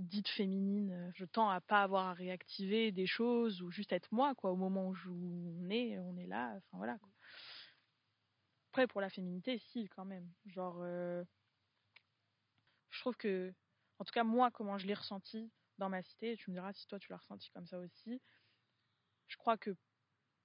dite 0.00 0.28
féminine, 0.28 0.92
euh, 0.92 1.10
je 1.14 1.24
tends 1.24 1.50
à 1.50 1.60
pas 1.60 1.82
avoir 1.82 2.08
à 2.08 2.14
réactiver 2.14 2.92
des 2.92 3.06
choses 3.06 3.62
ou 3.62 3.70
juste 3.70 3.92
être 3.92 4.08
moi 4.12 4.34
quoi 4.34 4.50
au 4.50 4.56
moment 4.56 4.88
où 4.88 4.94
on 5.64 5.70
est, 5.70 5.98
on 5.98 6.16
est 6.16 6.26
là, 6.26 6.54
enfin 6.56 6.78
voilà. 6.78 6.98
Après, 8.70 8.86
pour 8.86 9.00
la 9.00 9.10
féminité, 9.10 9.58
si, 9.58 9.88
quand 9.88 10.04
même. 10.04 10.30
Genre, 10.46 10.78
euh, 10.82 11.24
je 12.90 13.00
trouve 13.00 13.16
que, 13.16 13.52
en 13.98 14.04
tout 14.04 14.12
cas, 14.12 14.22
moi, 14.22 14.50
comment 14.52 14.78
je 14.78 14.86
l'ai 14.86 14.94
ressenti 14.94 15.50
dans 15.78 15.88
ma 15.88 16.02
cité, 16.02 16.36
tu 16.36 16.50
me 16.50 16.54
diras 16.54 16.72
si 16.72 16.86
toi 16.86 16.98
tu 17.00 17.10
l'as 17.10 17.16
ressenti 17.16 17.50
comme 17.50 17.66
ça 17.66 17.80
aussi, 17.80 18.20
je 19.26 19.36
crois 19.36 19.56
que 19.56 19.74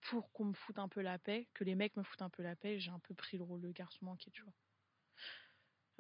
pour 0.01 0.31
qu'on 0.31 0.45
me 0.45 0.53
foute 0.53 0.79
un 0.79 0.87
peu 0.87 1.01
la 1.01 1.19
paix, 1.19 1.47
que 1.53 1.63
les 1.63 1.75
mecs 1.75 1.95
me 1.97 2.03
foutent 2.03 2.21
un 2.21 2.29
peu 2.29 2.41
la 2.41 2.55
paix, 2.55 2.79
j'ai 2.79 2.91
un 2.91 2.99
peu 2.99 3.13
pris 3.13 3.37
le 3.37 3.43
rôle 3.43 3.61
de 3.61 3.71
garçon 3.71 4.05
manqué, 4.05 4.31
tu 4.31 4.41
vois. 4.41 4.53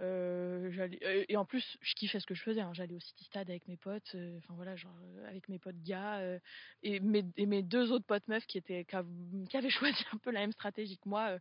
Euh, 0.01 0.71
euh, 1.03 1.25
et 1.29 1.37
en 1.37 1.45
plus, 1.45 1.77
je 1.81 1.93
kiffais 1.93 2.19
ce 2.19 2.25
que 2.25 2.35
je 2.35 2.43
faisais. 2.43 2.61
Hein. 2.61 2.73
J'allais 2.73 2.95
au 2.95 2.99
City 2.99 3.23
Stade 3.25 3.49
avec 3.49 3.67
mes 3.67 3.77
potes, 3.77 4.15
euh, 4.15 4.39
voilà, 4.49 4.75
genre 4.75 4.95
avec 5.27 5.47
mes 5.49 5.59
potes 5.59 5.81
gars 5.81 6.21
et 6.83 6.99
mes, 6.99 7.63
deux 7.63 7.91
autres 7.91 8.05
potes 8.05 8.27
meufs 8.27 8.45
qui 8.45 8.57
étaient 8.57 8.85
qui, 8.85 9.57
avaient 9.57 9.69
choisi 9.69 10.03
un 10.11 10.17
peu 10.17 10.31
la 10.31 10.41
même 10.41 10.51
stratégie 10.51 10.97
que 10.97 11.09
moi 11.09 11.37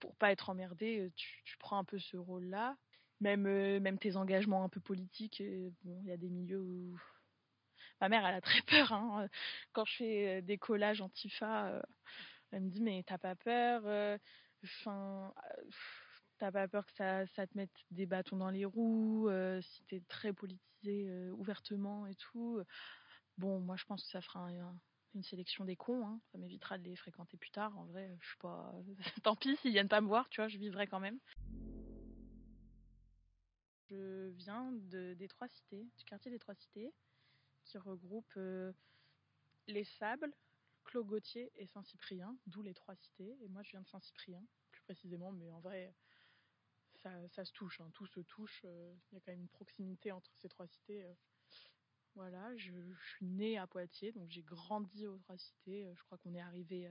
pour 0.00 0.16
pas 0.16 0.32
être 0.32 0.50
emmerdé. 0.50 1.10
Tu, 1.16 1.56
prends 1.58 1.78
un 1.78 1.84
peu 1.84 1.98
ce 1.98 2.16
rôle-là, 2.16 2.76
même 3.20 3.42
même 3.80 3.98
tes 3.98 4.16
engagements 4.16 4.64
un 4.64 4.68
peu 4.68 4.80
politiques. 4.80 5.40
il 5.40 5.72
y 6.04 6.10
a 6.10 6.16
des 6.16 6.30
milieux 6.30 6.60
où 6.60 6.98
ma 8.00 8.08
mère 8.08 8.26
elle 8.26 8.34
a 8.34 8.40
très 8.40 8.62
peur 8.62 8.92
hein. 8.92 9.28
quand 9.72 9.84
je 9.84 9.96
fais 9.96 10.42
des 10.42 10.58
collages 10.58 11.00
antifa. 11.00 11.80
elle 12.50 12.62
me 12.62 12.70
dit 12.70 12.80
mais 12.80 13.04
t'as 13.06 13.18
pas 13.18 13.36
peur 13.36 14.18
Enfin 14.64 15.34
t'as 16.44 16.52
pas 16.52 16.68
peur 16.68 16.84
que 16.84 16.92
ça, 16.92 17.46
te 17.46 17.56
mette 17.56 17.72
des 17.90 18.04
bâtons 18.04 18.36
dans 18.36 18.50
les 18.50 18.66
roues, 18.66 19.30
euh, 19.30 19.62
si 19.62 19.82
t'es 19.84 20.02
très 20.08 20.34
politisé 20.34 21.08
euh, 21.08 21.30
ouvertement 21.30 22.06
et 22.06 22.14
tout. 22.16 22.60
Bon, 23.38 23.60
moi 23.60 23.76
je 23.76 23.84
pense 23.86 24.04
que 24.04 24.10
ça 24.10 24.20
fera 24.20 24.50
une 25.14 25.22
sélection 25.22 25.64
des 25.64 25.74
cons, 25.74 26.06
hein. 26.06 26.20
ça 26.32 26.36
m'évitera 26.36 26.76
de 26.76 26.84
les 26.84 26.96
fréquenter 26.96 27.38
plus 27.38 27.50
tard. 27.50 27.76
En 27.78 27.86
vrai, 27.86 28.14
je 28.20 28.26
suis 28.26 28.36
pas. 28.36 28.74
Tant 29.22 29.36
pis 29.36 29.56
s'ils 29.56 29.70
viennent 29.70 29.88
pas 29.88 30.02
me 30.02 30.06
voir, 30.06 30.28
tu 30.28 30.42
vois, 30.42 30.48
je 30.48 30.58
vivrai 30.58 30.86
quand 30.86 31.00
même. 31.00 31.18
Je 33.88 34.28
viens 34.28 34.70
de, 34.72 35.14
des 35.14 35.28
Trois 35.28 35.48
Cités, 35.48 35.88
du 35.96 36.04
quartier 36.04 36.30
des 36.30 36.38
Trois 36.38 36.54
Cités, 36.56 36.92
qui 37.64 37.78
regroupe 37.78 38.34
euh, 38.36 38.70
les 39.66 39.84
Sables, 39.84 40.34
Clos 40.84 41.04
Gauthier 41.04 41.50
et 41.56 41.66
Saint-Cyprien, 41.68 42.36
d'où 42.48 42.60
les 42.60 42.74
Trois 42.74 42.96
Cités. 42.96 43.34
Et 43.40 43.48
moi, 43.48 43.62
je 43.62 43.70
viens 43.70 43.80
de 43.80 43.88
Saint-Cyprien, 43.88 44.42
plus 44.72 44.82
précisément, 44.82 45.32
mais 45.32 45.50
en 45.50 45.60
vrai, 45.60 45.94
ça, 47.30 47.44
se 47.44 47.52
touche, 47.52 47.80
hein, 47.80 47.90
tout 47.94 48.06
se 48.06 48.20
touche. 48.20 48.62
Euh, 48.64 48.94
il 49.10 49.14
y 49.14 49.18
a 49.18 49.20
quand 49.20 49.32
même 49.32 49.40
une 49.40 49.48
proximité 49.48 50.12
entre 50.12 50.32
ces 50.36 50.48
trois 50.48 50.66
cités. 50.66 51.02
Euh. 51.02 51.14
Voilà, 52.14 52.56
je, 52.56 52.72
suis 53.16 53.26
née 53.26 53.58
à 53.58 53.66
Poitiers, 53.66 54.12
donc 54.12 54.30
j'ai 54.30 54.42
grandi 54.42 55.06
aux 55.06 55.18
trois 55.18 55.36
cités. 55.36 55.84
Euh, 55.84 55.94
je 55.96 56.02
crois 56.04 56.18
qu'on 56.18 56.34
est 56.34 56.40
arrivé 56.40 56.88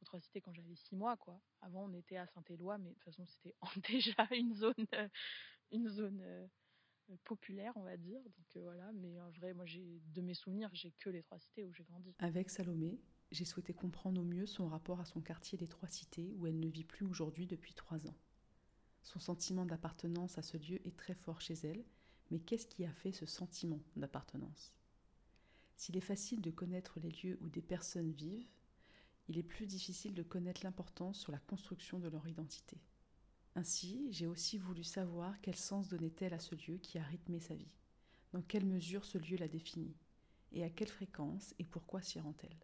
aux 0.00 0.04
trois 0.04 0.20
cités 0.20 0.40
quand 0.40 0.52
j'avais 0.52 0.74
six 0.74 0.94
mois, 0.94 1.16
quoi. 1.16 1.40
Avant, 1.62 1.84
on 1.84 1.94
était 1.94 2.16
à 2.16 2.26
Saint-Éloi, 2.26 2.78
mais 2.78 2.90
de 2.90 2.94
toute 2.94 3.04
façon, 3.04 3.26
c'était 3.26 3.54
déjà 3.88 4.26
une 4.32 4.54
zone, 4.54 4.86
une 5.70 5.88
zone 5.88 6.50
populaire, 7.24 7.72
on 7.76 7.82
va 7.84 7.96
dire. 7.96 8.20
Donc 8.22 8.62
voilà, 8.62 8.92
mais 8.92 9.18
en 9.20 9.30
vrai, 9.30 9.54
moi, 9.54 9.64
de 9.66 10.20
mes 10.20 10.34
souvenirs, 10.34 10.68
j'ai 10.74 10.92
que 10.92 11.08
les 11.08 11.22
trois 11.22 11.38
cités 11.38 11.64
où 11.64 11.72
j'ai 11.72 11.84
grandi. 11.84 12.14
Avec 12.18 12.50
Salomé, 12.50 13.00
j'ai 13.30 13.44
souhaité 13.44 13.74
comprendre 13.74 14.20
au 14.20 14.24
mieux 14.24 14.46
son 14.46 14.68
rapport 14.68 15.00
à 15.00 15.04
son 15.04 15.20
quartier 15.20 15.58
des 15.58 15.66
Trois 15.66 15.88
Cités, 15.88 16.32
où 16.36 16.46
elle 16.46 16.60
ne 16.60 16.68
vit 16.68 16.84
plus 16.84 17.04
aujourd'hui 17.04 17.46
depuis 17.46 17.74
trois 17.74 18.06
ans. 18.06 18.14
Son 19.04 19.20
sentiment 19.20 19.66
d'appartenance 19.66 20.38
à 20.38 20.42
ce 20.42 20.56
lieu 20.56 20.80
est 20.86 20.96
très 20.96 21.14
fort 21.14 21.40
chez 21.40 21.54
elle, 21.62 21.84
mais 22.30 22.40
qu'est-ce 22.40 22.66
qui 22.66 22.84
a 22.84 22.92
fait 22.92 23.12
ce 23.12 23.26
sentiment 23.26 23.80
d'appartenance? 23.96 24.72
S'il 25.76 25.96
est 25.96 26.00
facile 26.00 26.40
de 26.40 26.50
connaître 26.50 26.98
les 27.00 27.10
lieux 27.10 27.38
où 27.42 27.48
des 27.48 27.62
personnes 27.62 28.12
vivent, 28.12 28.48
il 29.28 29.38
est 29.38 29.42
plus 29.42 29.66
difficile 29.66 30.14
de 30.14 30.22
connaître 30.22 30.64
l'importance 30.64 31.18
sur 31.18 31.32
la 31.32 31.38
construction 31.38 31.98
de 31.98 32.08
leur 32.08 32.26
identité. 32.26 32.78
Ainsi, 33.56 34.08
j'ai 34.10 34.26
aussi 34.26 34.58
voulu 34.58 34.82
savoir 34.82 35.40
quel 35.40 35.56
sens 35.56 35.88
donnait-elle 35.88 36.34
à 36.34 36.40
ce 36.40 36.54
lieu 36.54 36.78
qui 36.78 36.98
a 36.98 37.04
rythmé 37.04 37.40
sa 37.40 37.54
vie, 37.54 37.70
dans 38.32 38.42
quelle 38.42 38.64
mesure 38.64 39.04
ce 39.04 39.18
lieu 39.18 39.36
l'a 39.36 39.48
défini, 39.48 39.94
et 40.52 40.64
à 40.64 40.70
quelle 40.70 40.88
fréquence 40.88 41.54
et 41.58 41.64
pourquoi 41.64 42.00
s'y 42.02 42.18
rend-elle? 42.20 42.56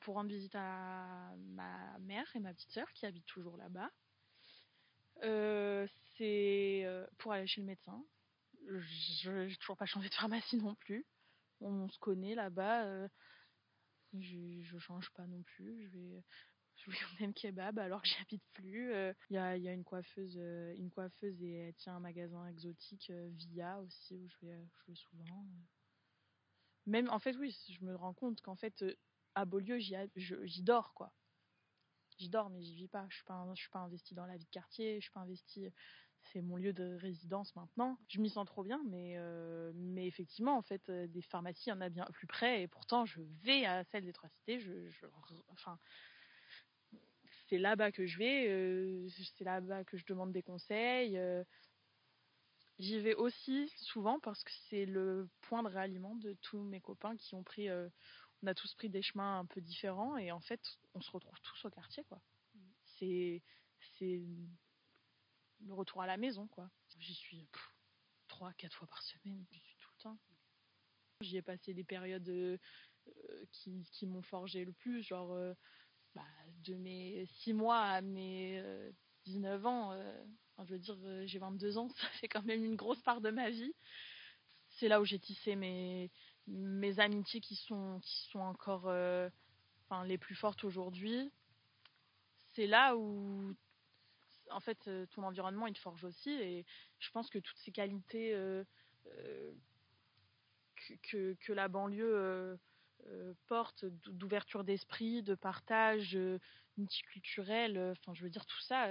Pour 0.00 0.16
rendre 0.16 0.30
visite 0.30 0.54
à 0.54 1.34
ma 1.36 1.98
mère 2.00 2.26
et 2.34 2.40
ma 2.40 2.52
petite 2.52 2.72
sœur 2.72 2.92
qui 2.92 3.06
habitent 3.06 3.26
toujours 3.26 3.56
là-bas, 3.56 3.90
c'est 5.20 6.82
euh, 6.84 7.06
pour 7.18 7.32
aller 7.32 7.46
chez 7.46 7.60
le 7.60 7.66
médecin. 7.66 8.04
Je 8.68 9.30
n'ai 9.30 9.56
toujours 9.56 9.76
pas 9.76 9.86
changé 9.86 10.08
de 10.08 10.14
pharmacie 10.14 10.56
non 10.56 10.74
plus. 10.74 11.06
On, 11.60 11.88
se 11.88 11.98
connaît 11.98 12.34
là-bas. 12.34 12.84
Euh, 12.84 13.08
je, 14.18 14.62
je 14.62 14.78
change 14.78 15.10
pas 15.10 15.26
non 15.26 15.42
plus. 15.42 15.84
Je 15.84 15.88
vais, 15.90 16.24
je 16.76 16.90
vais 16.90 16.96
même 17.20 17.34
kebab 17.34 17.78
alors 17.78 18.02
que 18.02 18.08
j'habite 18.08 18.44
plus. 18.52 18.92
Il 19.30 19.34
y, 19.34 19.38
a, 19.38 19.56
y, 19.56 19.68
a, 19.68 19.72
une 19.72 19.84
coiffeuse, 19.84 20.36
une 20.76 20.90
coiffeuse 20.90 21.40
et 21.42 21.52
elle 21.52 21.74
tient 21.74 21.96
un 21.96 22.00
magasin 22.00 22.46
exotique 22.48 23.10
Via 23.10 23.80
aussi 23.80 24.16
où 24.16 24.28
je 24.28 24.46
vais, 24.46 24.68
je 24.78 24.90
vais 24.90 24.96
souvent. 24.96 25.46
Même 26.86 27.08
en 27.10 27.18
fait, 27.18 27.36
oui, 27.36 27.56
je 27.68 27.84
me 27.84 27.94
rends 27.94 28.14
compte 28.14 28.40
qu'en 28.42 28.56
fait, 28.56 28.84
à 29.34 29.44
Beaulieu, 29.44 29.78
j'y 29.78 30.62
dors 30.62 30.92
quoi 30.94 31.12
j'y 32.18 32.28
dors, 32.28 32.50
mais 32.50 32.62
j'y 32.62 32.74
vis 32.74 32.88
pas. 32.88 33.06
Je 33.08 33.16
suis 33.16 33.24
pas, 33.24 33.46
je 33.54 33.60
suis 33.60 33.70
pas 33.70 33.80
investie 33.80 34.14
dans 34.14 34.26
la 34.26 34.36
vie 34.36 34.44
de 34.44 34.50
quartier. 34.50 34.96
Je 34.96 35.02
suis 35.02 35.12
pas 35.12 35.20
investie. 35.20 35.68
C'est 36.32 36.42
mon 36.42 36.56
lieu 36.56 36.72
de 36.72 36.96
résidence 36.96 37.54
maintenant. 37.54 37.98
Je 38.08 38.20
m'y 38.20 38.30
sens 38.30 38.46
trop 38.46 38.64
bien, 38.64 38.82
mais 38.88 39.14
euh, 39.16 39.72
mais 39.74 40.06
effectivement, 40.06 40.56
en 40.56 40.62
fait, 40.62 40.88
euh, 40.88 41.06
des 41.06 41.22
pharmacies, 41.22 41.68
il 41.68 41.70
y 41.70 41.72
en 41.72 41.80
a 41.80 41.88
bien 41.88 42.04
plus 42.12 42.26
près, 42.26 42.62
et 42.62 42.68
pourtant, 42.68 43.06
je 43.06 43.20
vais 43.42 43.64
à 43.64 43.84
celle 43.84 44.04
des 44.04 44.12
trois 44.12 44.28
cités. 44.30 44.60
Enfin, 45.48 45.78
c'est 47.48 47.58
là-bas 47.58 47.92
que 47.92 48.06
je 48.06 48.18
vais. 48.18 48.48
Euh, 48.48 49.08
c'est 49.36 49.44
là-bas 49.44 49.84
que 49.84 49.96
je 49.96 50.04
demande 50.04 50.32
des 50.32 50.42
conseils. 50.42 51.20
J'y 52.78 53.00
vais 53.00 53.14
aussi 53.14 53.72
souvent 53.76 54.18
parce 54.20 54.42
que 54.44 54.50
c'est 54.68 54.84
le 54.84 55.30
point 55.42 55.62
de 55.62 55.68
réaliment 55.68 56.14
de 56.16 56.34
tous 56.42 56.60
mes 56.60 56.80
copains 56.80 57.16
qui 57.16 57.34
ont 57.34 57.42
pris 57.42 57.68
on 58.42 58.46
a 58.46 58.54
tous 58.54 58.74
pris 58.74 58.88
des 58.88 59.02
chemins 59.02 59.40
un 59.40 59.46
peu 59.46 59.60
différents 59.60 60.16
et 60.16 60.30
en 60.32 60.40
fait, 60.40 60.78
on 60.94 61.00
se 61.00 61.10
retrouve 61.10 61.40
tous 61.42 61.64
au 61.64 61.70
quartier, 61.70 62.04
quoi. 62.04 62.20
C'est, 62.98 63.42
c'est 63.98 64.22
le 65.60 65.74
retour 65.74 66.02
à 66.02 66.06
la 66.06 66.16
maison, 66.16 66.46
quoi. 66.48 66.70
J'y 66.98 67.14
suis 67.14 67.48
trois, 68.28 68.52
quatre 68.54 68.76
fois 68.76 68.88
par 68.88 69.02
semaine, 69.02 69.44
j'y 69.50 69.60
suis 69.60 69.76
tout 69.76 69.90
le 69.98 70.02
temps. 70.02 70.18
J'y 71.20 71.36
ai 71.38 71.42
passé 71.42 71.72
des 71.72 71.84
périodes 71.84 72.28
euh, 72.28 72.58
qui, 73.52 73.88
qui 73.92 74.06
m'ont 74.06 74.22
forgé 74.22 74.64
le 74.64 74.72
plus, 74.72 75.02
genre 75.02 75.32
euh, 75.32 75.54
bah, 76.14 76.26
de 76.64 76.74
mes 76.74 77.26
six 77.38 77.54
mois 77.54 77.80
à 77.80 78.00
mes 78.00 78.62
19 79.24 79.64
euh, 79.64 79.68
ans. 79.68 80.64
je 80.64 80.72
veux 80.74 80.78
dire, 80.78 80.98
j'ai 81.26 81.38
22 81.38 81.78
ans, 81.78 81.88
ça 81.96 82.08
fait 82.20 82.28
quand 82.28 82.44
même 82.44 82.64
une 82.64 82.76
grosse 82.76 83.00
part 83.02 83.20
de 83.20 83.30
ma 83.30 83.50
vie. 83.50 83.72
C'est 84.68 84.88
là 84.88 85.00
où 85.00 85.06
j'ai 85.06 85.18
tissé 85.18 85.56
mes, 85.56 86.10
mes 86.48 86.98
amitiés 87.00 87.40
qui 87.40 87.56
sont, 87.56 88.00
encore 88.34 88.84
euh, 88.86 89.28
les 90.04 90.18
plus 90.18 90.34
fortes 90.34 90.64
aujourd'hui, 90.64 91.30
c'est 92.54 92.66
là 92.66 92.96
où 92.96 93.54
en 94.50 94.60
fait 94.60 94.78
euh, 94.86 95.06
ton 95.06 95.24
environnement 95.24 95.66
il 95.66 95.76
forge 95.76 96.04
aussi. 96.04 96.30
Et 96.30 96.64
je 96.98 97.10
pense 97.10 97.28
que 97.30 97.38
toutes 97.38 97.58
ces 97.58 97.72
qualités 97.72 98.32
euh, 98.34 98.64
que, 101.02 101.52
la 101.52 101.68
banlieue 101.68 102.58
porte 103.46 103.84
d'ouverture 103.84 104.64
d'esprit, 104.64 105.22
de 105.22 105.34
partage 105.34 106.18
multiculturel, 106.76 107.78
enfin 107.92 108.14
je 108.14 108.22
veux 108.22 108.30
dire 108.30 108.46
tout 108.46 108.60
ça, 108.62 108.88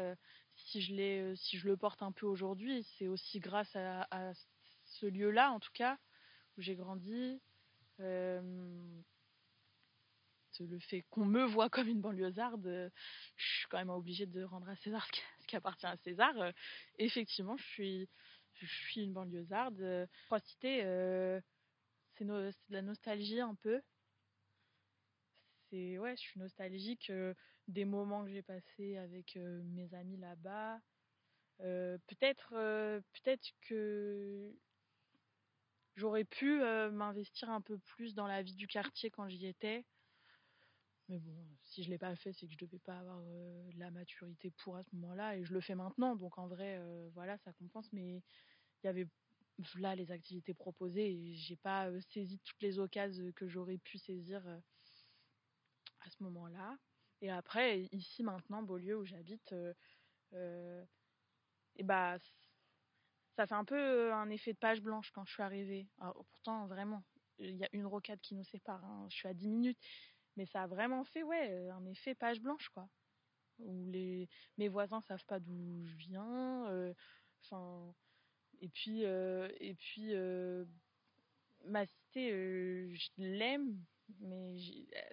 si 0.55 0.81
je 0.81 1.35
si 1.35 1.57
je 1.57 1.67
le 1.67 1.77
porte 1.77 2.01
un 2.01 2.11
peu 2.11 2.25
aujourd'hui, 2.25 2.83
c'est 2.97 3.07
aussi 3.07 3.39
grâce 3.39 3.75
à, 3.75 4.07
à 4.11 4.33
ce 4.85 5.05
lieu-là 5.05 5.51
en 5.51 5.59
tout 5.59 5.73
cas 5.73 5.97
où 6.57 6.61
j'ai 6.61 6.75
grandi. 6.75 7.41
Euh, 7.99 9.01
le 10.59 10.79
fait 10.79 11.01
qu'on 11.09 11.25
me 11.25 11.43
voit 11.43 11.69
comme 11.69 11.87
une 11.89 11.99
banlieusarde, 11.99 12.65
euh, 12.65 12.89
je 13.35 13.57
suis 13.57 13.67
quand 13.67 13.77
même 13.77 13.89
obligée 13.89 14.25
de 14.25 14.43
rendre 14.43 14.69
à 14.69 14.75
César 14.77 15.05
ce 15.41 15.47
qui 15.47 15.55
appartient 15.55 15.85
à 15.85 15.97
César. 15.97 16.37
Euh, 16.39 16.51
effectivement, 16.97 17.57
je 17.57 17.65
suis, 17.65 18.09
je 18.53 18.65
suis 18.65 19.03
une 19.03 19.13
banlieusarde. 19.13 20.07
Trois 20.25 20.39
cités, 20.39 20.79
c'est 22.17 22.25
de 22.25 22.53
la 22.69 22.81
nostalgie 22.81 23.41
un 23.41 23.55
peu. 23.55 23.81
C'est 25.69 25.97
ouais, 25.97 26.15
je 26.15 26.21
suis 26.21 26.39
nostalgique 26.39 27.11
des 27.67 27.85
moments 27.85 28.23
que 28.23 28.31
j'ai 28.31 28.43
passés 28.43 28.97
avec 28.97 29.35
mes 29.35 29.93
amis 29.93 30.17
là-bas. 30.17 30.79
peut-être, 31.57 32.51
peut-être 32.51 33.49
que 33.61 34.55
J'aurais 35.95 36.25
pu 36.25 36.61
euh, 36.61 36.91
m'investir 36.91 37.49
un 37.49 37.61
peu 37.61 37.77
plus 37.77 38.15
dans 38.15 38.27
la 38.27 38.43
vie 38.43 38.55
du 38.55 38.67
quartier 38.67 39.09
quand 39.09 39.29
j'y 39.29 39.47
étais. 39.47 39.85
Mais 41.07 41.19
bon, 41.19 41.35
si 41.61 41.83
je 41.83 41.89
l'ai 41.89 41.97
pas 41.97 42.15
fait, 42.15 42.33
c'est 42.33 42.47
que 42.47 42.51
je 42.51 42.57
devais 42.57 42.79
pas 42.79 42.99
avoir 42.99 43.21
euh, 43.21 43.71
la 43.77 43.91
maturité 43.91 44.51
pour 44.57 44.75
à 44.75 44.83
ce 44.83 44.89
moment-là, 44.95 45.37
et 45.37 45.45
je 45.45 45.53
le 45.53 45.61
fais 45.61 45.75
maintenant. 45.75 46.15
Donc 46.15 46.37
en 46.37 46.47
vrai, 46.47 46.77
euh, 46.79 47.09
voilà, 47.13 47.37
ça 47.37 47.53
compense. 47.53 47.93
Mais 47.93 48.23
il 48.83 48.87
y 48.87 48.87
avait 48.87 49.07
là 49.75 49.95
les 49.95 50.11
activités 50.11 50.53
proposées, 50.53 51.11
et 51.11 51.35
j'ai 51.35 51.55
pas 51.55 51.89
saisi 52.01 52.39
toutes 52.39 52.61
les 52.61 52.79
occasions 52.79 53.31
que 53.33 53.47
j'aurais 53.47 53.77
pu 53.77 53.97
saisir 53.97 54.45
à 56.01 56.09
ce 56.09 56.23
moment-là. 56.23 56.77
Et 57.21 57.31
après, 57.31 57.83
ici 57.93 58.21
maintenant, 58.21 58.63
Beaulieu 58.63 58.97
où 58.97 59.05
j'habite, 59.05 59.55
et 60.33 61.83
bah 61.83 62.17
ça 63.35 63.47
fait 63.47 63.55
un 63.55 63.65
peu 63.65 64.13
un 64.13 64.29
effet 64.29 64.53
de 64.53 64.57
page 64.57 64.81
blanche 64.81 65.11
quand 65.11 65.25
je 65.25 65.33
suis 65.33 65.43
arrivée. 65.43 65.87
pourtant, 65.99 66.67
vraiment, 66.67 67.03
il 67.39 67.55
y 67.55 67.65
a 67.65 67.69
une 67.73 67.85
rocade 67.85 68.19
qui 68.21 68.35
nous 68.35 68.43
sépare. 68.45 68.83
Hein. 68.83 69.07
Je 69.09 69.15
suis 69.15 69.27
à 69.27 69.33
10 69.33 69.47
minutes. 69.47 69.79
Mais 70.37 70.45
ça 70.45 70.63
a 70.63 70.67
vraiment 70.67 71.03
fait, 71.05 71.23
ouais, 71.23 71.69
un 71.69 71.85
effet 71.85 72.13
page 72.13 72.41
blanche, 72.41 72.69
quoi. 72.69 72.89
Où 73.59 73.85
les, 73.85 74.27
mes 74.57 74.67
voisins 74.67 74.99
savent 75.01 75.23
pas 75.25 75.39
d'où 75.39 75.85
je 75.85 75.95
viens. 75.95 76.93
Enfin, 77.43 77.93
et 78.59 78.67
puis, 78.69 79.03
et 79.03 79.75
puis 79.75 80.13
ma 81.63 81.85
cité, 81.85 82.31
je 82.93 83.09
l'aime, 83.17 83.81
mais 84.19 84.57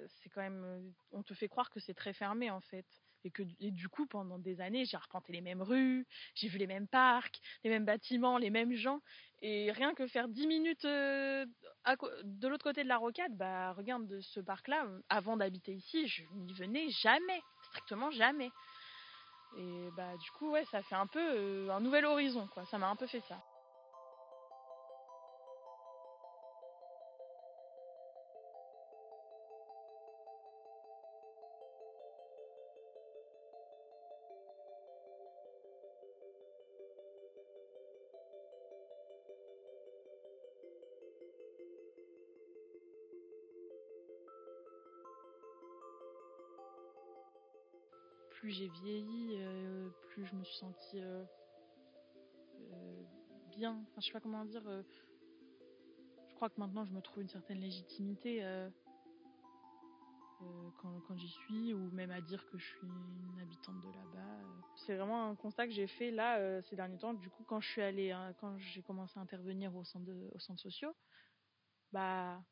c'est 0.08 0.28
quand 0.28 0.42
même. 0.42 0.92
On 1.12 1.22
te 1.22 1.34
fait 1.34 1.48
croire 1.48 1.70
que 1.70 1.78
c'est 1.78 1.94
très 1.94 2.12
fermé, 2.12 2.50
en 2.50 2.60
fait 2.60 3.01
et 3.24 3.30
que 3.30 3.42
du 3.60 3.88
coup 3.88 4.06
pendant 4.06 4.38
des 4.38 4.60
années 4.60 4.84
j'ai 4.84 4.96
arpenté 4.96 5.32
les 5.32 5.40
mêmes 5.40 5.62
rues, 5.62 6.06
j'ai 6.34 6.48
vu 6.48 6.58
les 6.58 6.66
mêmes 6.66 6.88
parcs, 6.88 7.40
les 7.64 7.70
mêmes 7.70 7.84
bâtiments, 7.84 8.38
les 8.38 8.50
mêmes 8.50 8.74
gens 8.74 9.00
et 9.42 9.72
rien 9.72 9.94
que 9.94 10.06
faire 10.06 10.28
10 10.28 10.46
minutes 10.46 10.84
euh, 10.84 11.44
de 12.24 12.48
l'autre 12.48 12.64
côté 12.64 12.84
de 12.84 12.88
la 12.88 12.96
rocade, 12.96 13.36
bah 13.36 13.72
regarde 13.72 14.06
de 14.06 14.20
ce 14.20 14.40
parc 14.40 14.68
là 14.68 14.86
avant 15.08 15.36
d'habiter 15.36 15.72
ici, 15.72 16.06
je 16.06 16.22
n'y 16.34 16.52
venais 16.52 16.88
jamais, 16.90 17.42
strictement 17.64 18.10
jamais. 18.10 18.50
Et 19.58 19.88
bah 19.96 20.16
du 20.16 20.30
coup 20.32 20.50
ouais, 20.50 20.64
ça 20.66 20.82
fait 20.82 20.94
un 20.94 21.06
peu 21.06 21.20
euh, 21.20 21.70
un 21.70 21.80
nouvel 21.80 22.04
horizon 22.04 22.46
quoi, 22.54 22.64
ça 22.66 22.78
m'a 22.78 22.88
un 22.88 22.96
peu 22.96 23.06
fait 23.06 23.22
ça. 23.28 23.38
Plus 48.42 48.50
j'ai 48.50 48.66
vieilli, 48.66 49.36
euh, 49.36 49.88
plus 50.08 50.26
je 50.26 50.34
me 50.34 50.42
suis 50.42 50.56
sentie 50.56 51.00
euh, 51.00 51.24
euh, 52.72 53.02
bien. 53.52 53.80
Enfin, 53.82 54.00
je 54.00 54.06
sais 54.06 54.12
pas 54.12 54.18
comment 54.18 54.44
dire. 54.44 54.64
je 56.28 56.34
crois 56.34 56.50
que 56.50 56.58
maintenant 56.58 56.84
je 56.84 56.90
me 56.90 57.00
trouve 57.00 57.22
une 57.22 57.28
certaine 57.28 57.60
légitimité 57.60 58.44
quand, 60.78 61.16
j'y 61.16 61.28
suis, 61.28 61.72
ou 61.72 61.88
même 61.92 62.10
à 62.10 62.20
dire 62.20 62.44
que 62.50 62.58
je 62.58 62.66
suis 62.66 62.88
une 62.88 63.38
habitante 63.40 63.80
de 63.80 63.90
là-bas. 63.90 64.40
C'est 64.74 64.96
vraiment 64.96 65.28
un 65.28 65.36
constat 65.36 65.68
que 65.68 65.72
j'ai 65.72 65.86
fait 65.86 66.10
là 66.10 66.60
ces 66.62 66.74
derniers 66.74 66.98
temps. 66.98 67.14
Du 67.14 67.30
coup, 67.30 67.44
quand 67.44 67.60
je 67.60 67.68
suis 67.68 67.82
allée, 67.82 68.10
hein, 68.10 68.34
quand 68.40 68.58
j'ai 68.58 68.82
commencé 68.82 69.20
à 69.20 69.22
intervenir 69.22 69.72
au 69.76 69.84
centre, 69.84 70.04
de, 70.04 70.28
sociaux, 70.56 70.96
bah 71.92 72.42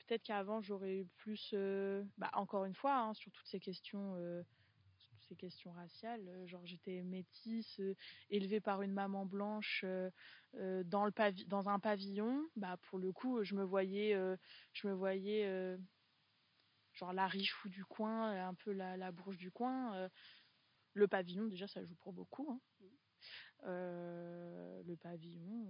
peut-être 0.00 0.24
qu'avant 0.24 0.60
j'aurais 0.60 0.98
eu 0.98 1.06
plus, 1.16 1.54
bah, 2.18 2.28
encore 2.34 2.66
une 2.66 2.74
fois, 2.74 2.98
hein, 2.98 3.14
sur 3.14 3.32
toutes 3.32 3.46
ces 3.46 3.60
questions 3.60 4.44
ces 5.28 5.36
questions 5.36 5.72
raciales. 5.72 6.26
Euh, 6.28 6.46
genre 6.46 6.64
j'étais 6.64 7.02
métisse, 7.02 7.78
euh, 7.80 7.94
élevée 8.30 8.60
par 8.60 8.82
une 8.82 8.92
maman 8.92 9.26
blanche 9.26 9.84
euh, 9.84 10.10
dans, 10.84 11.04
le 11.04 11.12
dans 11.46 11.68
un 11.68 11.78
pavillon. 11.78 12.48
Bah 12.56 12.76
pour 12.88 12.98
le 12.98 13.12
coup, 13.12 13.42
je 13.44 13.54
me 13.54 13.64
voyais, 13.64 14.14
je 14.72 14.88
me 14.88 14.92
voyais 14.92 15.76
genre 16.94 17.12
la 17.12 17.26
richou 17.26 17.68
du 17.68 17.84
coin, 17.84 18.30
un 18.48 18.54
peu 18.54 18.72
la, 18.72 18.96
la 18.96 19.12
bourge 19.12 19.36
du 19.36 19.50
coin. 19.50 20.08
le 20.94 21.08
pavillon, 21.08 21.46
déjà, 21.46 21.68
ça 21.68 21.84
joue 21.84 21.94
pour 21.96 22.12
beaucoup. 22.12 22.50
Hein. 22.50 22.60
le 23.64 24.96
pavillon, 24.96 25.66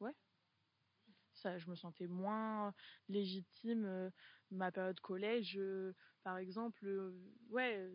ouais. 0.00 0.14
Ça, 1.34 1.58
je 1.58 1.68
me 1.68 1.74
sentais 1.74 2.06
moins 2.06 2.72
légitime. 3.08 4.12
ma 4.50 4.70
période 4.70 5.00
collège, 5.00 5.60
par 6.22 6.38
exemple, 6.38 7.12
ouais, 7.50 7.90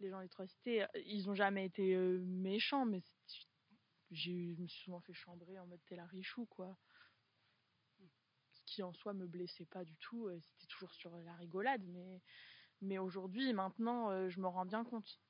les 0.00 0.10
gens 0.10 0.22
cités, 0.46 0.86
ils 1.06 1.28
ont 1.28 1.34
jamais 1.34 1.66
été 1.66 1.94
euh, 1.94 2.20
méchants, 2.24 2.86
mais 2.86 3.02
je 4.10 4.30
me 4.32 4.66
suis 4.66 4.84
souvent 4.84 5.00
fait 5.00 5.12
chambrer 5.12 5.58
en 5.58 5.66
mode 5.66 5.80
t'es 5.86 5.96
la 5.96 6.06
richou, 6.06 6.46
quoi. 6.46 6.76
Ce 8.52 8.62
qui 8.66 8.82
en 8.82 8.92
soi 8.92 9.12
me 9.12 9.26
blessait 9.26 9.66
pas 9.66 9.84
du 9.84 9.96
tout, 9.96 10.28
c'était 10.40 10.66
toujours 10.66 10.92
sur 10.92 11.16
la 11.18 11.34
rigolade, 11.34 11.82
mais, 12.82 12.98
aujourd'hui, 12.98 13.52
maintenant, 13.52 14.10
euh, 14.10 14.28
je 14.28 14.40
me 14.40 14.46
rends 14.46 14.66
bien 14.66 14.84
compte 14.84 15.20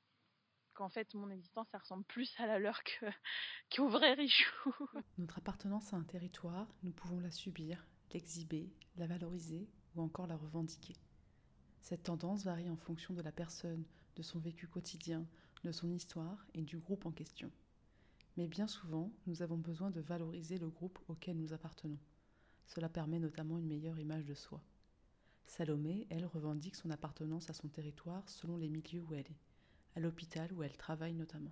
qu'en 0.73 0.89
fait, 0.89 1.13
mon 1.13 1.29
existence, 1.29 1.67
ça 1.69 1.79
ressemble 1.79 2.05
plus 2.05 2.33
à 2.39 2.47
la 2.47 2.59
leur 2.59 2.81
qu'au 3.75 3.89
vrai 3.89 4.13
richou. 4.13 4.73
Notre 5.17 5.39
appartenance 5.39 5.93
à 5.93 5.97
un 5.97 6.03
territoire, 6.03 6.73
nous 6.83 6.91
pouvons 6.91 7.19
la 7.19 7.31
subir, 7.31 7.85
l'exhiber, 8.13 8.71
la 8.95 9.07
valoriser 9.07 9.69
ou 9.95 10.01
encore 10.01 10.27
la 10.27 10.37
revendiquer. 10.37 10.95
Cette 11.81 12.03
tendance 12.03 12.45
varie 12.45 12.69
en 12.69 12.77
fonction 12.77 13.13
de 13.13 13.21
la 13.21 13.31
personne, 13.31 13.85
de 14.15 14.23
son 14.23 14.39
vécu 14.39 14.67
quotidien, 14.67 15.25
de 15.63 15.71
son 15.71 15.91
histoire 15.91 16.45
et 16.53 16.61
du 16.61 16.77
groupe 16.77 17.05
en 17.05 17.11
question. 17.11 17.51
Mais 18.37 18.47
bien 18.47 18.67
souvent, 18.67 19.11
nous 19.27 19.41
avons 19.41 19.57
besoin 19.57 19.91
de 19.91 20.01
valoriser 20.01 20.57
le 20.57 20.69
groupe 20.69 20.99
auquel 21.07 21.37
nous 21.37 21.53
appartenons. 21.53 21.99
Cela 22.65 22.89
permet 22.89 23.19
notamment 23.19 23.57
une 23.57 23.67
meilleure 23.67 23.99
image 23.99 24.25
de 24.25 24.33
soi. 24.33 24.61
Salomé, 25.45 26.07
elle, 26.09 26.25
revendique 26.25 26.75
son 26.75 26.91
appartenance 26.91 27.49
à 27.49 27.53
son 27.53 27.67
territoire 27.67 28.27
selon 28.29 28.55
les 28.55 28.69
milieux 28.69 29.01
où 29.01 29.13
elle 29.13 29.27
est, 29.27 29.39
à 29.95 29.99
l'hôpital 29.99 30.53
où 30.53 30.63
elle 30.63 30.77
travaille 30.77 31.13
notamment. 31.13 31.51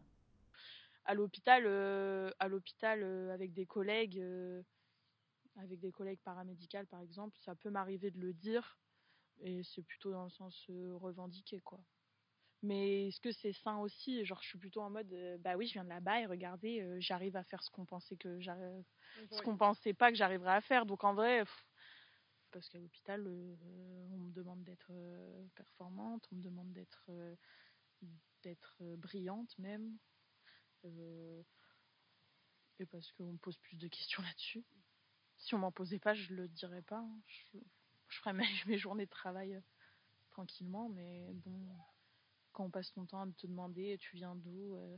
À 1.04 1.14
l'hôpital, 1.14 1.64
euh, 1.66 2.30
à 2.40 2.48
l'hôpital 2.48 3.04
euh, 3.04 3.34
avec 3.34 3.52
des 3.52 3.66
collègues, 3.66 4.20
euh, 4.20 4.64
avec 5.58 5.80
des 5.80 5.92
collègues 5.92 6.22
paramédicales 6.24 6.88
par 6.88 7.02
exemple, 7.02 7.38
ça 7.40 7.56
peut 7.56 7.70
m'arriver 7.70 8.12
de 8.12 8.20
le 8.20 8.34
dire, 8.34 8.80
et 9.42 9.64
c'est 9.64 9.82
plutôt 9.82 10.12
dans 10.12 10.24
le 10.24 10.30
sens 10.30 10.68
revendiqué 10.70 11.60
quoi 11.60 11.84
mais 12.62 13.08
est-ce 13.08 13.22
que 13.22 13.32
c'est 13.32 13.54
sain 13.54 13.78
aussi? 13.78 14.26
Genre, 14.26 14.42
je 14.42 14.48
suis 14.50 14.58
plutôt 14.58 14.82
en 14.82 14.90
mode, 14.90 15.12
euh, 15.14 15.38
bah 15.38 15.56
oui, 15.56 15.68
je 15.68 15.74
viens 15.74 15.84
de 15.84 15.90
là-bas 15.90 16.22
et 16.22 16.26
regardez, 16.26 16.82
euh, 16.82 16.98
j'arrive 17.00 17.36
à 17.38 17.44
faire 17.44 17.64
ce 17.64 17.72
qu'on 17.72 17.86
pensait 17.86 18.18
que 18.18 18.40
j'arrive, 18.42 18.84
ce 19.32 19.42
qu'on 19.42 19.58
pensait 19.58 19.94
pas 19.94 20.12
que 20.12 20.18
j'arriverais 20.18 20.56
à 20.56 20.62
faire. 20.62 20.86
Donc 20.86 21.04
en 21.04 21.14
vrai, 21.14 21.44
parce 22.52 22.68
qu'à 22.68 22.80
l'hôpital, 22.80 23.26
euh, 23.26 23.56
on 24.12 24.18
me 24.18 24.32
demande 24.34 24.64
d'être 24.64 24.92
performante, 25.56 26.28
on 26.32 26.36
me 26.36 26.42
demande 26.42 26.72
d'être 26.74 27.10
d'être 28.44 28.82
brillante 28.96 29.58
même, 29.58 29.98
et 30.84 31.46
parce 32.92 33.12
qu'on 33.14 33.34
me 33.34 33.38
pose 33.38 33.58
plus 33.58 33.78
de 33.78 33.88
questions 33.88 34.24
là-dessus. 34.24 34.66
Si 35.38 35.56
on 35.56 35.60
m'en 35.60 35.72
posait 35.72 36.00
pas, 36.00 36.14
je 36.14 36.34
le 36.34 36.50
dirais 36.50 36.82
pas. 36.82 37.00
Hein. 37.00 37.22
Je, 37.28 37.60
je 38.10 38.18
ferais 38.20 38.34
mes 38.34 38.44
journées 38.78 39.06
de 39.06 39.10
travail 39.10 39.62
tranquillement, 40.32 40.90
mais 40.90 41.32
bon 41.34 41.78
quand 42.60 42.66
on 42.66 42.70
passe 42.70 42.92
ton 42.92 43.06
temps 43.06 43.22
à 43.22 43.28
te 43.38 43.48
demander 43.48 43.98
tu 44.02 44.18
viens 44.18 44.36
d'où 44.36 44.76
euh, 44.76 44.98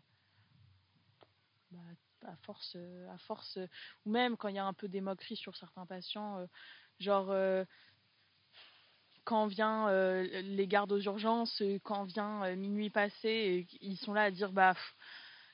bah, 1.70 1.78
à 2.26 2.36
force 2.38 2.74
euh, 2.76 3.08
à 3.14 3.20
force 3.20 3.60
ou 4.04 4.10
même 4.10 4.36
quand 4.36 4.48
il 4.48 4.56
y 4.56 4.60
a 4.60 4.66
un 4.66 4.74
peu 4.74 4.88
des 4.88 5.00
moqueries 5.00 5.36
sur 5.36 5.56
certains 5.56 5.86
patients 5.86 6.40
euh, 6.40 6.48
genre 7.00 7.32
quand 9.26 9.46
vient 9.46 9.92
les 10.24 10.66
gardes 10.66 10.92
aux 10.92 11.02
urgences 11.02 11.62
quand 11.84 12.06
vient 12.06 12.56
minuit 12.56 12.90
passé 12.90 13.68
ils 13.80 13.98
sont 13.98 14.14
là 14.14 14.24
à 14.24 14.32
dire 14.32 14.52
bah 14.52 14.74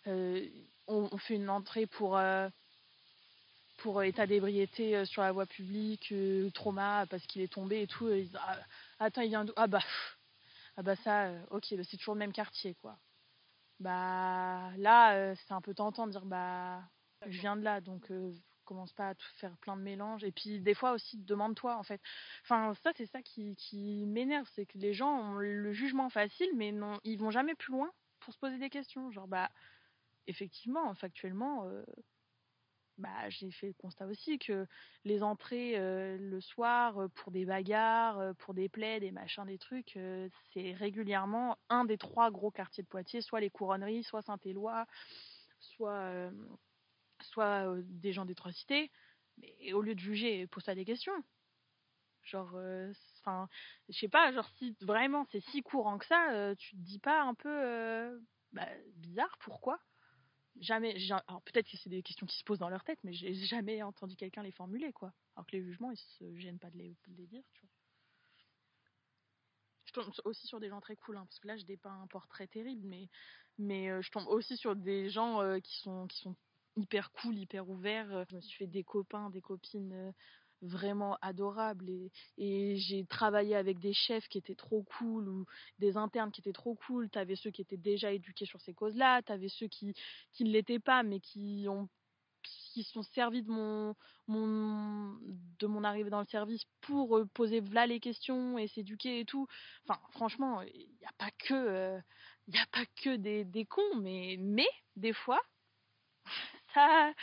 on, 0.05 1.18
fait 1.18 1.36
une 1.36 1.49
entrée 1.49 1.88
pour 1.88 2.18
pour 3.80 4.03
état 4.03 4.26
d'ébriété 4.26 5.03
sur 5.05 5.24
la 5.24 5.34
voie 5.34 5.45
publique 5.45 6.14
trauma 6.53 7.05
parce 7.10 7.26
qu'il 7.28 7.41
est 7.41 7.51
tombé 7.51 7.82
et 7.82 7.88
tout 7.88 8.10
ah, 8.36 8.58
attends 8.99 9.22
il 9.24 9.30
vient 9.30 9.43
d'où? 9.43 9.53
Ah 9.58 9.68
bah 9.68 9.84
ah 10.78 10.84
bah 10.84 10.95
ça, 10.95 11.28
euh, 11.28 11.43
ok, 11.51 11.75
bah 11.75 11.84
c'est 11.84 11.97
toujours 11.97 12.13
le 12.15 12.19
même 12.19 12.34
quartier, 12.34 12.75
quoi. 12.75 12.99
Bah 13.80 14.71
là, 14.78 15.15
euh, 15.15 15.36
c'est 15.47 15.53
un 15.53 15.61
peu 15.61 15.73
tentant 15.73 16.07
de 16.07 16.11
dire, 16.11 16.25
bah 16.25 16.84
je 17.28 17.39
viens 17.39 17.55
de 17.57 17.63
là, 17.63 17.82
donc 17.82 18.11
euh, 18.11 18.34
commence 18.65 18.93
pas 18.93 19.09
à 19.09 19.15
tout 19.15 19.28
faire 19.38 19.57
plein 19.59 19.78
de 19.78 19.82
mélanges. 19.82 20.23
Et 20.23 20.32
puis 20.32 20.59
des 20.61 20.73
fois 20.75 20.93
aussi, 20.93 21.17
demande-toi, 21.19 21.78
en 21.78 21.84
fait. 21.84 22.01
Enfin, 22.43 22.73
ça, 22.84 22.91
c'est 22.97 23.07
ça 23.07 23.21
qui, 23.23 24.05
m'énerve, 24.07 24.47
c'est 24.55 24.65
que 24.65 24.78
les 24.78 24.93
gens 24.93 25.11
ont 25.11 25.34
le 25.36 25.73
jugement 25.73 26.09
facile, 26.09 26.49
mais 26.55 26.71
non, 26.71 26.99
ils 27.03 27.19
vont 27.19 27.32
jamais 27.32 27.55
plus 27.55 27.73
loin 27.73 27.91
pour 28.19 28.34
se 28.34 28.39
poser 28.39 28.57
des 28.59 28.69
questions. 28.69 29.11
Genre, 29.11 29.28
bah, 29.28 29.49
effectivement, 30.28 30.93
factuellement, 30.95 31.69
bah, 32.97 33.29
j'ai 33.29 33.51
fait 33.51 33.67
le 33.67 33.73
constat 33.73 34.07
aussi 34.07 34.39
que 34.39 34.65
les 35.05 35.21
entrées 35.21 35.77
euh, 35.77 36.17
le 36.17 36.41
soir 36.41 36.97
euh, 36.97 37.07
pour 37.09 37.31
des 37.31 37.45
bagarres, 37.45 38.19
euh, 38.19 38.33
pour 38.33 38.53
des 38.53 38.69
plaies, 38.69 38.99
des 38.99 39.11
machins, 39.11 39.45
des 39.45 39.57
trucs, 39.57 39.99
c'est 40.53 40.73
régulièrement 40.73 41.57
un 41.69 41.85
des 41.85 41.97
trois 41.97 42.31
gros 42.31 42.51
quartiers 42.51 42.83
de 42.83 42.87
Poitiers, 42.87 43.21
soit 43.21 43.39
les 43.39 43.49
couronneries, 43.49 44.03
soit 44.03 44.21
Saint-Éloi, 44.21 44.85
soit, 45.59 46.31
des 47.83 48.13
gens 48.13 48.25
des 48.25 48.35
trois 48.35 48.51
cités. 48.51 48.91
Mais 49.37 49.73
au 49.73 49.81
lieu 49.81 49.93
de 49.93 49.99
juger, 49.99 50.47
pose-toi 50.47 50.75
des 50.75 50.85
questions. 50.85 51.23
Genre, 52.23 52.57
Enfin, 53.19 53.49
je 53.89 53.97
sais 53.97 54.07
pas, 54.07 54.31
genre 54.31 54.49
si 54.57 54.75
vraiment 54.81 55.25
c'est 55.31 55.41
si 55.41 55.61
courant 55.61 55.97
que 55.97 56.05
ça, 56.05 56.53
tu 56.57 56.71
te 56.71 56.81
dis 56.81 56.99
pas 56.99 57.21
un 57.21 57.33
peu 57.33 58.19
bah, 58.53 58.67
bizarre, 58.95 59.37
pourquoi? 59.39 59.79
Jamais, 60.60 60.95
alors 61.28 61.41
peut-être 61.43 61.70
que 61.70 61.78
c'est 61.78 61.89
des 61.89 62.01
questions 62.01 62.26
qui 62.26 62.38
se 62.38 62.43
posent 62.43 62.60
dans 62.60 62.70
leur 62.70 62.84
tête, 62.84 62.99
mais 63.03 63.14
j'ai 63.14 63.34
jamais 63.34 63.82
entendu 63.84 64.16
quelqu'un 64.16 64.43
les 64.43 64.51
formuler, 64.51 64.91
quoi. 64.91 65.14
Alors 65.36 65.45
que 65.45 65.55
les 65.55 65.64
jugements, 65.64 65.91
ils 65.91 65.97
se 65.97 66.36
gênent 66.36 66.60
pas 66.60 66.70
de 66.72 66.78
les, 66.78 66.95
dire, 67.08 67.43
tu 67.53 67.62
vois. 67.62 67.70
Je 69.86 69.93
tombe 69.93 70.12
aussi 70.26 70.47
sur 70.47 70.60
des 70.60 70.70
gens 70.70 70.82
très 70.82 70.95
cool, 70.95 71.18
hein, 71.18 71.26
parce 71.26 71.39
que 71.39 71.47
là, 71.47 71.58
je 71.58 71.66
dépeins 71.66 72.01
un 72.01 72.08
portrait 72.08 72.47
terrible, 72.47 72.86
mais, 72.86 73.08
mais 73.58 74.01
je 74.01 74.12
tombe 74.12 74.28
aussi 74.28 74.58
sur 74.58 74.76
des 74.76 75.10
gens 75.10 75.60
qui, 75.62 75.80
sont, 75.80 76.08
qui 76.08 76.18
sont 76.20 76.36
hyper 76.76 77.12
cool, 77.12 77.38
hyper 77.38 77.70
ouverts. 77.70 78.26
Je 78.30 78.36
me 78.36 78.41
suis 78.41 78.58
fait 78.58 78.68
des 78.68 78.84
copains, 78.84 79.30
des 79.30 79.41
copines 79.41 80.14
vraiment 80.62 81.18
adorable 81.22 81.89
et, 81.89 82.12
et 82.38 82.78
j'ai 82.78 83.05
travaillé 83.05 83.55
avec 83.55 83.80
des 83.80 83.93
chefs 83.93 84.28
qui 84.28 84.38
étaient 84.38 84.55
trop 84.55 84.84
cool 84.97 85.30
ou 85.30 85.45
des 85.80 85.97
internes 85.97 86.32
qui 86.32 86.41
étaient 86.41 86.53
trop 86.53 86.76
cool. 86.76 87.10
T'avais 87.10 87.36
ceux 87.36 87.51
qui 87.51 87.62
étaient 87.62 87.78
déjà 87.78 88.12
éduqués 88.12 88.45
sur 88.45 88.62
ces 88.62 88.74
causes-là, 88.74 89.22
t'avais 89.24 89.49
ceux 89.49 89.68
qui 89.68 89.93
qui 90.34 90.43
ne 90.43 90.51
l'étaient 90.51 90.80
pas 90.80 91.03
mais 91.03 91.20
qui 91.20 91.66
ont 91.70 91.89
qui 92.74 92.84
sont 92.84 93.03
servis 93.03 93.43
de 93.43 93.51
mon, 93.51 93.95
mon 94.28 95.18
de 95.60 95.68
mon 95.68 95.84
arrivée 95.84 96.10
dans 96.10 96.20
le 96.20 96.28
service 96.28 96.64
pour 96.82 97.18
euh, 97.18 97.26
poser 97.34 97.62
là 97.62 97.88
les 97.88 97.99
questions 97.99 98.58
et 98.58 98.68
s'éduquer 98.68 99.22
et 99.22 99.26
tout. 99.26 99.47
Enfin, 99.88 99.99
franchement, 100.12 100.62
il 100.62 100.88
n'y 100.99 101.05
a 101.05 101.14
pas 101.18 101.32
que 101.32 101.53
euh, 101.53 101.99
y 102.47 102.58
a 102.58 102.66
pas 102.72 102.86
que 103.03 103.16
des, 103.16 103.45
des 103.45 103.66
cons, 103.66 103.95
mais 103.97 104.38
mais 104.39 104.68
des 104.95 105.14
fois 105.14 105.41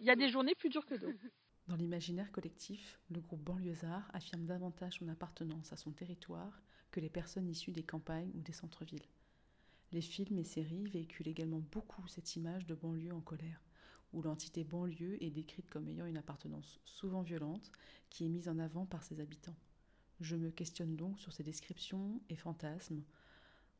il 0.00 0.04
y 0.04 0.10
a 0.10 0.16
des 0.16 0.30
journées 0.30 0.54
plus 0.54 0.68
dures 0.70 0.86
que 0.86 0.94
d'autres. 0.94 1.18
Dans 1.70 1.76
l'imaginaire 1.76 2.32
collectif, 2.32 2.98
le 3.10 3.20
groupe 3.20 3.44
banlieusard 3.44 4.10
affirme 4.12 4.44
davantage 4.44 4.98
son 4.98 5.06
appartenance 5.06 5.72
à 5.72 5.76
son 5.76 5.92
territoire 5.92 6.60
que 6.90 6.98
les 6.98 7.08
personnes 7.08 7.48
issues 7.48 7.70
des 7.70 7.84
campagnes 7.84 8.32
ou 8.34 8.40
des 8.40 8.52
centres-villes. 8.52 9.06
Les 9.92 10.00
films 10.00 10.38
et 10.38 10.44
séries 10.44 10.88
véhiculent 10.88 11.28
également 11.28 11.62
beaucoup 11.70 12.08
cette 12.08 12.34
image 12.34 12.66
de 12.66 12.74
banlieue 12.74 13.14
en 13.14 13.20
colère, 13.20 13.62
où 14.12 14.20
l'entité 14.20 14.64
banlieue 14.64 15.22
est 15.22 15.30
décrite 15.30 15.70
comme 15.70 15.86
ayant 15.86 16.06
une 16.06 16.16
appartenance 16.16 16.80
souvent 16.84 17.22
violente 17.22 17.70
qui 18.08 18.24
est 18.24 18.30
mise 18.30 18.48
en 18.48 18.58
avant 18.58 18.84
par 18.84 19.04
ses 19.04 19.20
habitants. 19.20 19.54
Je 20.18 20.34
me 20.34 20.50
questionne 20.50 20.96
donc 20.96 21.20
sur 21.20 21.32
ces 21.32 21.44
descriptions 21.44 22.20
et 22.30 22.36
fantasmes. 22.36 23.04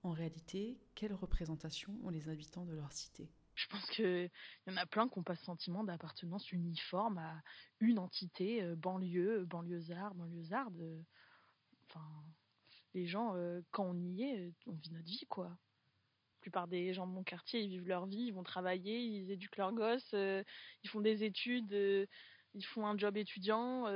En 0.05 0.13
réalité, 0.13 0.79
quelle 0.95 1.13
représentation 1.13 1.99
ont 2.05 2.11
les 2.11 2.29
habitants 2.29 2.67
de 2.67 2.73
leur 2.73 2.93
cité? 2.93 3.33
Je 3.61 3.67
pense 3.69 3.85
qu'il 3.91 4.31
y 4.67 4.71
en 4.71 4.77
a 4.77 4.87
plein 4.87 5.09
qui 5.09 5.19
n'ont 5.19 5.23
pas 5.23 5.37
ce 5.37 5.45
sentiment 5.45 5.85
d'appartenance 5.85 6.51
uniforme 6.51 7.19
à 7.19 7.43
une 7.81 7.99
entité, 7.99 8.63
euh, 8.63 8.75
banlieue, 8.75 9.45
banlieusard, 9.45 10.15
banlieusarde. 10.15 11.05
Enfin, 11.87 12.07
les 12.95 13.07
gens, 13.07 13.35
euh, 13.35 13.61
quand 13.71 13.85
on 13.85 13.95
y 13.95 14.23
est, 14.23 14.53
on 14.67 14.73
vit 14.73 14.91
notre 14.93 15.05
vie, 15.05 15.27
quoi. 15.29 15.49
La 15.49 16.41
plupart 16.41 16.69
des 16.69 16.95
gens 16.95 17.07
de 17.07 17.13
mon 17.13 17.23
quartier, 17.23 17.61
ils 17.61 17.69
vivent 17.69 17.89
leur 17.89 18.07
vie, 18.07 18.29
ils 18.29 18.35
vont 18.35 18.43
travailler, 18.43 18.99
ils 18.99 19.31
éduquent 19.31 19.59
leurs 19.59 19.75
gosses, 19.75 20.15
euh, 20.15 20.43
ils 20.83 20.89
font 20.89 21.03
des 21.03 21.23
études, 21.23 21.71
ils 22.55 22.65
font 22.65 22.87
un 22.87 22.97
job 22.97 23.19
étudiant, 23.19 23.87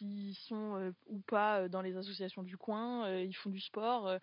ils 0.00 0.34
sont 0.46 0.94
ou 1.06 1.20
pas 1.20 1.68
dans 1.68 1.82
les 1.82 1.96
associations 1.96 2.42
du 2.42 2.56
coin, 2.56 3.20
ils 3.20 3.36
font 3.36 3.50
du 3.50 3.60
sport. 3.60 4.18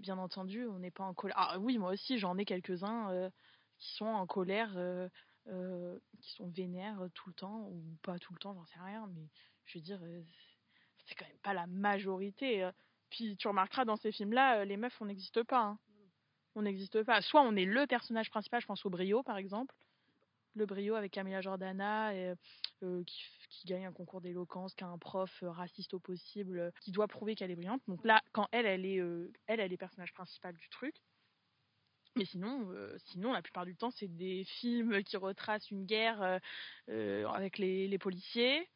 bien 0.00 0.18
entendu, 0.18 0.66
on 0.66 0.78
n'est 0.78 0.92
pas 0.92 1.02
en 1.02 1.14
colère. 1.14 1.36
Ah 1.36 1.58
oui, 1.58 1.78
moi 1.78 1.90
aussi, 1.90 2.18
j'en 2.18 2.38
ai 2.38 2.44
quelques-uns 2.44 3.30
qui 3.78 3.94
sont 3.94 4.06
en 4.06 4.26
colère, 4.26 4.72
euh, 4.76 5.08
euh, 5.48 5.98
qui 6.20 6.32
sont 6.32 6.48
vénères 6.48 7.08
tout 7.14 7.28
le 7.28 7.34
temps, 7.34 7.68
ou 7.70 7.82
pas 8.02 8.18
tout 8.18 8.32
le 8.32 8.38
temps, 8.38 8.54
j'en 8.54 8.66
sais 8.66 8.80
rien, 8.80 9.08
mais 9.14 9.28
je 9.66 9.78
veux 9.78 9.82
dire, 9.82 10.00
euh, 10.02 10.22
c'est 11.06 11.14
quand 11.14 11.26
même 11.26 11.38
pas 11.38 11.54
la 11.54 11.66
majorité. 11.66 12.68
Puis 13.10 13.36
tu 13.36 13.48
remarqueras 13.48 13.84
dans 13.84 13.96
ces 13.96 14.12
films-là, 14.12 14.64
les 14.64 14.76
meufs, 14.76 15.00
on 15.00 15.06
n'existe 15.06 15.42
pas. 15.44 15.62
Hein. 15.62 15.78
On 16.54 16.62
n'existe 16.62 17.02
pas. 17.04 17.22
Soit 17.22 17.42
on 17.42 17.56
est 17.56 17.64
le 17.64 17.86
personnage 17.86 18.30
principal, 18.30 18.60
je 18.60 18.66
pense 18.66 18.84
au 18.84 18.90
Brio 18.90 19.22
par 19.22 19.36
exemple. 19.36 19.74
Le 20.54 20.66
Brio 20.66 20.96
avec 20.96 21.12
Camilla 21.12 21.40
Jordana 21.40 22.12
qui, 22.80 23.66
gagne 23.66 23.86
un 23.86 23.92
concours 23.92 24.20
d'éloquence, 24.20 24.74
qui 24.74 24.84
a 24.84 24.88
un 24.88 24.98
prof 24.98 25.44
raciste 25.46 25.94
au 25.94 26.00
possible, 26.00 26.72
qui 26.80 26.90
doit 26.90 27.06
prouver 27.06 27.36
qu'elle 27.36 27.50
est 27.50 27.56
brillante. 27.56 27.82
Donc 27.86 28.04
là, 28.04 28.20
quand 28.32 28.48
elle, 28.50 28.66
elle 28.66 28.84
est, 28.84 29.00
elle, 29.46 29.60
elle 29.60 29.72
est 29.72 29.76
personnage 29.76 30.12
principal 30.12 30.56
du 30.56 30.68
truc. 30.68 30.94
Mais 32.18 32.24
sinon, 32.24 32.68
euh, 32.72 32.96
sinon, 33.04 33.32
la 33.32 33.42
plupart 33.42 33.64
du 33.64 33.76
temps, 33.76 33.92
c'est 33.92 34.08
des 34.08 34.42
films 34.44 35.04
qui 35.04 35.16
retracent 35.16 35.70
une 35.70 35.86
guerre 35.86 36.20
euh, 36.20 36.38
euh, 36.88 37.28
avec 37.28 37.58
les, 37.58 37.96
policiers. 37.98 38.68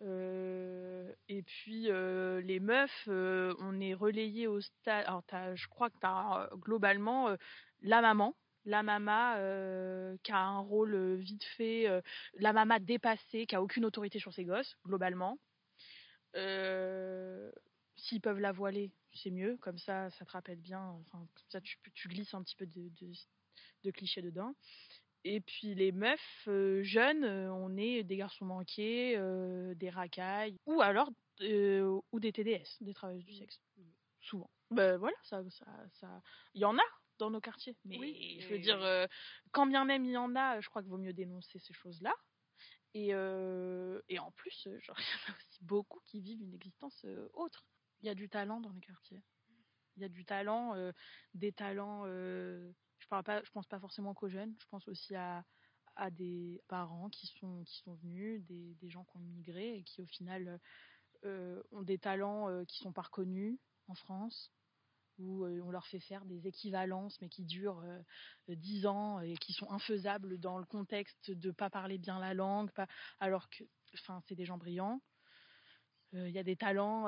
et 0.00 1.42
puis 1.42 1.88
les 1.90 2.58
meufs, 2.60 3.06
on 3.06 3.80
est 3.80 3.92
relayé 3.92 4.46
au 4.46 4.62
stade. 4.62 5.06
Je 5.54 5.68
crois 5.68 5.90
que 5.90 5.98
tu 6.00 6.06
as 6.06 6.48
globalement 6.54 7.36
la 7.82 8.00
maman, 8.00 8.34
la 8.64 8.82
maman 8.82 9.34
qui 10.22 10.32
a 10.32 10.38
un 10.38 10.60
rôle 10.60 11.16
vite 11.16 11.44
fait, 11.58 11.86
la 12.34 12.54
maman 12.54 12.78
dépassée, 12.80 13.44
qui 13.46 13.54
a 13.54 13.62
aucune 13.62 13.84
autorité 13.84 14.18
sur 14.18 14.32
ses 14.32 14.44
gosses, 14.44 14.74
globalement. 14.86 15.38
S'ils 17.96 18.22
peuvent 18.22 18.40
la 18.40 18.52
voiler, 18.52 18.90
c'est 19.14 19.30
mieux, 19.30 19.56
comme 19.58 19.78
ça, 19.78 20.10
ça 20.10 20.24
te 20.24 20.32
rappelle 20.32 20.60
bien, 20.60 20.80
enfin, 20.80 21.26
ça, 21.48 21.60
tu, 21.60 21.78
tu 21.94 22.08
glisses 22.08 22.34
un 22.34 22.42
petit 22.42 22.56
peu 22.56 22.66
de, 22.66 22.90
de, 23.84 23.90
clichés 23.90 24.22
dedans. 24.22 24.54
Et 25.24 25.40
puis 25.40 25.74
les 25.74 25.92
meufs 25.92 26.48
euh, 26.48 26.82
jeunes, 26.82 27.24
euh, 27.24 27.52
on 27.52 27.76
est 27.76 28.04
des 28.04 28.16
garçons 28.16 28.46
manqués, 28.46 29.16
euh, 29.16 29.74
des 29.74 29.90
racailles, 29.90 30.56
ou 30.66 30.80
alors 30.80 31.10
ou 31.42 32.20
des 32.20 32.32
TDS, 32.32 32.82
des 32.82 32.92
travailleuses 32.92 33.24
du 33.24 33.32
sexe, 33.34 33.62
souvent. 34.20 34.50
Ben 34.70 34.98
voilà, 34.98 35.16
ça, 35.22 35.42
ça, 35.48 35.64
ça, 35.94 36.22
il 36.52 36.60
y 36.60 36.66
en 36.66 36.76
a 36.76 36.82
dans 37.18 37.30
nos 37.30 37.40
quartiers, 37.40 37.74
mais 37.86 37.96
je 38.40 38.48
veux 38.48 38.58
dire, 38.58 38.78
quand 39.50 39.66
bien 39.66 39.86
même 39.86 40.04
il 40.04 40.10
y 40.10 40.16
en 40.18 40.36
a, 40.36 40.60
je 40.60 40.68
crois 40.68 40.82
qu'il 40.82 40.90
vaut 40.90 40.98
mieux 40.98 41.14
dénoncer 41.14 41.58
ces 41.58 41.72
choses-là. 41.72 42.14
Et, 42.92 43.08
et 43.08 44.18
en 44.18 44.30
plus, 44.32 44.68
genre, 44.80 44.98
il 44.98 45.02
y 45.02 45.30
en 45.30 45.32
a 45.32 45.36
aussi 45.36 45.64
beaucoup 45.64 46.00
qui 46.04 46.20
vivent 46.20 46.42
une 46.42 46.52
existence 46.52 47.06
autre 47.32 47.64
il 48.02 48.06
y 48.06 48.10
a 48.10 48.14
du 48.14 48.28
talent 48.28 48.60
dans 48.60 48.70
les 48.70 48.80
quartiers. 48.80 49.22
Il 49.96 50.02
y 50.02 50.04
a 50.04 50.08
du 50.08 50.24
talent, 50.24 50.74
euh, 50.76 50.92
des 51.34 51.52
talents. 51.52 52.02
Euh, 52.06 52.72
je 52.98 53.08
parle 53.08 53.24
pas, 53.24 53.42
je 53.42 53.50
pense 53.50 53.66
pas 53.66 53.80
forcément 53.80 54.14
qu'aux 54.14 54.28
jeunes. 54.28 54.54
Je 54.58 54.66
pense 54.68 54.86
aussi 54.88 55.14
à, 55.14 55.44
des 56.12 56.62
parents 56.68 57.10
qui 57.10 57.26
sont 57.26 57.62
qui 57.64 57.76
sont 57.80 57.94
venus, 57.96 58.42
des, 58.46 58.88
gens 58.88 59.04
qui 59.04 59.18
ont 59.18 59.20
immigré 59.20 59.76
et 59.76 59.82
qui 59.82 60.00
au 60.00 60.06
final 60.06 60.58
euh, 61.26 61.62
ont 61.72 61.82
des 61.82 61.98
talents 61.98 62.64
qui 62.64 62.78
sont 62.78 62.92
pas 62.92 63.02
reconnus 63.02 63.58
en 63.88 63.94
France 63.94 64.50
où 65.18 65.44
on 65.44 65.70
leur 65.70 65.86
fait 65.88 66.00
faire 66.00 66.24
des 66.24 66.46
équivalences 66.46 67.20
mais 67.20 67.28
qui 67.28 67.44
durent 67.44 67.84
dix 68.48 68.86
ans 68.86 69.20
et 69.20 69.36
qui 69.36 69.52
sont 69.52 69.70
infaisables 69.70 70.38
dans 70.38 70.56
le 70.56 70.64
contexte 70.64 71.30
de 71.30 71.50
pas 71.50 71.68
parler 71.68 71.98
bien 71.98 72.18
la 72.18 72.32
langue, 72.32 72.70
alors 73.18 73.50
que 73.50 73.64
c'est 74.26 74.36
des 74.36 74.46
gens 74.46 74.56
brillants 74.56 75.02
il 76.12 76.30
y 76.30 76.38
a 76.38 76.42
des 76.42 76.56
talents 76.56 77.06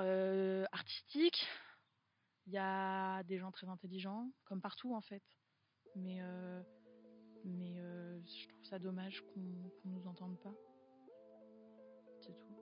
artistiques, 0.73 1.47
il 2.47 2.53
y 2.53 2.59
a 2.59 3.23
des 3.25 3.39
gens 3.39 3.51
très 3.51 3.69
intelligents, 3.69 4.31
comme 4.45 4.61
partout 4.61 4.95
en 4.95 5.01
fait. 5.01 5.23
Mais, 5.97 6.21
mais 7.45 7.75
je 8.25 8.49
trouve 8.49 8.65
ça 8.65 8.79
dommage 8.79 9.21
qu'on 9.23 9.41
ne 9.41 9.99
nous 9.99 10.07
entende 10.07 10.39
pas. 10.41 10.55
C'est 12.21 12.39
tout. 12.39 12.57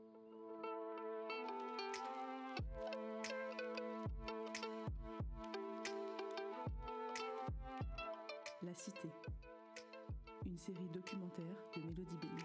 La 8.63 8.75
Cité, 8.75 9.09
une 10.47 10.59
série 10.59 10.89
documentaire 10.91 11.57
de 11.77 11.81
Mélodie 11.81 12.17
Béni. 12.21 12.45